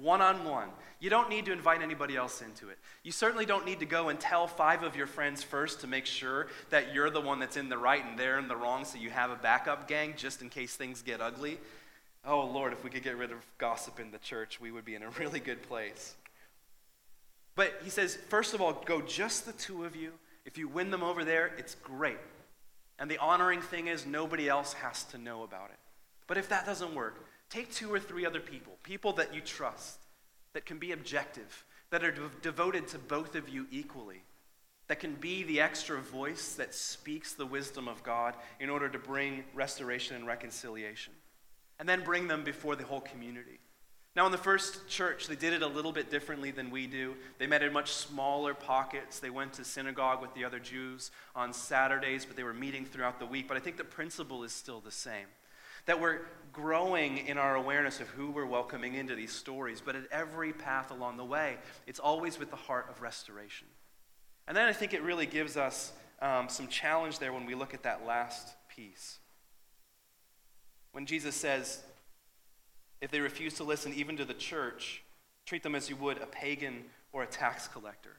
one 0.00 0.20
on 0.20 0.44
one. 0.44 0.68
You 1.00 1.10
don't 1.10 1.28
need 1.28 1.46
to 1.46 1.52
invite 1.52 1.82
anybody 1.82 2.16
else 2.16 2.42
into 2.42 2.68
it. 2.70 2.78
You 3.02 3.12
certainly 3.12 3.46
don't 3.46 3.64
need 3.64 3.80
to 3.80 3.86
go 3.86 4.08
and 4.08 4.18
tell 4.18 4.46
five 4.46 4.82
of 4.82 4.96
your 4.96 5.06
friends 5.06 5.42
first 5.42 5.80
to 5.80 5.86
make 5.86 6.06
sure 6.06 6.48
that 6.70 6.92
you're 6.94 7.10
the 7.10 7.20
one 7.20 7.38
that's 7.38 7.56
in 7.56 7.68
the 7.68 7.78
right 7.78 8.04
and 8.04 8.18
they're 8.18 8.38
in 8.38 8.48
the 8.48 8.56
wrong 8.56 8.84
so 8.84 8.98
you 8.98 9.10
have 9.10 9.30
a 9.30 9.36
backup 9.36 9.86
gang 9.86 10.14
just 10.16 10.42
in 10.42 10.48
case 10.48 10.74
things 10.74 11.02
get 11.02 11.20
ugly. 11.20 11.58
Oh, 12.24 12.44
Lord, 12.46 12.72
if 12.72 12.82
we 12.82 12.90
could 12.90 13.04
get 13.04 13.16
rid 13.16 13.30
of 13.30 13.38
gossip 13.58 14.00
in 14.00 14.10
the 14.10 14.18
church, 14.18 14.60
we 14.60 14.70
would 14.70 14.84
be 14.84 14.94
in 14.94 15.02
a 15.02 15.10
really 15.18 15.40
good 15.40 15.62
place. 15.62 16.14
But 17.54 17.80
he 17.82 17.90
says, 17.90 18.16
first 18.28 18.54
of 18.54 18.60
all, 18.60 18.72
go 18.84 19.00
just 19.00 19.46
the 19.46 19.52
two 19.52 19.84
of 19.84 19.96
you. 19.96 20.12
If 20.44 20.58
you 20.58 20.68
win 20.68 20.90
them 20.90 21.02
over 21.02 21.24
there, 21.24 21.52
it's 21.58 21.74
great. 21.76 22.18
And 22.98 23.10
the 23.10 23.18
honoring 23.18 23.60
thing 23.60 23.86
is, 23.86 24.06
nobody 24.06 24.48
else 24.48 24.72
has 24.74 25.04
to 25.04 25.18
know 25.18 25.42
about 25.42 25.70
it. 25.70 25.78
But 26.26 26.36
if 26.36 26.48
that 26.48 26.66
doesn't 26.66 26.94
work, 26.94 27.24
take 27.48 27.72
two 27.72 27.92
or 27.92 28.00
three 28.00 28.26
other 28.26 28.40
people, 28.40 28.74
people 28.82 29.12
that 29.14 29.34
you 29.34 29.40
trust, 29.40 29.98
that 30.52 30.66
can 30.66 30.78
be 30.78 30.92
objective, 30.92 31.64
that 31.90 32.04
are 32.04 32.10
de- 32.10 32.30
devoted 32.42 32.88
to 32.88 32.98
both 32.98 33.34
of 33.34 33.48
you 33.48 33.66
equally, 33.70 34.22
that 34.88 35.00
can 35.00 35.14
be 35.14 35.42
the 35.44 35.60
extra 35.60 36.00
voice 36.00 36.54
that 36.54 36.74
speaks 36.74 37.34
the 37.34 37.46
wisdom 37.46 37.88
of 37.88 38.02
God 38.02 38.34
in 38.58 38.70
order 38.70 38.88
to 38.88 38.98
bring 38.98 39.44
restoration 39.54 40.16
and 40.16 40.26
reconciliation 40.26 41.12
and 41.78 41.88
then 41.88 42.02
bring 42.02 42.26
them 42.26 42.42
before 42.42 42.74
the 42.74 42.84
whole 42.84 43.00
community. 43.00 43.60
Now, 44.16 44.26
in 44.26 44.32
the 44.32 44.38
first 44.38 44.88
church, 44.88 45.28
they 45.28 45.36
did 45.36 45.52
it 45.52 45.62
a 45.62 45.66
little 45.66 45.92
bit 45.92 46.10
differently 46.10 46.50
than 46.50 46.70
we 46.70 46.86
do. 46.86 47.14
They 47.38 47.46
met 47.46 47.62
in 47.62 47.72
much 47.72 47.92
smaller 47.92 48.52
pockets. 48.52 49.20
They 49.20 49.30
went 49.30 49.52
to 49.54 49.64
synagogue 49.64 50.20
with 50.20 50.34
the 50.34 50.44
other 50.44 50.58
Jews 50.58 51.12
on 51.36 51.52
Saturdays, 51.52 52.24
but 52.24 52.36
they 52.36 52.42
were 52.42 52.54
meeting 52.54 52.84
throughout 52.84 53.20
the 53.20 53.26
week. 53.26 53.46
But 53.46 53.56
I 53.56 53.60
think 53.60 53.76
the 53.76 53.84
principle 53.84 54.42
is 54.42 54.52
still 54.52 54.80
the 54.80 54.90
same 54.90 55.26
that 55.88 55.98
we're 55.98 56.20
growing 56.52 57.26
in 57.26 57.38
our 57.38 57.54
awareness 57.54 57.98
of 57.98 58.08
who 58.08 58.30
we're 58.30 58.44
welcoming 58.44 58.94
into 58.94 59.14
these 59.14 59.32
stories, 59.32 59.80
but 59.80 59.96
at 59.96 60.02
every 60.12 60.52
path 60.52 60.90
along 60.90 61.16
the 61.16 61.24
way, 61.24 61.56
it's 61.86 61.98
always 61.98 62.38
with 62.38 62.50
the 62.50 62.56
heart 62.56 62.86
of 62.90 63.00
restoration. 63.00 63.66
And 64.46 64.54
then 64.54 64.66
I 64.66 64.74
think 64.74 64.92
it 64.92 65.02
really 65.02 65.24
gives 65.24 65.56
us 65.56 65.94
um, 66.20 66.50
some 66.50 66.68
challenge 66.68 67.18
there 67.18 67.32
when 67.32 67.46
we 67.46 67.54
look 67.54 67.72
at 67.72 67.84
that 67.84 68.04
last 68.06 68.54
piece. 68.68 69.18
When 70.92 71.06
Jesus 71.06 71.34
says, 71.34 71.82
if 73.00 73.10
they 73.10 73.20
refuse 73.20 73.54
to 73.54 73.64
listen 73.64 73.92
even 73.94 74.16
to 74.16 74.24
the 74.24 74.34
church, 74.34 75.02
treat 75.46 75.62
them 75.62 75.74
as 75.74 75.88
you 75.88 75.96
would 75.96 76.18
a 76.18 76.26
pagan 76.26 76.84
or 77.12 77.22
a 77.22 77.26
tax 77.26 77.68
collector. 77.68 78.10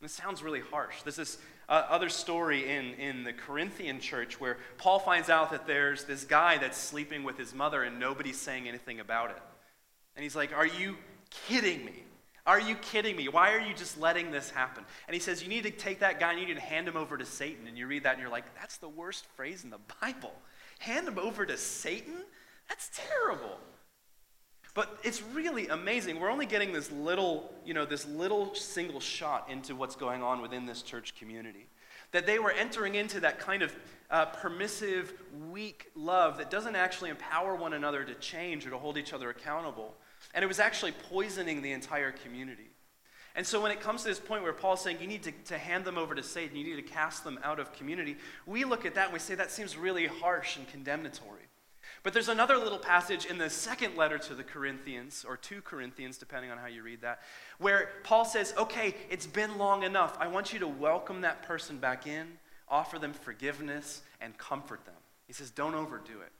And 0.00 0.08
this 0.08 0.12
sounds 0.12 0.42
really 0.42 0.60
harsh. 0.60 1.02
There's 1.02 1.16
this 1.16 1.38
uh, 1.68 1.86
other 1.88 2.08
story 2.08 2.68
in, 2.68 2.94
in 2.94 3.24
the 3.24 3.32
Corinthian 3.32 4.00
church 4.00 4.40
where 4.40 4.58
Paul 4.76 4.98
finds 4.98 5.30
out 5.30 5.50
that 5.52 5.66
there's 5.66 6.04
this 6.04 6.24
guy 6.24 6.58
that's 6.58 6.76
sleeping 6.76 7.22
with 7.22 7.38
his 7.38 7.54
mother 7.54 7.82
and 7.82 7.98
nobody's 7.98 8.38
saying 8.38 8.68
anything 8.68 9.00
about 9.00 9.30
it. 9.30 9.42
And 10.16 10.22
he's 10.22 10.36
like, 10.36 10.52
Are 10.52 10.66
you 10.66 10.96
kidding 11.30 11.84
me? 11.84 12.02
Are 12.44 12.60
you 12.60 12.74
kidding 12.74 13.14
me? 13.14 13.28
Why 13.28 13.52
are 13.54 13.60
you 13.60 13.72
just 13.72 14.00
letting 14.00 14.32
this 14.32 14.50
happen? 14.50 14.84
And 15.06 15.14
he 15.14 15.20
says, 15.20 15.42
You 15.42 15.48
need 15.48 15.62
to 15.62 15.70
take 15.70 16.00
that 16.00 16.18
guy 16.18 16.32
and 16.32 16.40
you 16.40 16.46
need 16.46 16.54
to 16.54 16.60
hand 16.60 16.88
him 16.88 16.96
over 16.96 17.16
to 17.16 17.24
Satan. 17.24 17.66
And 17.68 17.78
you 17.78 17.86
read 17.86 18.02
that 18.02 18.14
and 18.14 18.20
you're 18.20 18.30
like, 18.30 18.52
That's 18.56 18.76
the 18.78 18.88
worst 18.88 19.24
phrase 19.36 19.64
in 19.64 19.70
the 19.70 19.78
Bible 20.00 20.34
hand 20.82 21.06
him 21.06 21.18
over 21.18 21.46
to 21.46 21.56
Satan? 21.56 22.16
That's 22.68 22.90
terrible. 22.92 23.58
But 24.74 24.98
it's 25.02 25.22
really 25.22 25.68
amazing. 25.68 26.18
We're 26.18 26.30
only 26.30 26.46
getting 26.46 26.72
this 26.72 26.90
little, 26.90 27.52
you 27.64 27.74
know, 27.74 27.84
this 27.84 28.06
little 28.06 28.54
single 28.54 29.00
shot 29.00 29.48
into 29.50 29.74
what's 29.74 29.96
going 29.96 30.22
on 30.22 30.40
within 30.40 30.64
this 30.64 30.82
church 30.82 31.14
community. 31.14 31.66
That 32.12 32.26
they 32.26 32.38
were 32.38 32.52
entering 32.52 32.94
into 32.94 33.20
that 33.20 33.38
kind 33.38 33.62
of 33.62 33.74
uh, 34.10 34.26
permissive, 34.26 35.12
weak 35.50 35.90
love 35.94 36.38
that 36.38 36.50
doesn't 36.50 36.76
actually 36.76 37.10
empower 37.10 37.54
one 37.54 37.74
another 37.74 38.04
to 38.04 38.14
change 38.14 38.66
or 38.66 38.70
to 38.70 38.78
hold 38.78 38.96
each 38.96 39.12
other 39.12 39.30
accountable. 39.30 39.94
And 40.34 40.42
it 40.42 40.48
was 40.48 40.60
actually 40.60 40.92
poisoning 40.92 41.62
the 41.62 41.72
entire 41.72 42.12
community. 42.12 42.70
And 43.34 43.46
so 43.46 43.62
when 43.62 43.72
it 43.72 43.80
comes 43.80 44.02
to 44.02 44.08
this 44.08 44.18
point 44.18 44.42
where 44.42 44.52
Paul's 44.52 44.82
saying 44.82 44.98
you 45.00 45.06
need 45.06 45.22
to, 45.22 45.32
to 45.46 45.56
hand 45.56 45.84
them 45.84 45.96
over 45.96 46.14
to 46.14 46.22
Satan, 46.22 46.56
you 46.56 46.64
need 46.64 46.76
to 46.76 46.92
cast 46.92 47.24
them 47.24 47.38
out 47.42 47.58
of 47.58 47.72
community, 47.72 48.16
we 48.46 48.64
look 48.64 48.84
at 48.84 48.94
that 48.94 49.04
and 49.06 49.12
we 49.12 49.18
say 49.18 49.34
that 49.34 49.50
seems 49.50 49.76
really 49.76 50.06
harsh 50.06 50.56
and 50.56 50.68
condemnatory. 50.68 51.44
But 52.02 52.12
there's 52.12 52.28
another 52.28 52.56
little 52.56 52.78
passage 52.78 53.26
in 53.26 53.38
the 53.38 53.50
second 53.50 53.96
letter 53.96 54.18
to 54.18 54.34
the 54.34 54.42
Corinthians, 54.42 55.24
or 55.26 55.36
to 55.36 55.60
Corinthians, 55.62 56.18
depending 56.18 56.50
on 56.50 56.58
how 56.58 56.66
you 56.66 56.82
read 56.82 57.00
that, 57.02 57.22
where 57.58 57.90
Paul 58.04 58.24
says, 58.24 58.54
okay, 58.56 58.94
it's 59.10 59.26
been 59.26 59.58
long 59.58 59.82
enough. 59.82 60.16
I 60.18 60.26
want 60.26 60.52
you 60.52 60.58
to 60.60 60.68
welcome 60.68 61.20
that 61.20 61.42
person 61.42 61.78
back 61.78 62.06
in, 62.06 62.38
offer 62.68 62.98
them 62.98 63.12
forgiveness, 63.12 64.02
and 64.20 64.36
comfort 64.38 64.84
them. 64.84 64.94
He 65.26 65.32
says, 65.32 65.50
don't 65.50 65.74
overdo 65.74 66.20
it. 66.20 66.32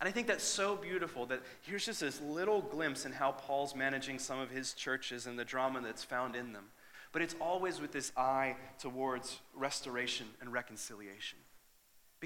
And 0.00 0.08
I 0.08 0.12
think 0.12 0.26
that's 0.26 0.44
so 0.44 0.76
beautiful 0.76 1.26
that 1.26 1.40
here's 1.62 1.86
just 1.86 2.00
this 2.00 2.20
little 2.20 2.60
glimpse 2.60 3.06
in 3.06 3.12
how 3.12 3.32
Paul's 3.32 3.74
managing 3.74 4.18
some 4.18 4.38
of 4.38 4.50
his 4.50 4.74
churches 4.74 5.26
and 5.26 5.38
the 5.38 5.44
drama 5.44 5.80
that's 5.80 6.04
found 6.04 6.36
in 6.36 6.52
them. 6.52 6.66
But 7.12 7.22
it's 7.22 7.34
always 7.40 7.80
with 7.80 7.92
this 7.92 8.12
eye 8.14 8.56
towards 8.78 9.38
restoration 9.54 10.26
and 10.40 10.52
reconciliation. 10.52 11.38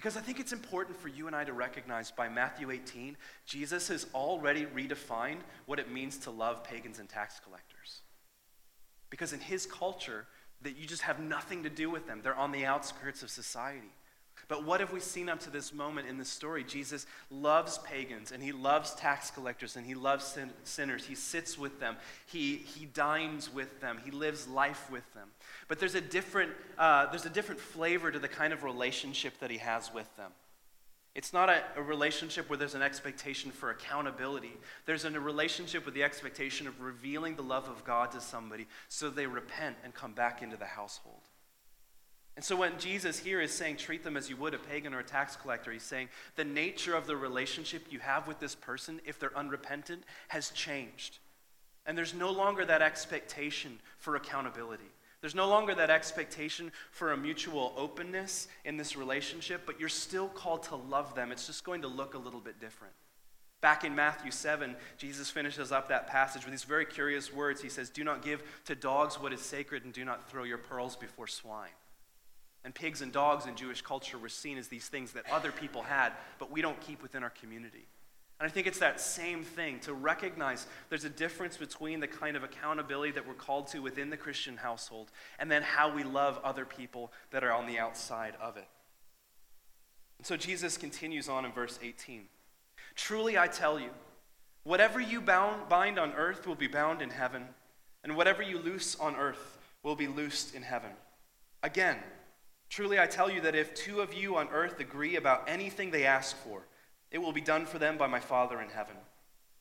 Because 0.01 0.17
I 0.17 0.23
think 0.23 0.41
it's 0.41 0.55
important 0.55 0.99
for 0.99 1.09
you 1.09 1.27
and 1.27 1.37
I 1.37 1.45
to 1.45 1.53
recognize 1.53 2.11
by 2.11 2.27
Matthew 2.27 2.71
18, 2.71 3.19
Jesus 3.45 3.89
has 3.89 4.07
already 4.15 4.65
redefined 4.65 5.41
what 5.67 5.79
it 5.79 5.93
means 5.93 6.17
to 6.21 6.31
love 6.31 6.65
pagans 6.65 6.99
and 6.99 7.07
tax 7.07 7.39
collectors. 7.39 8.01
Because 9.11 9.35
in 9.35 9.41
his 9.41 9.67
culture, 9.67 10.25
that 10.63 10.79
you 10.79 10.87
just 10.87 11.03
have 11.03 11.21
nothing 11.21 11.65
to 11.65 11.69
do 11.69 11.91
with 11.91 12.07
them. 12.07 12.21
They're 12.23 12.35
on 12.35 12.51
the 12.51 12.65
outskirts 12.65 13.23
of 13.23 13.29
society. 13.29 13.93
But 14.49 14.65
what 14.65 14.81
have 14.81 14.91
we 14.91 15.01
seen 15.01 15.29
up 15.29 15.39
to 15.41 15.51
this 15.51 15.75
moment 15.75 16.09
in 16.09 16.17
the 16.17 16.25
story? 16.25 16.65
Jesus 16.65 17.07
loves 17.31 17.77
pagans 17.79 18.33
and 18.33 18.43
he 18.43 18.53
loves 18.53 18.95
tax 18.95 19.31
collectors 19.31 19.77
and 19.77 19.85
he 19.85 19.95
loves 19.95 20.25
sin- 20.25 20.55
sinners. 20.65 21.05
He 21.05 21.15
sits 21.15 21.59
with 21.59 21.79
them, 21.79 21.97
he, 22.27 22.57
he 22.57 22.87
dines 22.87 23.53
with 23.53 23.81
them, 23.81 23.99
he 24.03 24.11
lives 24.11 24.49
life 24.49 24.91
with 24.91 25.05
them. 25.13 25.29
But 25.71 25.79
there's 25.79 25.95
a, 25.95 26.01
different, 26.01 26.51
uh, 26.79 27.07
there's 27.07 27.27
a 27.27 27.31
different 27.31 27.61
flavor 27.61 28.11
to 28.11 28.19
the 28.19 28.27
kind 28.27 28.53
of 28.53 28.65
relationship 28.65 29.39
that 29.39 29.53
he 29.53 29.59
has 29.59 29.95
with 29.95 30.15
them. 30.17 30.33
It's 31.15 31.33
not 31.33 31.49
a, 31.49 31.63
a, 31.77 31.83
relationship 31.83 32.51
where 32.51 32.57
there's 32.57 32.75
an 32.75 32.83
expectation 32.83 33.53
for 33.53 33.71
accountability. 33.71 34.57
There's 34.85 35.05
a 35.05 35.11
relationship 35.13 35.85
with 35.85 35.95
the 35.95 36.03
expectation 36.03 36.67
of 36.67 36.81
revealing 36.81 37.37
the 37.37 37.45
love 37.45 37.69
of 37.69 37.85
God 37.85 38.11
to 38.13 38.21
somebody 38.21 38.67
so 38.89 39.11
they 39.11 39.29
repent 39.29 39.77
and 39.85 39.95
come 39.95 40.13
back 40.13 40.43
into 40.43 40.57
the 40.57 40.67
household. 40.67 41.23
And 42.35 42.45
so 42.45 42.57
when 42.57 42.77
Jesus 42.77 43.21
here 43.21 43.41
is 43.41 43.53
saying, 43.53 43.77
treat 43.77 44.03
them 44.03 44.17
as 44.17 44.29
you 44.29 44.37
would 44.39 44.55
a 44.55 44.59
pagan 44.59 44.93
or 44.93 44.99
a 44.99 45.05
tax 45.05 45.37
collector, 45.37 45.71
he's 45.71 45.85
saying 45.85 46.09
the 46.35 46.45
nature 46.45 46.97
of 46.97 47.07
the 47.07 47.17
relationship 47.17 47.87
you 47.91 48.01
have 48.01 48.27
with 48.27 48.41
this 48.41 48.57
person, 48.57 49.01
if 49.05 49.21
they're 49.21 49.39
unrepentant, 49.39 50.03
has 50.29 50.51
changed. 50.51 51.19
And 51.87 51.97
there's 51.97 52.13
no 52.13 52.33
longer 52.33 52.65
that 52.65 52.83
expectation 52.83 53.79
for 53.99 54.17
accountability. 54.17 54.91
There's 55.21 55.35
no 55.35 55.49
longer 55.49 55.75
that 55.75 55.91
expectation 55.91 56.73
for 56.91 57.13
a 57.13 57.17
mutual 57.17 57.75
openness 57.77 58.49
in 58.65 58.77
this 58.77 58.97
relationship, 58.97 59.63
but 59.67 59.79
you're 59.79 59.89
still 59.89 60.29
called 60.29 60.63
to 60.65 60.77
love 60.77 61.15
them. 61.15 61.31
It's 61.31 61.47
just 61.47 61.65
going 61.65 61.83
to 61.83 61.89
look 61.89 62.15
a 62.15 62.19
little 62.19 62.41
bit 62.41 62.59
different. 62.59 62.95
Back 63.61 63.85
in 63.85 63.95
Matthew 63.95 64.31
7, 64.31 64.75
Jesus 64.97 65.29
finishes 65.29 65.71
up 65.71 65.89
that 65.89 66.07
passage 66.07 66.45
with 66.45 66.53
these 66.53 66.65
very 66.65 66.87
curious 66.87 67.31
words. 67.31 67.61
He 67.61 67.69
says, 67.69 67.91
Do 67.91 68.03
not 68.03 68.23
give 68.23 68.43
to 68.65 68.75
dogs 68.75 69.21
what 69.21 69.35
is 69.35 69.43
sacred, 69.43 69.85
and 69.85 69.93
do 69.93 70.05
not 70.05 70.31
throw 70.31 70.45
your 70.45 70.57
pearls 70.57 70.97
before 70.97 71.27
swine. 71.27 71.69
And 72.65 72.75
pigs 72.75 73.03
and 73.03 73.13
dogs 73.13 73.47
in 73.47 73.57
Jewish 73.57 73.83
culture 73.83 74.17
were 74.17 74.31
seen 74.31 74.57
as 74.57 74.69
these 74.69 74.89
things 74.89 75.13
that 75.13 75.31
other 75.31 75.53
people 75.53 75.83
had, 75.83 76.13
but 76.39 76.51
we 76.51 76.63
don't 76.63 76.81
keep 76.81 77.03
within 77.03 77.23
our 77.23 77.31
community. 77.31 77.87
And 78.41 78.49
I 78.49 78.51
think 78.51 78.67
it's 78.67 78.79
that 78.79 79.01
same 79.01 79.45
thing 79.45 79.81
to 79.81 79.93
recognize 79.93 80.67
there's 80.89 81.05
a 81.05 81.11
difference 81.11 81.59
between 81.59 82.01
the 82.01 82.09
kind 82.09 82.39
of 82.39 82.43
accountability 82.43 83.13
that 83.13 83.29
we're 83.29 83.35
called 83.35 83.67
to 83.69 83.81
within 83.81 84.09
the 84.09 84.17
Christian 84.17 84.57
household 84.57 85.11
and 85.39 85.51
then 85.51 85.61
how 85.61 85.95
we 85.95 86.05
love 86.05 86.41
other 86.43 86.65
people 86.65 87.13
that 87.33 87.45
are 87.45 87.53
on 87.53 87.67
the 87.67 87.79
outside 87.79 88.35
of 88.41 88.57
it. 88.57 88.67
And 90.17 90.27
so 90.27 90.39
Jesus 90.39 90.79
continues 90.79 91.29
on 91.29 91.45
in 91.45 91.53
verse 91.53 91.79
18 91.83 92.29
Truly 92.97 93.39
I 93.39 93.47
tell 93.47 93.79
you, 93.79 93.91
whatever 94.65 95.01
you 95.01 95.21
bound, 95.21 95.69
bind 95.69 95.99
on 95.99 96.13
earth 96.15 96.47
will 96.47 96.55
be 96.55 96.67
bound 96.67 97.03
in 97.03 97.11
heaven, 97.11 97.45
and 98.03 98.17
whatever 98.17 98.43
you 98.43 98.59
loose 98.59 98.97
on 98.97 99.17
earth 99.17 99.59
will 99.83 99.97
be 99.97 100.09
loosed 100.09 100.55
in 100.55 100.63
heaven. 100.63 100.91
Again, 101.63 101.99
Truly, 102.71 103.01
I 103.01 103.07
tell 103.07 103.29
you 103.29 103.41
that 103.41 103.57
if 103.57 103.75
two 103.75 104.01
of 104.01 104.15
you 104.15 104.37
on 104.37 104.49
earth 104.51 104.79
agree 104.79 105.17
about 105.17 105.49
anything 105.49 105.91
they 105.91 106.07
ask 106.07 106.37
for, 106.37 106.63
it 107.11 107.19
will 107.19 107.33
be 107.33 107.41
done 107.41 107.67
for 107.67 107.79
them 107.79 107.99
by 107.99 108.07
my 108.07 108.21
Father 108.21 108.61
in 108.61 108.69
heaven. 108.69 108.97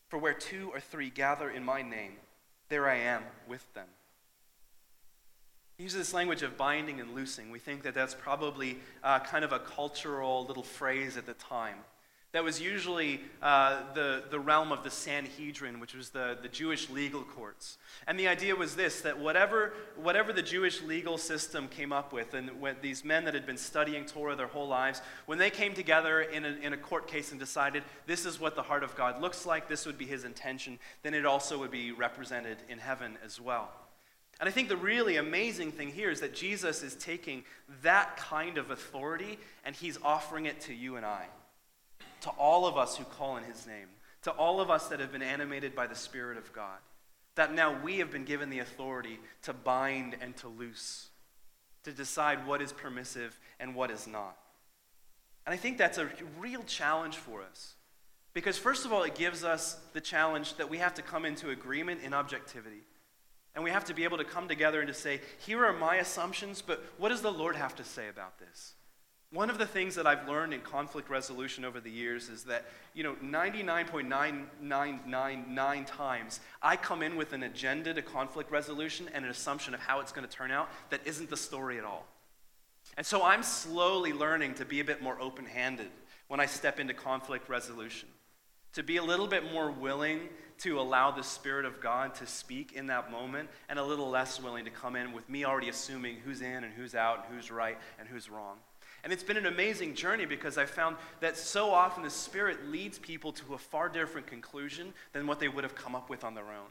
For 0.08 0.18
where 0.18 0.34
two 0.34 0.70
or 0.74 0.80
three 0.80 1.10
gather 1.10 1.50
in 1.50 1.64
my 1.64 1.82
name, 1.82 2.14
there 2.70 2.89
I 2.89 2.97
am 2.97 3.24
with 3.47 3.74
them. 3.74 3.88
He 5.78 5.84
uses 5.84 6.00
this 6.00 6.14
language 6.14 6.43
of 6.43 6.58
binding 6.58 7.00
and 7.00 7.16
loosing. 7.16 7.52
We 7.52 7.60
think 7.60 7.84
that 7.84 7.93
that's 7.93 8.14
probably 8.14 8.80
uh, 9.04 9.20
kind 9.20 9.45
of 9.45 9.54
a 9.54 9.60
cultural 9.60 10.45
little 10.45 10.64
phrase 10.64 11.16
at 11.16 11.26
the 11.26 11.34
time. 11.34 11.78
That 12.32 12.43
was 12.43 12.61
usually 12.61 13.21
uh, 13.41 13.82
the, 13.95 14.23
the 14.30 14.39
realm 14.39 14.71
of 14.71 14.84
the 14.84 14.91
Sanhedrin, 14.91 15.80
which 15.80 15.95
was 15.95 16.11
the, 16.11 16.38
the 16.41 16.47
Jewish 16.47 16.88
legal 16.89 17.23
courts. 17.23 17.80
And 18.05 18.19
the 18.19 18.27
idea 18.27 18.55
was 18.55 18.75
this 18.75 19.01
that 19.01 19.17
whatever, 19.17 19.73
whatever 19.95 20.32
the 20.32 20.43
Jewish 20.43 20.84
legal 20.84 21.17
system 21.17 21.67
came 21.67 21.91
up 21.91 22.13
with, 22.13 22.36
and 22.36 22.61
when 22.61 22.75
these 22.82 23.03
men 23.03 23.25
that 23.25 23.34
had 23.34 23.47
been 23.47 23.57
studying 23.57 24.05
Torah 24.05 24.36
their 24.36 24.47
whole 24.47 24.67
lives, 24.67 25.01
when 25.25 25.39
they 25.39 25.49
came 25.49 25.73
together 25.73 26.21
in 26.21 26.45
a, 26.45 26.49
in 26.61 26.73
a 26.73 26.77
court 26.77 27.07
case 27.07 27.32
and 27.32 27.39
decided 27.39 27.84
this 28.05 28.27
is 28.27 28.39
what 28.39 28.55
the 28.55 28.61
heart 28.61 28.84
of 28.84 28.95
God 28.95 29.19
looks 29.19 29.47
like, 29.47 29.67
this 29.67 29.88
would 29.88 29.97
be 29.97 30.05
his 30.05 30.23
intention, 30.23 30.77
then 31.01 31.15
it 31.15 31.25
also 31.25 31.57
would 31.57 31.71
be 31.71 31.91
represented 31.91 32.57
in 32.69 32.77
heaven 32.77 33.17
as 33.25 33.41
well. 33.41 33.71
And 34.39 34.47
I 34.47 34.51
think 34.51 34.69
the 34.69 34.77
really 34.77 35.17
amazing 35.17 35.71
thing 35.71 35.89
here 35.89 36.11
is 36.11 36.21
that 36.21 36.34
Jesus 36.36 36.84
is 36.84 36.95
taking 36.95 37.43
that 37.82 38.17
kind 38.17 38.57
of 38.57 38.69
authority 38.69 39.39
and 39.65 39.75
he's 39.75 39.97
offering 40.03 40.45
it 40.45 40.61
to 40.61 40.73
you 40.73 40.95
and 40.95 41.05
I 41.05 41.25
to 42.22 42.30
all 42.32 42.65
of 42.65 42.78
us 42.78 42.97
who 42.97 43.03
call 43.03 43.38
in 43.38 43.43
his 43.43 43.65
name, 43.65 43.88
to 44.24 44.32
all 44.32 44.59
of 44.59 44.70
us 44.70 44.88
that 44.88 44.99
have 44.99 45.11
been 45.11 45.22
animated 45.22 45.76
by 45.76 45.88
the 45.88 45.95
Spirit 45.95 46.38
of 46.38 46.51
God, 46.53 46.80
that 47.36 47.53
now 47.53 47.78
we 47.82 47.99
have 47.99 48.11
been 48.11 48.26
given 48.26 48.49
the 48.49 48.59
authority 48.59 49.20
to 49.43 49.53
bind 49.53 50.15
and 50.22 50.36
to 50.38 50.47
loose, 50.47 51.07
to 51.84 51.91
decide 51.91 52.45
what 52.45 52.61
is 52.61 52.74
permissive 52.74 53.39
and 53.59 53.76
what 53.76 53.91
is 53.91 54.07
not. 54.07 54.38
And 55.45 55.53
I 55.53 55.57
think 55.57 55.78
that's 55.78 55.97
a 55.97 56.09
real 56.38 56.63
challenge 56.63 57.15
for 57.15 57.41
us. 57.41 57.76
Because, 58.34 58.57
first 58.57 58.86
of 58.86 58.93
all, 58.93 59.03
it 59.03 59.15
gives 59.15 59.43
us 59.43 59.78
the 59.93 60.01
challenge 60.01 60.55
that 60.55 60.70
we 60.70 60.78
have 60.78 60.93
to 60.95 61.01
come 61.01 61.26
into 61.26 61.49
agreement 61.49 62.01
in 62.03 62.13
objectivity. 62.13 62.84
And 63.55 63.63
we 63.63 63.72
have 63.72 63.86
to 63.86 63.93
be 63.93 64.03
able 64.03 64.17
to 64.17 64.24
come 64.24 64.47
together 64.47 64.80
and 64.80 64.88
to 64.88 64.93
say, 64.93 65.22
here 65.39 65.65
are 65.65 65.74
my 65.74 65.95
assumptions, 65.95 66.61
but 66.61 66.84
what 66.97 67.09
does 67.09 67.22
the 67.22 67.32
Lord 67.32 67.55
have 67.55 67.76
to 67.78 67.84
say 67.84 68.07
about 68.07 68.38
this? 68.38 68.76
One 69.32 69.51
of 69.51 69.59
the 69.59 69.65
things 69.65 69.93
that 69.93 70.07
I've 70.07 70.27
learned 70.27 70.55
in 70.55 70.61
conflict 70.61 71.07
resolution 71.07 71.63
over 71.63 71.80
the 71.80 71.91
years 71.91 72.30
is 72.30 72.45
that, 72.45 72.65
you 72.95 73.03
know, 73.03 73.13
99.9999 73.23 75.86
times 75.86 76.39
I 76.63 76.75
come 76.75 77.03
in 77.03 77.15
with 77.15 77.32
an 77.34 77.43
agenda 77.43 77.93
to 77.93 78.01
conflict 78.01 78.49
resolution 78.49 79.07
and 79.13 79.23
an 79.23 79.30
assumption 79.30 79.75
of 79.75 79.82
how 79.82 79.99
it's 79.99 80.11
going 80.11 80.27
to 80.27 80.34
turn 80.34 80.49
out 80.49 80.67
that 80.89 81.01
isn't 81.05 81.30
the 81.30 81.38
story 81.38 81.77
at 81.77 81.84
all. 81.84 82.07
And 82.97 83.05
so 83.05 83.23
I'm 83.23 83.43
slowly 83.43 84.13
learning 84.13 84.55
to 84.55 84.65
be 84.65 84.80
a 84.80 84.84
bit 84.84 85.03
more 85.03 85.21
open 85.21 85.45
handed 85.45 85.91
when 86.27 86.39
I 86.39 86.47
step 86.47 86.80
into 86.80 86.95
conflict 86.95 87.49
resolution, 87.49 88.09
to 88.73 88.82
be 88.82 88.97
a 88.97 89.03
little 89.03 89.27
bit 89.27 89.51
more 89.51 89.69
willing 89.69 90.21
to 90.59 90.80
allow 90.80 91.11
the 91.11 91.23
Spirit 91.23 91.65
of 91.65 91.82
God 91.82 92.15
to 92.15 92.25
speak 92.25 92.71
in 92.73 92.88
that 92.88 93.11
moment, 93.11 93.47
and 93.69 93.77
a 93.77 93.84
little 93.84 94.09
less 94.09 94.41
willing 94.41 94.65
to 94.65 94.71
come 94.71 94.95
in 94.95 95.13
with 95.13 95.30
me 95.30 95.45
already 95.45 95.69
assuming 95.69 96.15
who's 96.25 96.41
in 96.41 96.63
and 96.63 96.73
who's 96.73 96.95
out, 96.95 97.25
and 97.25 97.36
who's 97.36 97.51
right 97.51 97.77
and 97.99 98.09
who's 98.09 98.27
wrong. 98.30 98.57
And 99.04 99.14
it's 99.14 99.24
been 99.24 99.38
an 99.38 99.45
amazing 99.45 99.95
journey 99.95 100.26
because 100.26 100.58
I 100.58 100.66
found 100.66 100.97
that 101.22 101.38
so 101.38 101.72
often 101.72 102.04
the 102.04 102.10
Spirit 102.10 102.70
leads 102.70 103.00
people 103.00 103.32
to 103.34 103.54
a 103.54 103.58
far 103.58 103.89
different 103.89 104.28
conclusion 104.28 104.93
than 105.14 105.28
what 105.28 105.39
they 105.39 105.47
would 105.47 105.64
have 105.64 105.76
come 105.76 105.95
up 105.95 106.10
with 106.10 106.24
on 106.24 106.36
their 106.36 106.45
own. 106.45 106.70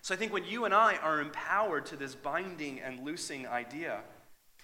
So 0.00 0.14
I 0.14 0.16
think 0.16 0.32
when 0.32 0.44
you 0.44 0.64
and 0.64 0.72
I 0.72 0.96
are 0.96 1.20
empowered 1.20 1.86
to 1.86 1.96
this 1.96 2.14
binding 2.14 2.80
and 2.80 3.04
loosing 3.04 3.46
idea, 3.46 4.00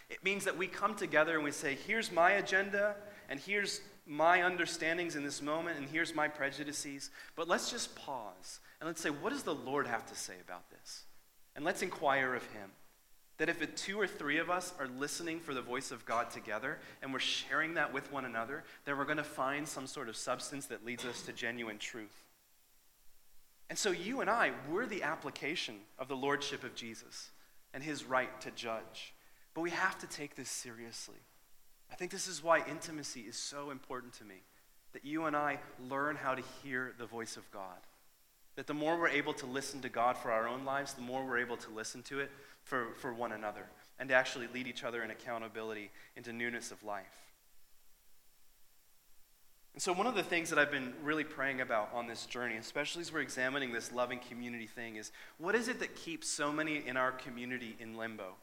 it 0.09 0.23
means 0.23 0.45
that 0.45 0.57
we 0.57 0.67
come 0.67 0.95
together 0.95 1.35
and 1.35 1.45
we 1.45 1.51
say, 1.51 1.77
here's 1.87 2.13
my 2.13 2.33
agenda, 2.33 2.95
and 3.29 3.41
here's 3.41 3.81
my 4.07 4.45
understandings 4.45 5.17
in 5.17 5.25
this 5.25 5.43
moment, 5.43 5.79
and 5.79 5.89
here's 5.89 6.15
my 6.15 6.29
prejudices. 6.29 7.11
But 7.37 7.49
let's 7.49 7.71
just 7.71 7.95
pause 7.97 8.61
and 8.81 8.87
let's 8.87 9.01
say, 9.01 9.11
what 9.11 9.33
does 9.33 9.45
the 9.45 9.55
Lord 9.55 9.87
have 9.87 10.05
to 10.07 10.15
say 10.15 10.35
about 10.47 10.71
this? 10.71 11.05
And 11.57 11.65
let's 11.65 11.83
inquire 11.83 12.35
of 12.35 12.43
Him. 12.53 12.71
That 13.39 13.49
if 13.49 13.74
two 13.74 14.01
or 14.01 14.07
three 14.07 14.39
of 14.39 14.49
us 14.49 14.72
are 14.78 14.87
listening 14.87 15.41
for 15.41 15.55
the 15.55 15.62
voice 15.62 15.91
of 15.91 16.07
God 16.07 16.30
together 16.30 16.78
and 17.03 17.12
we're 17.12 17.18
sharing 17.18 17.74
that 17.74 17.93
with 17.93 18.12
one 18.12 18.24
another, 18.24 18.62
then 18.85 18.97
we're 18.97 19.05
going 19.05 19.16
to 19.16 19.24
find 19.24 19.66
some 19.66 19.87
sort 19.87 20.09
of 20.09 20.16
substance 20.16 20.66
that 20.66 20.85
leads 20.85 21.05
us 21.05 21.22
to 21.22 21.32
genuine 21.32 21.78
truth. 21.78 22.22
And 23.68 23.78
so 23.78 23.91
you 23.91 24.20
and 24.20 24.30
I, 24.30 24.53
we're 24.70 24.87
the 24.87 25.03
application 25.03 25.76
of 25.99 26.07
the 26.07 26.16
lordship 26.16 26.62
of 26.62 26.74
Jesus 26.74 27.30
and 27.72 27.82
his 27.82 28.05
right 28.05 28.41
to 28.43 28.51
judge. 28.53 29.14
But 29.53 29.62
we 29.62 29.70
have 29.70 29.99
to 29.99 30.07
take 30.07 30.37
this 30.37 30.51
seriously. 30.51 31.18
I 31.91 31.97
think 31.97 32.11
this 32.11 32.28
is 32.28 32.43
why 32.43 32.62
intimacy 32.68 33.22
is 33.22 33.37
so 33.37 33.70
important 33.70 34.12
to 34.14 34.24
me. 34.24 34.43
That 34.93 35.05
you 35.05 35.24
and 35.24 35.35
I 35.35 35.59
learn 35.89 36.14
how 36.14 36.35
to 36.35 36.43
hear 36.62 36.93
the 36.99 37.07
voice 37.07 37.37
of 37.37 37.51
God. 37.51 37.78
That 38.55 38.68
the 38.68 38.74
more 38.74 38.97
we're 38.97 39.09
able 39.09 39.32
to 39.35 39.47
listen 39.47 39.80
to 39.80 39.89
God 39.89 40.16
for 40.16 40.30
our 40.30 40.47
own 40.47 40.64
lives, 40.64 40.95
the 40.95 41.03
more 41.03 41.24
we're 41.24 41.39
able 41.39 41.57
to 41.57 41.70
listen 41.70 42.03
to 42.05 42.20
it 42.20 42.30
for, 42.65 42.89
for 42.97 43.12
one 43.12 43.33
another 43.33 43.67
and 43.99 44.09
to 44.09 44.15
actually 44.15 44.49
lead 44.53 44.67
each 44.67 44.85
other 44.85 45.03
in 45.03 45.11
accountability 45.11 45.91
into 46.17 46.33
newness 46.33 46.71
of 46.71 46.83
life. 46.83 47.25
And 49.75 49.83
so, 49.83 49.93
one 49.93 50.07
of 50.07 50.15
the 50.15 50.23
things 50.23 50.51
that 50.51 50.59
I've 50.59 50.71
been 50.71 50.95
really 51.03 51.25
praying 51.25 51.61
about 51.61 51.91
on 51.93 52.07
this 52.07 52.27
journey, 52.27 52.57
especially 52.57 53.03
as 53.03 53.12
we're 53.12 53.21
examining 53.21 53.73
this 53.73 53.93
loving 53.93 54.21
community 54.21 54.67
thing, 54.67 54.97
is 54.97 55.11
what 55.39 55.57
is 55.57 55.67
it 55.69 55.81
that 55.81 55.97
keeps 55.97 56.29
so 56.29 56.53
many 56.53 56.87
in 56.87 56.97
our 56.97 57.11
community 57.11 57.77
in 57.81 57.97
limbo? 57.97 58.35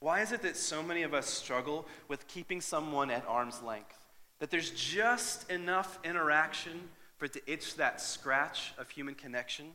Why 0.00 0.22
is 0.22 0.32
it 0.32 0.42
that 0.42 0.56
so 0.56 0.82
many 0.82 1.02
of 1.02 1.12
us 1.12 1.26
struggle 1.26 1.86
with 2.06 2.26
keeping 2.26 2.60
someone 2.60 3.10
at 3.10 3.26
arm's 3.26 3.62
length? 3.62 3.98
That 4.38 4.50
there's 4.50 4.70
just 4.70 5.50
enough 5.50 5.98
interaction 6.04 6.88
for 7.18 7.26
it 7.26 7.32
to 7.34 7.42
itch 7.50 7.74
that 7.76 8.00
scratch 8.00 8.72
of 8.78 8.88
human 8.88 9.14
connection, 9.14 9.72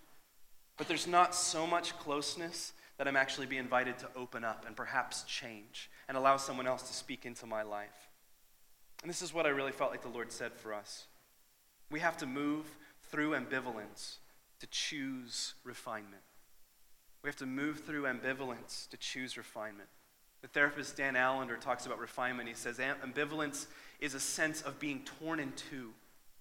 but 0.78 0.88
there's 0.88 1.08
not 1.08 1.36
so 1.36 1.68
much 1.68 1.95
closeness 1.99 2.74
that 2.98 3.08
I'm 3.08 3.16
actually 3.16 3.48
be 3.48 3.58
invited 3.58 3.98
to 4.00 4.08
open 4.16 4.44
up 4.44 4.66
and 4.68 4.76
perhaps 4.76 5.24
change 5.24 5.89
and 6.08 6.18
allow 6.18 6.38
someone 6.38 6.68
else 6.68 6.84
to 6.84 6.94
speak 6.94 7.26
into 7.26 7.46
my 7.46 7.64
life. 7.64 8.10
And 9.02 9.10
this 9.10 9.22
is 9.22 9.34
what 9.34 9.46
I 9.46 9.50
really 9.50 9.72
felt 9.72 9.91
like 9.91 10.02
the 10.02 10.10
Lord 10.10 10.32
said 10.32 10.54
for 10.54 10.74
us. 10.74 11.06
We 11.91 12.00
have 12.00 12.18
to 12.18 12.26
move 12.26 12.66
through 13.10 13.32
ambivalence 13.32 14.18
to 14.60 14.68
choose 14.68 15.56
refinement. 15.64 16.24
We 17.22 17.28
have 17.28 17.36
to 17.38 17.46
move 17.46 17.82
through 17.82 18.04
ambivalence 18.04 18.88
to 18.89 18.98
choose 18.98 19.38
refinement. 19.38 19.89
The 20.41 20.48
therapist 20.48 20.98
Dan 20.98 21.16
Allender 21.16 21.58
talks 21.58 21.86
about 21.86 22.00
refinement. 22.00 22.50
He 22.50 22.56
says 22.56 22.78
ambivalence 22.78 23.68
is 24.00 24.14
a 24.14 24.20
sense 24.20 24.62
of 24.62 24.80
being 24.80 25.02
torn 25.20 25.39
in 25.39 25.52
two 25.54 25.94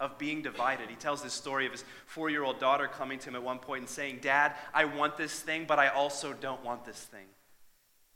of 0.02 0.18
being 0.18 0.42
divided. 0.42 0.90
He 0.90 0.96
tells 0.96 1.22
this 1.22 1.32
story 1.32 1.64
of 1.64 1.70
his 1.72 1.84
four 2.06 2.28
year 2.28 2.42
old 2.42 2.58
daughter 2.58 2.88
coming 2.88 3.20
to 3.20 3.28
him 3.28 3.36
at 3.36 3.42
one 3.42 3.60
point 3.60 3.82
and 3.82 3.88
saying, 3.88 4.18
Dad, 4.20 4.54
I 4.74 4.84
want 4.84 5.16
this 5.16 5.40
thing, 5.40 5.64
but 5.66 5.78
I 5.78 5.88
also 5.88 6.32
don't 6.32 6.62
want 6.64 6.84
this 6.84 6.98
thing. 6.98 7.26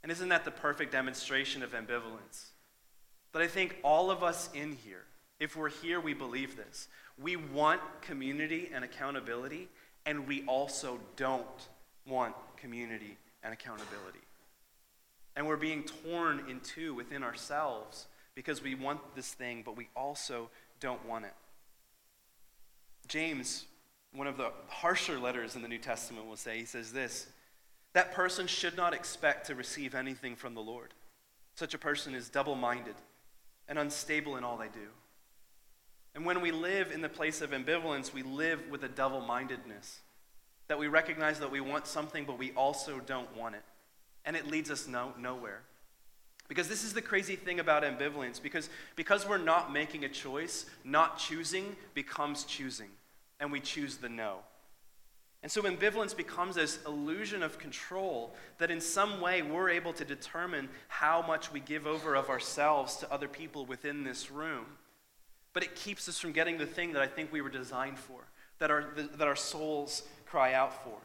And 0.02 0.10
isn't 0.10 0.28
that 0.28 0.44
the 0.44 0.50
perfect 0.50 0.90
demonstration 0.90 1.62
of 1.62 1.70
ambivalence? 1.70 2.46
But 3.30 3.42
I 3.42 3.46
think 3.46 3.76
all 3.84 4.10
of 4.10 4.24
us 4.24 4.50
in 4.52 4.76
here, 4.84 5.04
if 5.38 5.56
we're 5.56 5.70
here, 5.70 6.00
we 6.00 6.12
believe 6.12 6.56
this. 6.56 6.88
We 7.22 7.36
want 7.36 7.80
community 8.02 8.68
and 8.74 8.84
accountability, 8.84 9.68
and 10.04 10.26
we 10.26 10.42
also 10.46 10.98
don't 11.14 11.46
want 12.04 12.34
community 12.56 13.16
and 13.44 13.52
accountability. 13.52 14.18
And 15.36 15.46
we're 15.46 15.56
being 15.56 15.84
torn 15.84 16.42
in 16.48 16.60
two 16.60 16.94
within 16.94 17.22
ourselves 17.22 18.06
because 18.34 18.60
we 18.60 18.74
want 18.74 19.00
this 19.14 19.32
thing, 19.32 19.62
but 19.64 19.76
we 19.76 19.88
also 19.94 20.50
don't 20.80 21.04
want 21.06 21.26
it. 21.26 21.34
James, 23.08 23.66
one 24.12 24.26
of 24.26 24.36
the 24.36 24.50
harsher 24.68 25.18
letters 25.18 25.56
in 25.56 25.62
the 25.62 25.68
New 25.68 25.78
Testament, 25.78 26.26
will 26.26 26.36
say, 26.36 26.58
he 26.58 26.64
says 26.64 26.92
this 26.92 27.26
that 27.96 28.12
person 28.12 28.46
should 28.46 28.76
not 28.76 28.92
expect 28.92 29.46
to 29.46 29.54
receive 29.54 29.94
anything 29.94 30.36
from 30.36 30.52
the 30.52 30.60
Lord. 30.60 30.92
Such 31.54 31.72
a 31.72 31.78
person 31.78 32.14
is 32.14 32.28
double 32.28 32.54
minded 32.54 32.94
and 33.68 33.78
unstable 33.78 34.36
in 34.36 34.44
all 34.44 34.58
they 34.58 34.68
do. 34.68 34.88
And 36.14 36.26
when 36.26 36.40
we 36.40 36.50
live 36.50 36.92
in 36.92 37.00
the 37.00 37.08
place 37.08 37.40
of 37.40 37.50
ambivalence, 37.50 38.12
we 38.12 38.22
live 38.22 38.68
with 38.70 38.82
a 38.84 38.88
double 38.88 39.20
mindedness. 39.22 40.00
That 40.68 40.78
we 40.78 40.88
recognize 40.88 41.38
that 41.38 41.50
we 41.50 41.60
want 41.60 41.86
something, 41.86 42.24
but 42.24 42.38
we 42.38 42.52
also 42.52 43.00
don't 43.00 43.34
want 43.36 43.54
it. 43.54 43.62
And 44.24 44.36
it 44.36 44.46
leads 44.46 44.70
us 44.70 44.86
no, 44.86 45.14
nowhere. 45.18 45.62
Because 46.48 46.68
this 46.68 46.84
is 46.84 46.92
the 46.92 47.02
crazy 47.02 47.36
thing 47.36 47.60
about 47.60 47.82
ambivalence. 47.82 48.42
Because, 48.42 48.68
because 48.94 49.26
we're 49.26 49.38
not 49.38 49.72
making 49.72 50.04
a 50.04 50.08
choice, 50.08 50.66
not 50.84 51.18
choosing 51.18 51.76
becomes 51.94 52.44
choosing. 52.44 52.90
And 53.40 53.52
we 53.52 53.60
choose 53.60 53.96
the 53.96 54.08
no. 54.08 54.38
And 55.42 55.52
so 55.52 55.62
ambivalence 55.62 56.16
becomes 56.16 56.56
this 56.56 56.78
illusion 56.86 57.42
of 57.42 57.58
control 57.58 58.34
that 58.58 58.70
in 58.70 58.80
some 58.80 59.20
way 59.20 59.42
we're 59.42 59.68
able 59.70 59.92
to 59.92 60.04
determine 60.04 60.68
how 60.88 61.22
much 61.22 61.52
we 61.52 61.60
give 61.60 61.86
over 61.86 62.14
of 62.14 62.30
ourselves 62.30 62.96
to 62.96 63.12
other 63.12 63.28
people 63.28 63.66
within 63.66 64.02
this 64.02 64.30
room. 64.30 64.64
But 65.52 65.62
it 65.62 65.76
keeps 65.76 66.08
us 66.08 66.18
from 66.18 66.32
getting 66.32 66.58
the 66.58 66.66
thing 66.66 66.92
that 66.94 67.02
I 67.02 67.06
think 67.06 67.32
we 67.32 67.42
were 67.42 67.50
designed 67.50 67.98
for, 67.98 68.20
that 68.58 68.70
our, 68.70 68.86
that 68.96 69.28
our 69.28 69.36
souls 69.36 70.02
cry 70.24 70.54
out 70.54 70.82
for. 70.84 70.98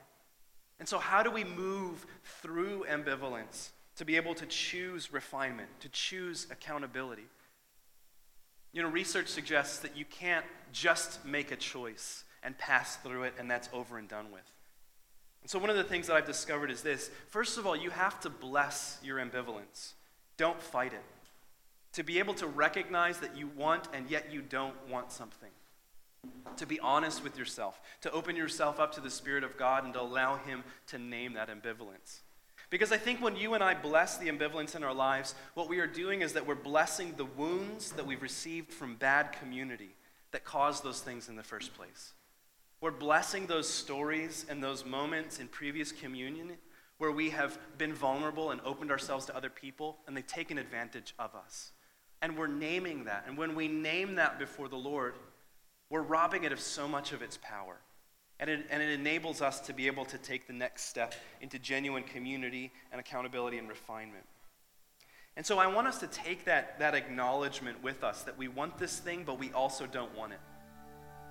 And 0.79 0.89
so, 0.89 0.97
how 0.97 1.21
do 1.21 1.29
we 1.29 1.43
move 1.43 2.05
through 2.41 2.85
ambivalence? 2.89 3.69
to 4.01 4.05
be 4.05 4.15
able 4.15 4.33
to 4.35 4.45
choose 4.45 5.13
refinement, 5.13 5.69
to 5.79 5.89
choose 5.89 6.47
accountability. 6.49 7.25
You 8.73 8.81
know, 8.81 8.89
research 8.89 9.27
suggests 9.27 9.79
that 9.79 9.97
you 9.97 10.05
can't 10.05 10.45
just 10.71 11.25
make 11.25 11.51
a 11.51 11.55
choice 11.55 12.23
and 12.43 12.57
pass 12.57 12.95
through 12.97 13.23
it 13.23 13.33
and 13.37 13.49
that's 13.49 13.69
over 13.73 13.97
and 13.97 14.07
done 14.07 14.31
with. 14.31 14.49
And 15.41 15.49
so, 15.49 15.59
one 15.59 15.69
of 15.69 15.75
the 15.75 15.83
things 15.83 16.07
that 16.07 16.15
I've 16.15 16.25
discovered 16.25 16.71
is 16.71 16.81
this 16.81 17.09
first 17.27 17.57
of 17.57 17.65
all, 17.65 17.75
you 17.75 17.89
have 17.89 18.19
to 18.21 18.29
bless 18.29 18.99
your 19.03 19.17
ambivalence, 19.17 19.93
don't 20.37 20.61
fight 20.61 20.93
it. 20.93 21.03
To 21.93 22.03
be 22.03 22.19
able 22.19 22.33
to 22.35 22.47
recognize 22.47 23.19
that 23.19 23.35
you 23.35 23.47
want 23.57 23.89
and 23.93 24.09
yet 24.09 24.31
you 24.31 24.41
don't 24.41 24.75
want 24.89 25.11
something. 25.11 25.49
to 26.55 26.65
be 26.67 26.79
honest 26.79 27.23
with 27.23 27.37
yourself, 27.37 27.81
to 28.01 28.11
open 28.11 28.35
yourself 28.35 28.79
up 28.79 28.93
to 28.93 29.01
the 29.01 29.09
Spirit 29.09 29.43
of 29.43 29.57
God 29.57 29.83
and 29.83 29.93
to 29.93 30.01
allow 30.01 30.37
Him 30.37 30.63
to 30.87 30.97
name 30.97 31.33
that 31.33 31.49
ambivalence. 31.49 32.21
Because 32.71 32.93
I 32.93 32.97
think 32.97 33.21
when 33.21 33.35
you 33.35 33.53
and 33.53 33.61
I 33.61 33.73
bless 33.73 34.17
the 34.17 34.29
ambivalence 34.29 34.77
in 34.77 34.83
our 34.83 34.93
lives, 34.93 35.35
what 35.55 35.67
we 35.67 35.79
are 35.79 35.87
doing 35.87 36.21
is 36.21 36.33
that 36.33 36.47
we're 36.47 36.55
blessing 36.55 37.13
the 37.17 37.25
wounds 37.25 37.91
that 37.91 38.07
we've 38.07 38.21
received 38.21 38.71
from 38.71 38.95
bad 38.95 39.33
community 39.33 39.93
that 40.31 40.45
caused 40.45 40.81
those 40.81 41.01
things 41.01 41.27
in 41.27 41.35
the 41.35 41.43
first 41.43 41.73
place. 41.75 42.13
We're 42.79 42.91
blessing 42.91 43.45
those 43.45 43.69
stories 43.69 44.45
and 44.49 44.63
those 44.63 44.85
moments 44.85 45.37
in 45.37 45.49
previous 45.49 45.91
communion 45.91 46.53
where 46.97 47.11
we 47.11 47.31
have 47.31 47.59
been 47.77 47.93
vulnerable 47.93 48.51
and 48.51 48.61
opened 48.63 48.89
ourselves 48.89 49.25
to 49.25 49.35
other 49.35 49.49
people 49.49 49.97
and 50.07 50.15
they've 50.15 50.25
taken 50.25 50.57
advantage 50.57 51.13
of 51.19 51.35
us. 51.35 51.73
And 52.21 52.37
we're 52.37 52.47
naming 52.47 53.03
that. 53.03 53.25
And 53.27 53.37
when 53.37 53.53
we 53.53 53.67
name 53.67 54.15
that 54.15 54.39
before 54.39 54.69
the 54.69 54.77
Lord, 54.77 55.15
we're 55.89 56.01
robbing 56.01 56.45
it 56.45 56.53
of 56.53 56.61
so 56.61 56.87
much 56.87 57.11
of 57.11 57.21
its 57.21 57.37
power. 57.41 57.81
And 58.41 58.49
it, 58.49 58.65
and 58.71 58.81
it 58.81 58.89
enables 58.89 59.41
us 59.41 59.59
to 59.61 59.73
be 59.73 59.87
able 59.87 60.03
to 60.05 60.17
take 60.17 60.47
the 60.47 60.53
next 60.53 60.85
step 60.85 61.13
into 61.41 61.59
genuine 61.59 62.03
community 62.03 62.71
and 62.91 62.99
accountability 62.99 63.59
and 63.59 63.69
refinement. 63.69 64.25
And 65.37 65.45
so 65.45 65.59
I 65.59 65.67
want 65.67 65.87
us 65.87 65.99
to 65.99 66.07
take 66.07 66.45
that, 66.45 66.79
that 66.79 66.95
acknowledgement 66.95 67.81
with 67.81 68.03
us 68.03 68.23
that 68.23 68.37
we 68.37 68.47
want 68.47 68.77
this 68.77 68.99
thing, 68.99 69.23
but 69.25 69.39
we 69.39 69.51
also 69.53 69.85
don't 69.85 70.15
want 70.17 70.33
it. 70.33 70.39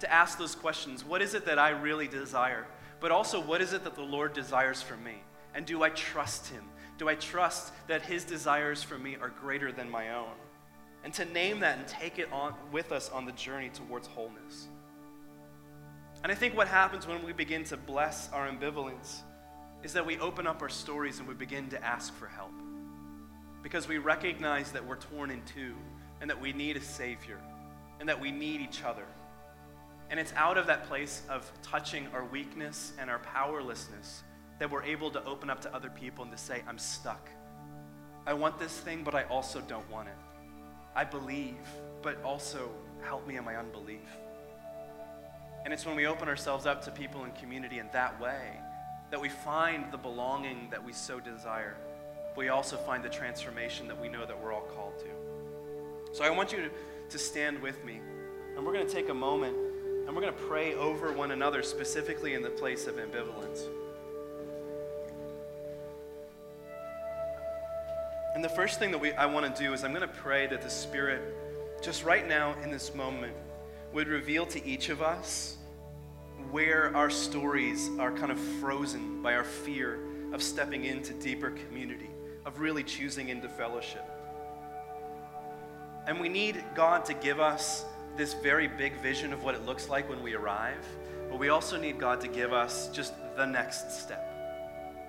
To 0.01 0.11
ask 0.11 0.39
those 0.39 0.55
questions 0.55 1.05
what 1.05 1.21
is 1.21 1.35
it 1.35 1.45
that 1.47 1.59
I 1.59 1.71
really 1.71 2.09
desire? 2.09 2.67
But 3.01 3.11
also, 3.11 3.41
what 3.41 3.61
is 3.61 3.73
it 3.73 3.83
that 3.85 3.95
the 3.95 4.03
Lord 4.03 4.33
desires 4.33 4.81
for 4.81 4.97
me? 4.97 5.23
And 5.55 5.67
do 5.67 5.83
I 5.83 5.89
trust 5.91 6.49
Him? 6.49 6.63
Do 6.99 7.09
I 7.09 7.15
trust 7.15 7.73
that 7.89 8.03
His 8.03 8.25
desires 8.25 8.83
for 8.83 8.99
me 8.99 9.17
are 9.21 9.31
greater 9.31 9.73
than 9.73 9.91
my 9.91 10.15
own? 10.15 10.35
And 11.03 11.13
to 11.15 11.25
name 11.25 11.61
that 11.61 11.79
and 11.79 11.89
take 11.89 12.19
it 12.19 12.31
on 12.31 12.55
with 12.71 12.93
us 12.93 13.09
on 13.09 13.25
the 13.25 13.33
journey 13.33 13.71
towards 13.71 14.07
wholeness. 14.07 14.69
And 16.23 16.31
I 16.31 16.35
think 16.35 16.57
what 16.57 16.69
happens 16.69 17.07
when 17.07 17.25
we 17.25 17.33
begin 17.33 17.65
to 17.65 17.77
bless 17.77 18.31
our 18.33 18.49
ambivalence 18.49 19.21
is 19.83 19.95
that 19.95 20.05
we 20.05 20.19
open 20.19 20.47
up 20.47 20.61
our 20.61 20.69
stories 20.69 21.19
and 21.19 21.27
we 21.27 21.35
begin 21.35 21.69
to 21.71 21.83
ask 21.83 22.15
for 22.15 22.27
help. 22.27 22.53
Because 23.63 23.89
we 23.89 23.99
recognize 23.99 24.73
that 24.73 24.87
we're 24.87 24.97
torn 24.97 25.31
in 25.31 25.43
two 25.45 25.75
and 26.21 26.29
that 26.29 26.41
we 26.41 26.53
need 26.53 26.77
a 26.77 26.81
Savior 26.81 27.39
and 27.99 28.09
that 28.09 28.21
we 28.21 28.31
need 28.31 28.61
each 28.61 28.85
other. 28.85 29.07
And 30.11 30.21
it's 30.21 30.33
out 30.35 30.59
of 30.59 30.67
that 30.67 30.87
place 30.89 31.23
of 31.29 31.51
touching 31.63 32.09
our 32.13 32.25
weakness 32.25 32.93
and 32.99 33.09
our 33.09 33.21
powerlessness 33.21 34.23
that 34.59 34.71
we're 34.71 34.83
able 34.83 35.11
to 35.11 35.25
open 35.25 35.49
up 35.49 35.61
to 35.63 35.75
other 35.75 35.89
people 35.89 36.25
and 36.25 36.33
to 36.33 36.39
say, 36.39 36.63
I'm 36.69 36.79
stuck. 36.79 37.31
I 38.27 38.35
want 38.35 38.59
this 38.59 38.77
thing, 38.79 39.03
but 39.05 39.15
I 39.15 39.23
also 39.25 39.63
don't 39.63 39.91
want 39.91 40.09
it. 40.09 40.17
I 40.95 41.05
believe, 41.05 41.57
but 42.03 42.23
also 42.23 42.71
help 43.03 43.27
me 43.27 43.37
in 43.37 43.45
my 43.45 43.57
unbelief. 43.57 44.01
And 45.65 45.73
it's 45.73 45.85
when 45.85 45.97
we 45.97 46.07
open 46.07 46.29
ourselves 46.29 46.67
up 46.67 46.83
to 46.85 46.91
people 46.91 47.25
and 47.25 47.35
community 47.35 47.79
in 47.79 47.89
that 47.93 48.21
way 48.21 48.41
that 49.11 49.21
we 49.21 49.29
find 49.29 49.91
the 49.91 49.99
belonging 49.99 50.69
that 50.71 50.83
we 50.83 50.93
so 50.93 51.21
desire. 51.21 51.77
We 52.37 52.49
also 52.49 52.77
find 52.77 53.05
the 53.05 53.09
transformation 53.09 53.89
that 53.89 54.01
we 54.01 54.09
know 54.09 54.25
that 54.25 54.41
we're 54.41 54.53
all 54.53 54.67
called 54.75 54.99
to. 55.01 56.17
So 56.17 56.25
I 56.25 56.31
want 56.31 56.53
you 56.53 56.59
to, 56.59 56.71
to 57.11 57.19
stand 57.19 57.61
with 57.61 57.85
me, 57.85 58.01
and 58.57 58.65
we're 58.65 58.73
going 58.73 58.87
to 58.87 58.93
take 58.93 59.09
a 59.09 59.15
moment 59.15 59.57
and 60.11 60.17
we're 60.17 60.23
going 60.23 60.35
to 60.35 60.41
pray 60.41 60.75
over 60.75 61.13
one 61.13 61.31
another, 61.31 61.63
specifically 61.63 62.35
in 62.35 62.43
the 62.43 62.51
place 62.51 62.89
of 62.89 62.97
ambivalence. 62.97 63.61
And 68.35 68.43
the 68.43 68.49
first 68.49 68.81
thing 68.81 68.91
that 68.91 68.99
we, 68.99 69.13
I 69.13 69.27
want 69.27 69.55
to 69.55 69.63
do 69.63 69.73
is 69.73 69.85
I'm 69.85 69.93
going 69.93 70.03
to 70.03 70.09
pray 70.09 70.49
that 70.49 70.63
the 70.63 70.71
Spirit, 70.71 71.23
just 71.81 72.03
right 72.03 72.27
now 72.27 72.57
in 72.65 72.73
this 72.73 72.93
moment, 72.93 73.35
would 73.93 74.09
reveal 74.09 74.47
to 74.47 74.65
each 74.65 74.89
of 74.89 75.03
us 75.03 75.57
where 76.51 76.95
our 76.97 77.11
stories 77.11 77.89
are 77.99 78.13
kind 78.13 78.33
of 78.33 78.39
frozen 78.39 79.23
by 79.23 79.35
our 79.35 79.45
fear 79.45 79.99
of 80.33 80.43
stepping 80.43 80.85
into 80.85 81.13
deeper 81.15 81.51
community, 81.51 82.11
of 82.45 82.61
really 82.61 82.83
choosing 82.83 83.29
into 83.29 83.49
fellowship. 83.49 84.05
And 86.07 86.21
we 86.21 86.29
need 86.29 86.65
God 86.75 87.05
to 87.07 87.15
give 87.15 87.41
us 87.41 87.85
this 88.17 88.35
very 88.35 88.69
big 88.69 88.95
vision 89.01 89.33
of 89.33 89.45
what 89.45 89.55
it 89.55 89.65
looks 89.65 89.89
like 89.89 90.09
when 90.09 90.23
we 90.23 90.35
arrive, 90.35 90.85
but 91.29 91.39
we 91.39 91.49
also 91.49 91.79
need 91.79 91.99
God 91.99 92.21
to 92.23 92.29
give 92.29 92.53
us 92.53 92.89
just 92.89 93.15
the 93.37 93.47
next 93.47 93.93
step. 93.93 94.27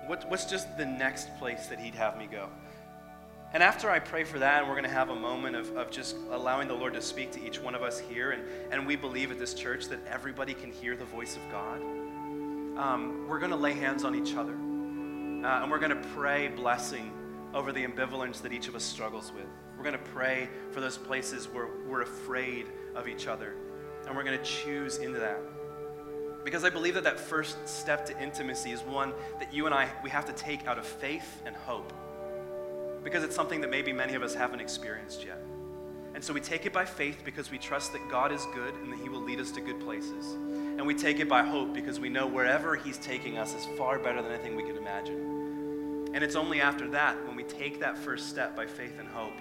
What, 0.06 0.28
what's 0.30 0.44
just 0.44 0.76
the 0.76 0.86
next 0.86 1.36
place 1.38 1.66
that 1.68 1.80
He'd 1.80 1.94
have 1.94 2.16
me 2.16 2.28
go? 2.30 2.48
And 3.54 3.62
after 3.62 3.90
I 3.90 3.98
pray 3.98 4.24
for 4.24 4.38
that, 4.38 4.60
and 4.60 4.68
we're 4.68 4.74
going 4.74 4.88
to 4.88 4.90
have 4.90 5.10
a 5.10 5.14
moment 5.14 5.56
of, 5.56 5.76
of 5.76 5.90
just 5.90 6.16
allowing 6.30 6.68
the 6.68 6.74
Lord 6.74 6.94
to 6.94 7.02
speak 7.02 7.32
to 7.32 7.46
each 7.46 7.60
one 7.60 7.74
of 7.74 7.82
us 7.82 8.00
here, 8.00 8.30
and, 8.30 8.42
and 8.70 8.86
we 8.86 8.96
believe 8.96 9.30
at 9.30 9.38
this 9.38 9.52
church 9.52 9.88
that 9.88 9.98
everybody 10.06 10.54
can 10.54 10.72
hear 10.72 10.96
the 10.96 11.04
voice 11.04 11.36
of 11.36 11.42
God, 11.50 11.82
um, 12.78 13.26
we're 13.28 13.38
going 13.38 13.50
to 13.50 13.56
lay 13.56 13.74
hands 13.74 14.04
on 14.04 14.14
each 14.14 14.34
other. 14.34 14.54
Uh, 14.54 15.62
and 15.62 15.70
we're 15.70 15.78
going 15.78 15.90
to 15.90 16.08
pray 16.14 16.48
blessing 16.48 17.12
over 17.52 17.72
the 17.72 17.86
ambivalence 17.86 18.40
that 18.40 18.54
each 18.54 18.68
of 18.68 18.74
us 18.74 18.82
struggles 18.82 19.30
with. 19.34 19.44
We're 19.76 19.84
going 19.84 19.98
to 19.98 20.10
pray 20.12 20.48
for 20.70 20.80
those 20.80 20.96
places 20.96 21.46
where 21.46 21.68
we're 21.86 22.02
afraid 22.02 22.68
of 22.94 23.06
each 23.06 23.26
other. 23.26 23.54
And 24.06 24.16
we're 24.16 24.24
going 24.24 24.38
to 24.38 24.44
choose 24.44 24.96
into 24.96 25.18
that. 25.18 25.40
Because 26.42 26.64
I 26.64 26.70
believe 26.70 26.94
that 26.94 27.04
that 27.04 27.20
first 27.20 27.68
step 27.68 28.06
to 28.06 28.18
intimacy 28.18 28.70
is 28.70 28.80
one 28.80 29.12
that 29.38 29.52
you 29.52 29.66
and 29.66 29.74
I, 29.74 29.90
we 30.02 30.08
have 30.08 30.24
to 30.24 30.32
take 30.32 30.66
out 30.66 30.78
of 30.78 30.86
faith 30.86 31.42
and 31.44 31.54
hope 31.54 31.92
because 33.04 33.24
it's 33.24 33.34
something 33.34 33.60
that 33.60 33.70
maybe 33.70 33.92
many 33.92 34.14
of 34.14 34.22
us 34.22 34.34
haven't 34.34 34.60
experienced 34.60 35.24
yet. 35.24 35.38
And 36.14 36.22
so 36.22 36.32
we 36.32 36.40
take 36.40 36.66
it 36.66 36.72
by 36.72 36.84
faith 36.84 37.22
because 37.24 37.50
we 37.50 37.58
trust 37.58 37.92
that 37.92 38.10
God 38.10 38.32
is 38.32 38.46
good 38.54 38.74
and 38.74 38.92
that 38.92 39.00
He 39.00 39.08
will 39.08 39.22
lead 39.22 39.40
us 39.40 39.50
to 39.52 39.60
good 39.60 39.80
places. 39.80 40.34
And 40.34 40.86
we 40.86 40.94
take 40.94 41.20
it 41.20 41.28
by 41.28 41.42
hope 41.42 41.72
because 41.72 41.98
we 41.98 42.08
know 42.08 42.26
wherever 42.26 42.76
He's 42.76 42.98
taking 42.98 43.38
us 43.38 43.54
is 43.54 43.66
far 43.78 43.98
better 43.98 44.22
than 44.22 44.32
anything 44.32 44.54
we 44.54 44.62
can 44.62 44.76
imagine. 44.76 46.10
And 46.14 46.22
it's 46.22 46.36
only 46.36 46.60
after 46.60 46.88
that, 46.90 47.16
when 47.26 47.36
we 47.36 47.44
take 47.44 47.80
that 47.80 47.96
first 47.96 48.28
step 48.28 48.54
by 48.54 48.66
faith 48.66 48.98
and 48.98 49.08
hope, 49.08 49.32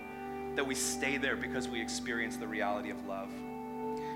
that 0.55 0.65
we 0.65 0.75
stay 0.75 1.17
there 1.17 1.35
because 1.35 1.67
we 1.67 1.81
experience 1.81 2.37
the 2.37 2.47
reality 2.47 2.89
of 2.89 3.05
love. 3.05 3.29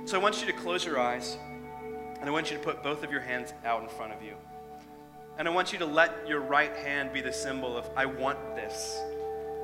So 0.06 0.18
I 0.18 0.24
want 0.24 0.40
you 0.40 0.48
to 0.48 0.54
close 0.54 0.86
your 0.86 1.00
eyes, 1.00 1.38
and 2.20 2.30
I 2.30 2.32
want 2.32 2.52
you 2.52 2.58
to 2.58 2.64
put 2.64 2.82
both 2.82 3.04
of 3.04 3.12
your 3.12 3.22
hands 3.22 3.54
out 3.66 3.84
in 3.84 3.90
front 3.90 4.14
of 4.14 4.24
you. 4.24 4.36
And 5.38 5.48
I 5.48 5.52
want 5.52 5.74
you 5.74 5.80
to 5.80 5.86
let 5.86 6.28
your 6.28 6.40
right 6.40 6.74
hand 6.78 7.12
be 7.12 7.20
the 7.20 7.34
symbol 7.34 7.76
of, 7.76 7.90
I 7.98 8.06
want 8.06 8.56
this. 8.56 8.98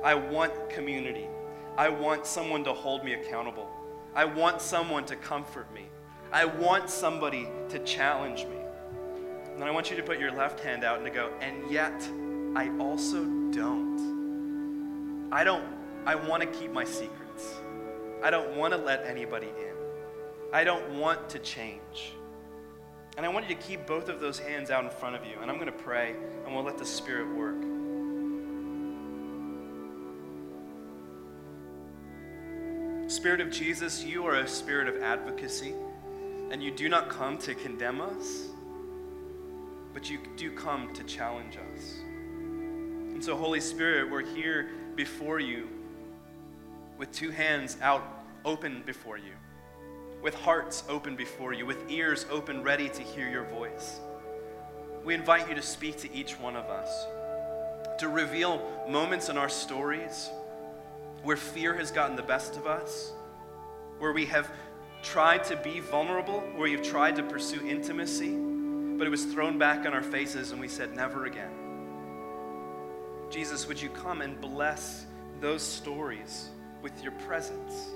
I 0.02 0.14
want 0.14 0.68
community. 0.68 1.28
I 1.76 1.88
want 1.88 2.26
someone 2.26 2.64
to 2.64 2.72
hold 2.72 3.04
me 3.04 3.14
accountable. 3.14 3.70
I 4.14 4.24
want 4.24 4.60
someone 4.60 5.04
to 5.06 5.16
comfort 5.16 5.72
me. 5.72 5.86
I 6.32 6.44
want 6.44 6.90
somebody 6.90 7.48
to 7.68 7.78
challenge 7.80 8.44
me. 8.46 8.56
And 9.46 9.60
then 9.60 9.68
I 9.68 9.70
want 9.70 9.90
you 9.90 9.96
to 9.96 10.02
put 10.02 10.18
your 10.18 10.32
left 10.32 10.60
hand 10.60 10.82
out 10.82 10.96
and 10.96 11.06
to 11.06 11.12
go, 11.12 11.30
and 11.40 11.70
yet 11.70 11.92
I 12.56 12.70
also 12.78 13.24
don't. 13.50 15.30
I 15.30 15.44
don't, 15.44 15.64
I 16.04 16.14
want 16.14 16.42
to 16.42 16.48
keep 16.48 16.72
my 16.72 16.84
secrets. 16.84 17.54
I 18.22 18.30
don't 18.30 18.56
want 18.56 18.72
to 18.72 18.78
let 18.78 19.06
anybody 19.06 19.48
in. 19.48 19.74
I 20.52 20.64
don't 20.64 20.98
want 20.98 21.28
to 21.30 21.38
change. 21.38 22.14
And 23.16 23.24
I 23.24 23.28
want 23.28 23.48
you 23.48 23.54
to 23.54 23.62
keep 23.62 23.86
both 23.86 24.08
of 24.08 24.20
those 24.20 24.38
hands 24.38 24.70
out 24.70 24.84
in 24.84 24.90
front 24.90 25.16
of 25.16 25.24
you. 25.26 25.36
And 25.40 25.50
I'm 25.50 25.58
going 25.58 25.66
to 25.66 25.72
pray, 25.72 26.14
and 26.44 26.54
we'll 26.54 26.64
let 26.64 26.78
the 26.78 26.84
Spirit 26.84 27.34
work. 27.34 27.71
Spirit 33.12 33.42
of 33.42 33.50
Jesus, 33.50 34.02
you 34.02 34.24
are 34.24 34.36
a 34.36 34.48
spirit 34.48 34.88
of 34.88 35.02
advocacy, 35.02 35.74
and 36.50 36.62
you 36.62 36.70
do 36.70 36.88
not 36.88 37.10
come 37.10 37.36
to 37.36 37.54
condemn 37.54 38.00
us, 38.00 38.46
but 39.92 40.08
you 40.08 40.18
do 40.34 40.50
come 40.50 40.94
to 40.94 41.04
challenge 41.04 41.58
us. 41.58 41.98
And 42.00 43.22
so, 43.22 43.36
Holy 43.36 43.60
Spirit, 43.60 44.10
we're 44.10 44.24
here 44.24 44.70
before 44.96 45.40
you 45.40 45.68
with 46.96 47.12
two 47.12 47.30
hands 47.30 47.76
out 47.82 48.02
open 48.46 48.82
before 48.86 49.18
you, 49.18 49.34
with 50.22 50.34
hearts 50.34 50.82
open 50.88 51.14
before 51.14 51.52
you, 51.52 51.66
with 51.66 51.90
ears 51.90 52.24
open, 52.30 52.62
ready 52.62 52.88
to 52.88 53.02
hear 53.02 53.28
your 53.28 53.44
voice. 53.44 54.00
We 55.04 55.12
invite 55.12 55.50
you 55.50 55.54
to 55.54 55.62
speak 55.62 55.98
to 55.98 56.12
each 56.14 56.40
one 56.40 56.56
of 56.56 56.64
us, 56.64 57.06
to 57.98 58.08
reveal 58.08 58.62
moments 58.88 59.28
in 59.28 59.36
our 59.36 59.50
stories 59.50 60.30
where 61.22 61.36
fear 61.36 61.74
has 61.74 61.90
gotten 61.90 62.16
the 62.16 62.22
best 62.22 62.56
of 62.56 62.66
us, 62.66 63.12
where 63.98 64.12
we 64.12 64.26
have 64.26 64.50
tried 65.02 65.44
to 65.44 65.56
be 65.56 65.80
vulnerable, 65.80 66.40
where 66.56 66.68
you've 66.68 66.82
tried 66.82 67.16
to 67.16 67.22
pursue 67.22 67.66
intimacy, 67.66 68.36
but 68.98 69.06
it 69.06 69.10
was 69.10 69.24
thrown 69.26 69.58
back 69.58 69.86
on 69.86 69.94
our 69.94 70.02
faces 70.02 70.52
and 70.52 70.60
we 70.60 70.68
said, 70.68 70.94
never 70.94 71.26
again. 71.26 71.50
Jesus, 73.30 73.66
would 73.66 73.80
you 73.80 73.88
come 73.88 74.20
and 74.20 74.40
bless 74.40 75.06
those 75.40 75.62
stories 75.62 76.50
with 76.82 77.02
your 77.02 77.12
presence? 77.12 77.88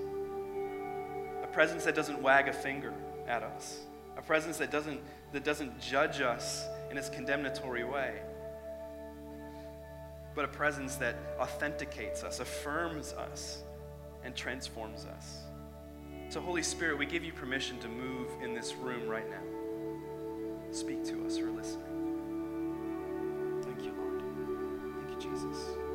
A 1.43 1.47
presence 1.47 1.85
that 1.85 1.95
doesn't 1.95 2.21
wag 2.21 2.49
a 2.49 2.53
finger 2.53 2.95
at 3.29 3.43
us, 3.43 3.81
a 4.17 4.23
presence 4.23 4.57
that 4.59 4.71
doesn't, 4.71 5.01
that 5.33 5.45
doesn't 5.45 5.79
judge 5.81 6.21
us 6.21 6.65
in 6.91 6.97
its 6.97 7.09
condemnatory 7.09 7.85
way 7.85 8.21
but 10.37 10.45
a 10.45 10.49
presence 10.49 10.97
that 10.97 11.17
authenticates 11.41 12.23
us, 12.23 12.41
affirms 12.41 13.15
us, 13.15 13.65
and 14.23 14.37
transforms 14.37 15.07
us. 15.07 15.39
So, 16.29 16.41
Holy 16.41 16.63
Spirit, 16.63 16.99
we 16.99 17.07
give 17.07 17.25
you 17.25 17.33
permission 17.33 17.79
to 17.81 17.89
move 17.89 18.29
in 18.43 18.55
this 18.55 18.75
room 18.75 19.09
right 19.09 19.29
now. 19.31 19.43
Speak 20.73 21.03
to 21.05 21.25
us. 21.25 21.39
We're 21.39 21.51
listening. 21.51 21.87
Thank 23.63 23.83
you, 23.83 23.93
Lord. 23.97 24.23
Thank 25.09 25.25
you, 25.25 25.31
Jesus. 25.31 25.86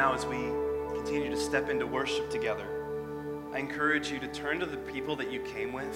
Now, 0.00 0.14
as 0.14 0.24
we 0.24 0.38
continue 0.94 1.28
to 1.28 1.36
step 1.36 1.68
into 1.68 1.86
worship 1.86 2.30
together, 2.30 2.64
I 3.52 3.58
encourage 3.58 4.10
you 4.10 4.18
to 4.20 4.28
turn 4.28 4.58
to 4.60 4.64
the 4.64 4.78
people 4.78 5.14
that 5.16 5.30
you 5.30 5.40
came 5.40 5.74
with, 5.74 5.94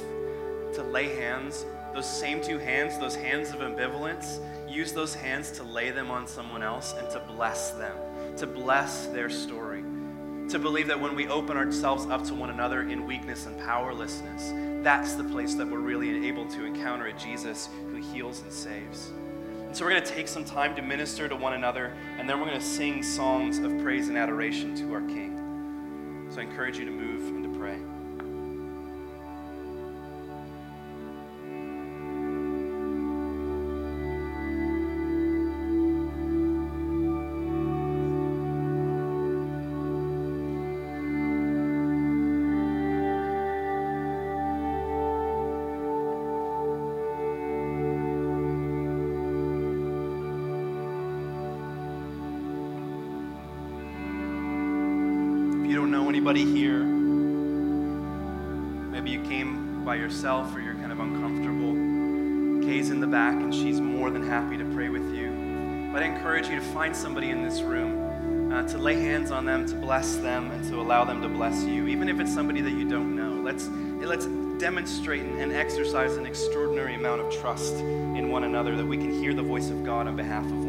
to 0.75 0.83
lay 0.83 1.17
hands, 1.17 1.65
those 1.95 2.07
same 2.07 2.43
two 2.43 2.59
hands, 2.59 2.99
those 2.99 3.17
hands 3.17 3.49
of 3.49 3.61
ambivalence, 3.61 4.41
use 4.71 4.93
those 4.93 5.15
hands 5.15 5.53
to 5.53 5.63
lay 5.63 5.91
them 5.91 6.11
on 6.11 6.27
someone 6.27 6.63
else 6.63 6.93
and 6.99 7.09
to 7.13 7.19
bless 7.19 7.71
them, 7.71 7.97
to 8.37 8.47
bless 8.47 9.07
their 9.07 9.31
story. 9.31 9.83
To 10.51 10.59
believe 10.59 10.89
that 10.89 11.01
when 11.01 11.17
we 11.17 11.27
open 11.29 11.57
ourselves 11.57 12.05
up 12.05 12.25
to 12.25 12.35
one 12.35 12.51
another 12.51 12.83
in 12.83 13.07
weakness 13.07 13.47
and 13.47 13.59
powerlessness, 13.61 14.53
that's 14.85 15.15
the 15.15 15.25
place 15.25 15.55
that 15.55 15.67
we're 15.67 15.79
really 15.79 16.29
able 16.29 16.47
to 16.49 16.67
encounter 16.67 17.07
a 17.07 17.13
Jesus 17.15 17.71
who 17.91 17.97
heals 17.97 18.43
and 18.43 18.53
saves. 18.53 19.13
So 19.75 19.85
we're 19.85 19.91
going 19.91 20.05
to 20.05 20.13
take 20.13 20.29
some 20.29 20.45
time 20.45 20.77
to 20.77 20.83
minister 20.83 21.29
to 21.29 21.35
one 21.35 21.55
another, 21.55 21.97
and 22.17 22.31
then 22.31 22.39
we're 22.39 22.47
going 22.47 22.61
to 22.61 22.65
sing 22.65 23.03
songs 23.03 23.59
of 23.59 23.77
praise 23.83 24.07
and 24.09 24.17
adoration 24.17 24.73
to 24.77 24.95
our 24.95 25.01
King. 25.01 26.29
So 26.31 26.41
I 26.41 26.45
encourage 26.45 26.79
you 26.79 26.85
to 26.85 26.93
move 26.93 27.34
find 66.95 67.03
somebody 67.03 67.31
in 67.31 67.43
this 67.43 67.61
room, 67.61 68.53
uh, 68.53 68.63
to 68.69 68.79
lay 68.79 68.95
hands 68.95 69.33
on 69.33 69.45
them, 69.45 69.67
to 69.67 69.75
bless 69.75 70.15
them, 70.17 70.53
and 70.53 70.65
to 70.69 70.81
allow 70.81 71.05
them 71.05 71.21
to 71.21 71.29
bless 71.29 71.65
you, 71.65 71.89
even 71.89 72.09
if 72.09 72.21
it's 72.21 72.33
somebody 72.33 72.61
that 72.61 72.71
you 72.71 72.89
don't 72.89 73.17
know. 73.17 73.33
Let's, 73.43 73.67
let's 73.67 74.27
demonstrate 74.61 75.23
and 75.23 75.53
exercise 75.53 76.17
an 76.17 76.25
extraordinary 76.25 76.95
amount 76.95 77.21
of 77.21 77.41
trust 77.41 77.75
in 77.75 78.31
one 78.31 78.45
another 78.45 78.77
that 78.77 78.87
we 78.87 78.97
can 78.97 79.11
hear 79.11 79.35
the 79.35 79.43
voice 79.43 79.71
of 79.71 79.85
God 79.85 80.07
on 80.07 80.15
behalf 80.15 80.45
of 80.45 80.64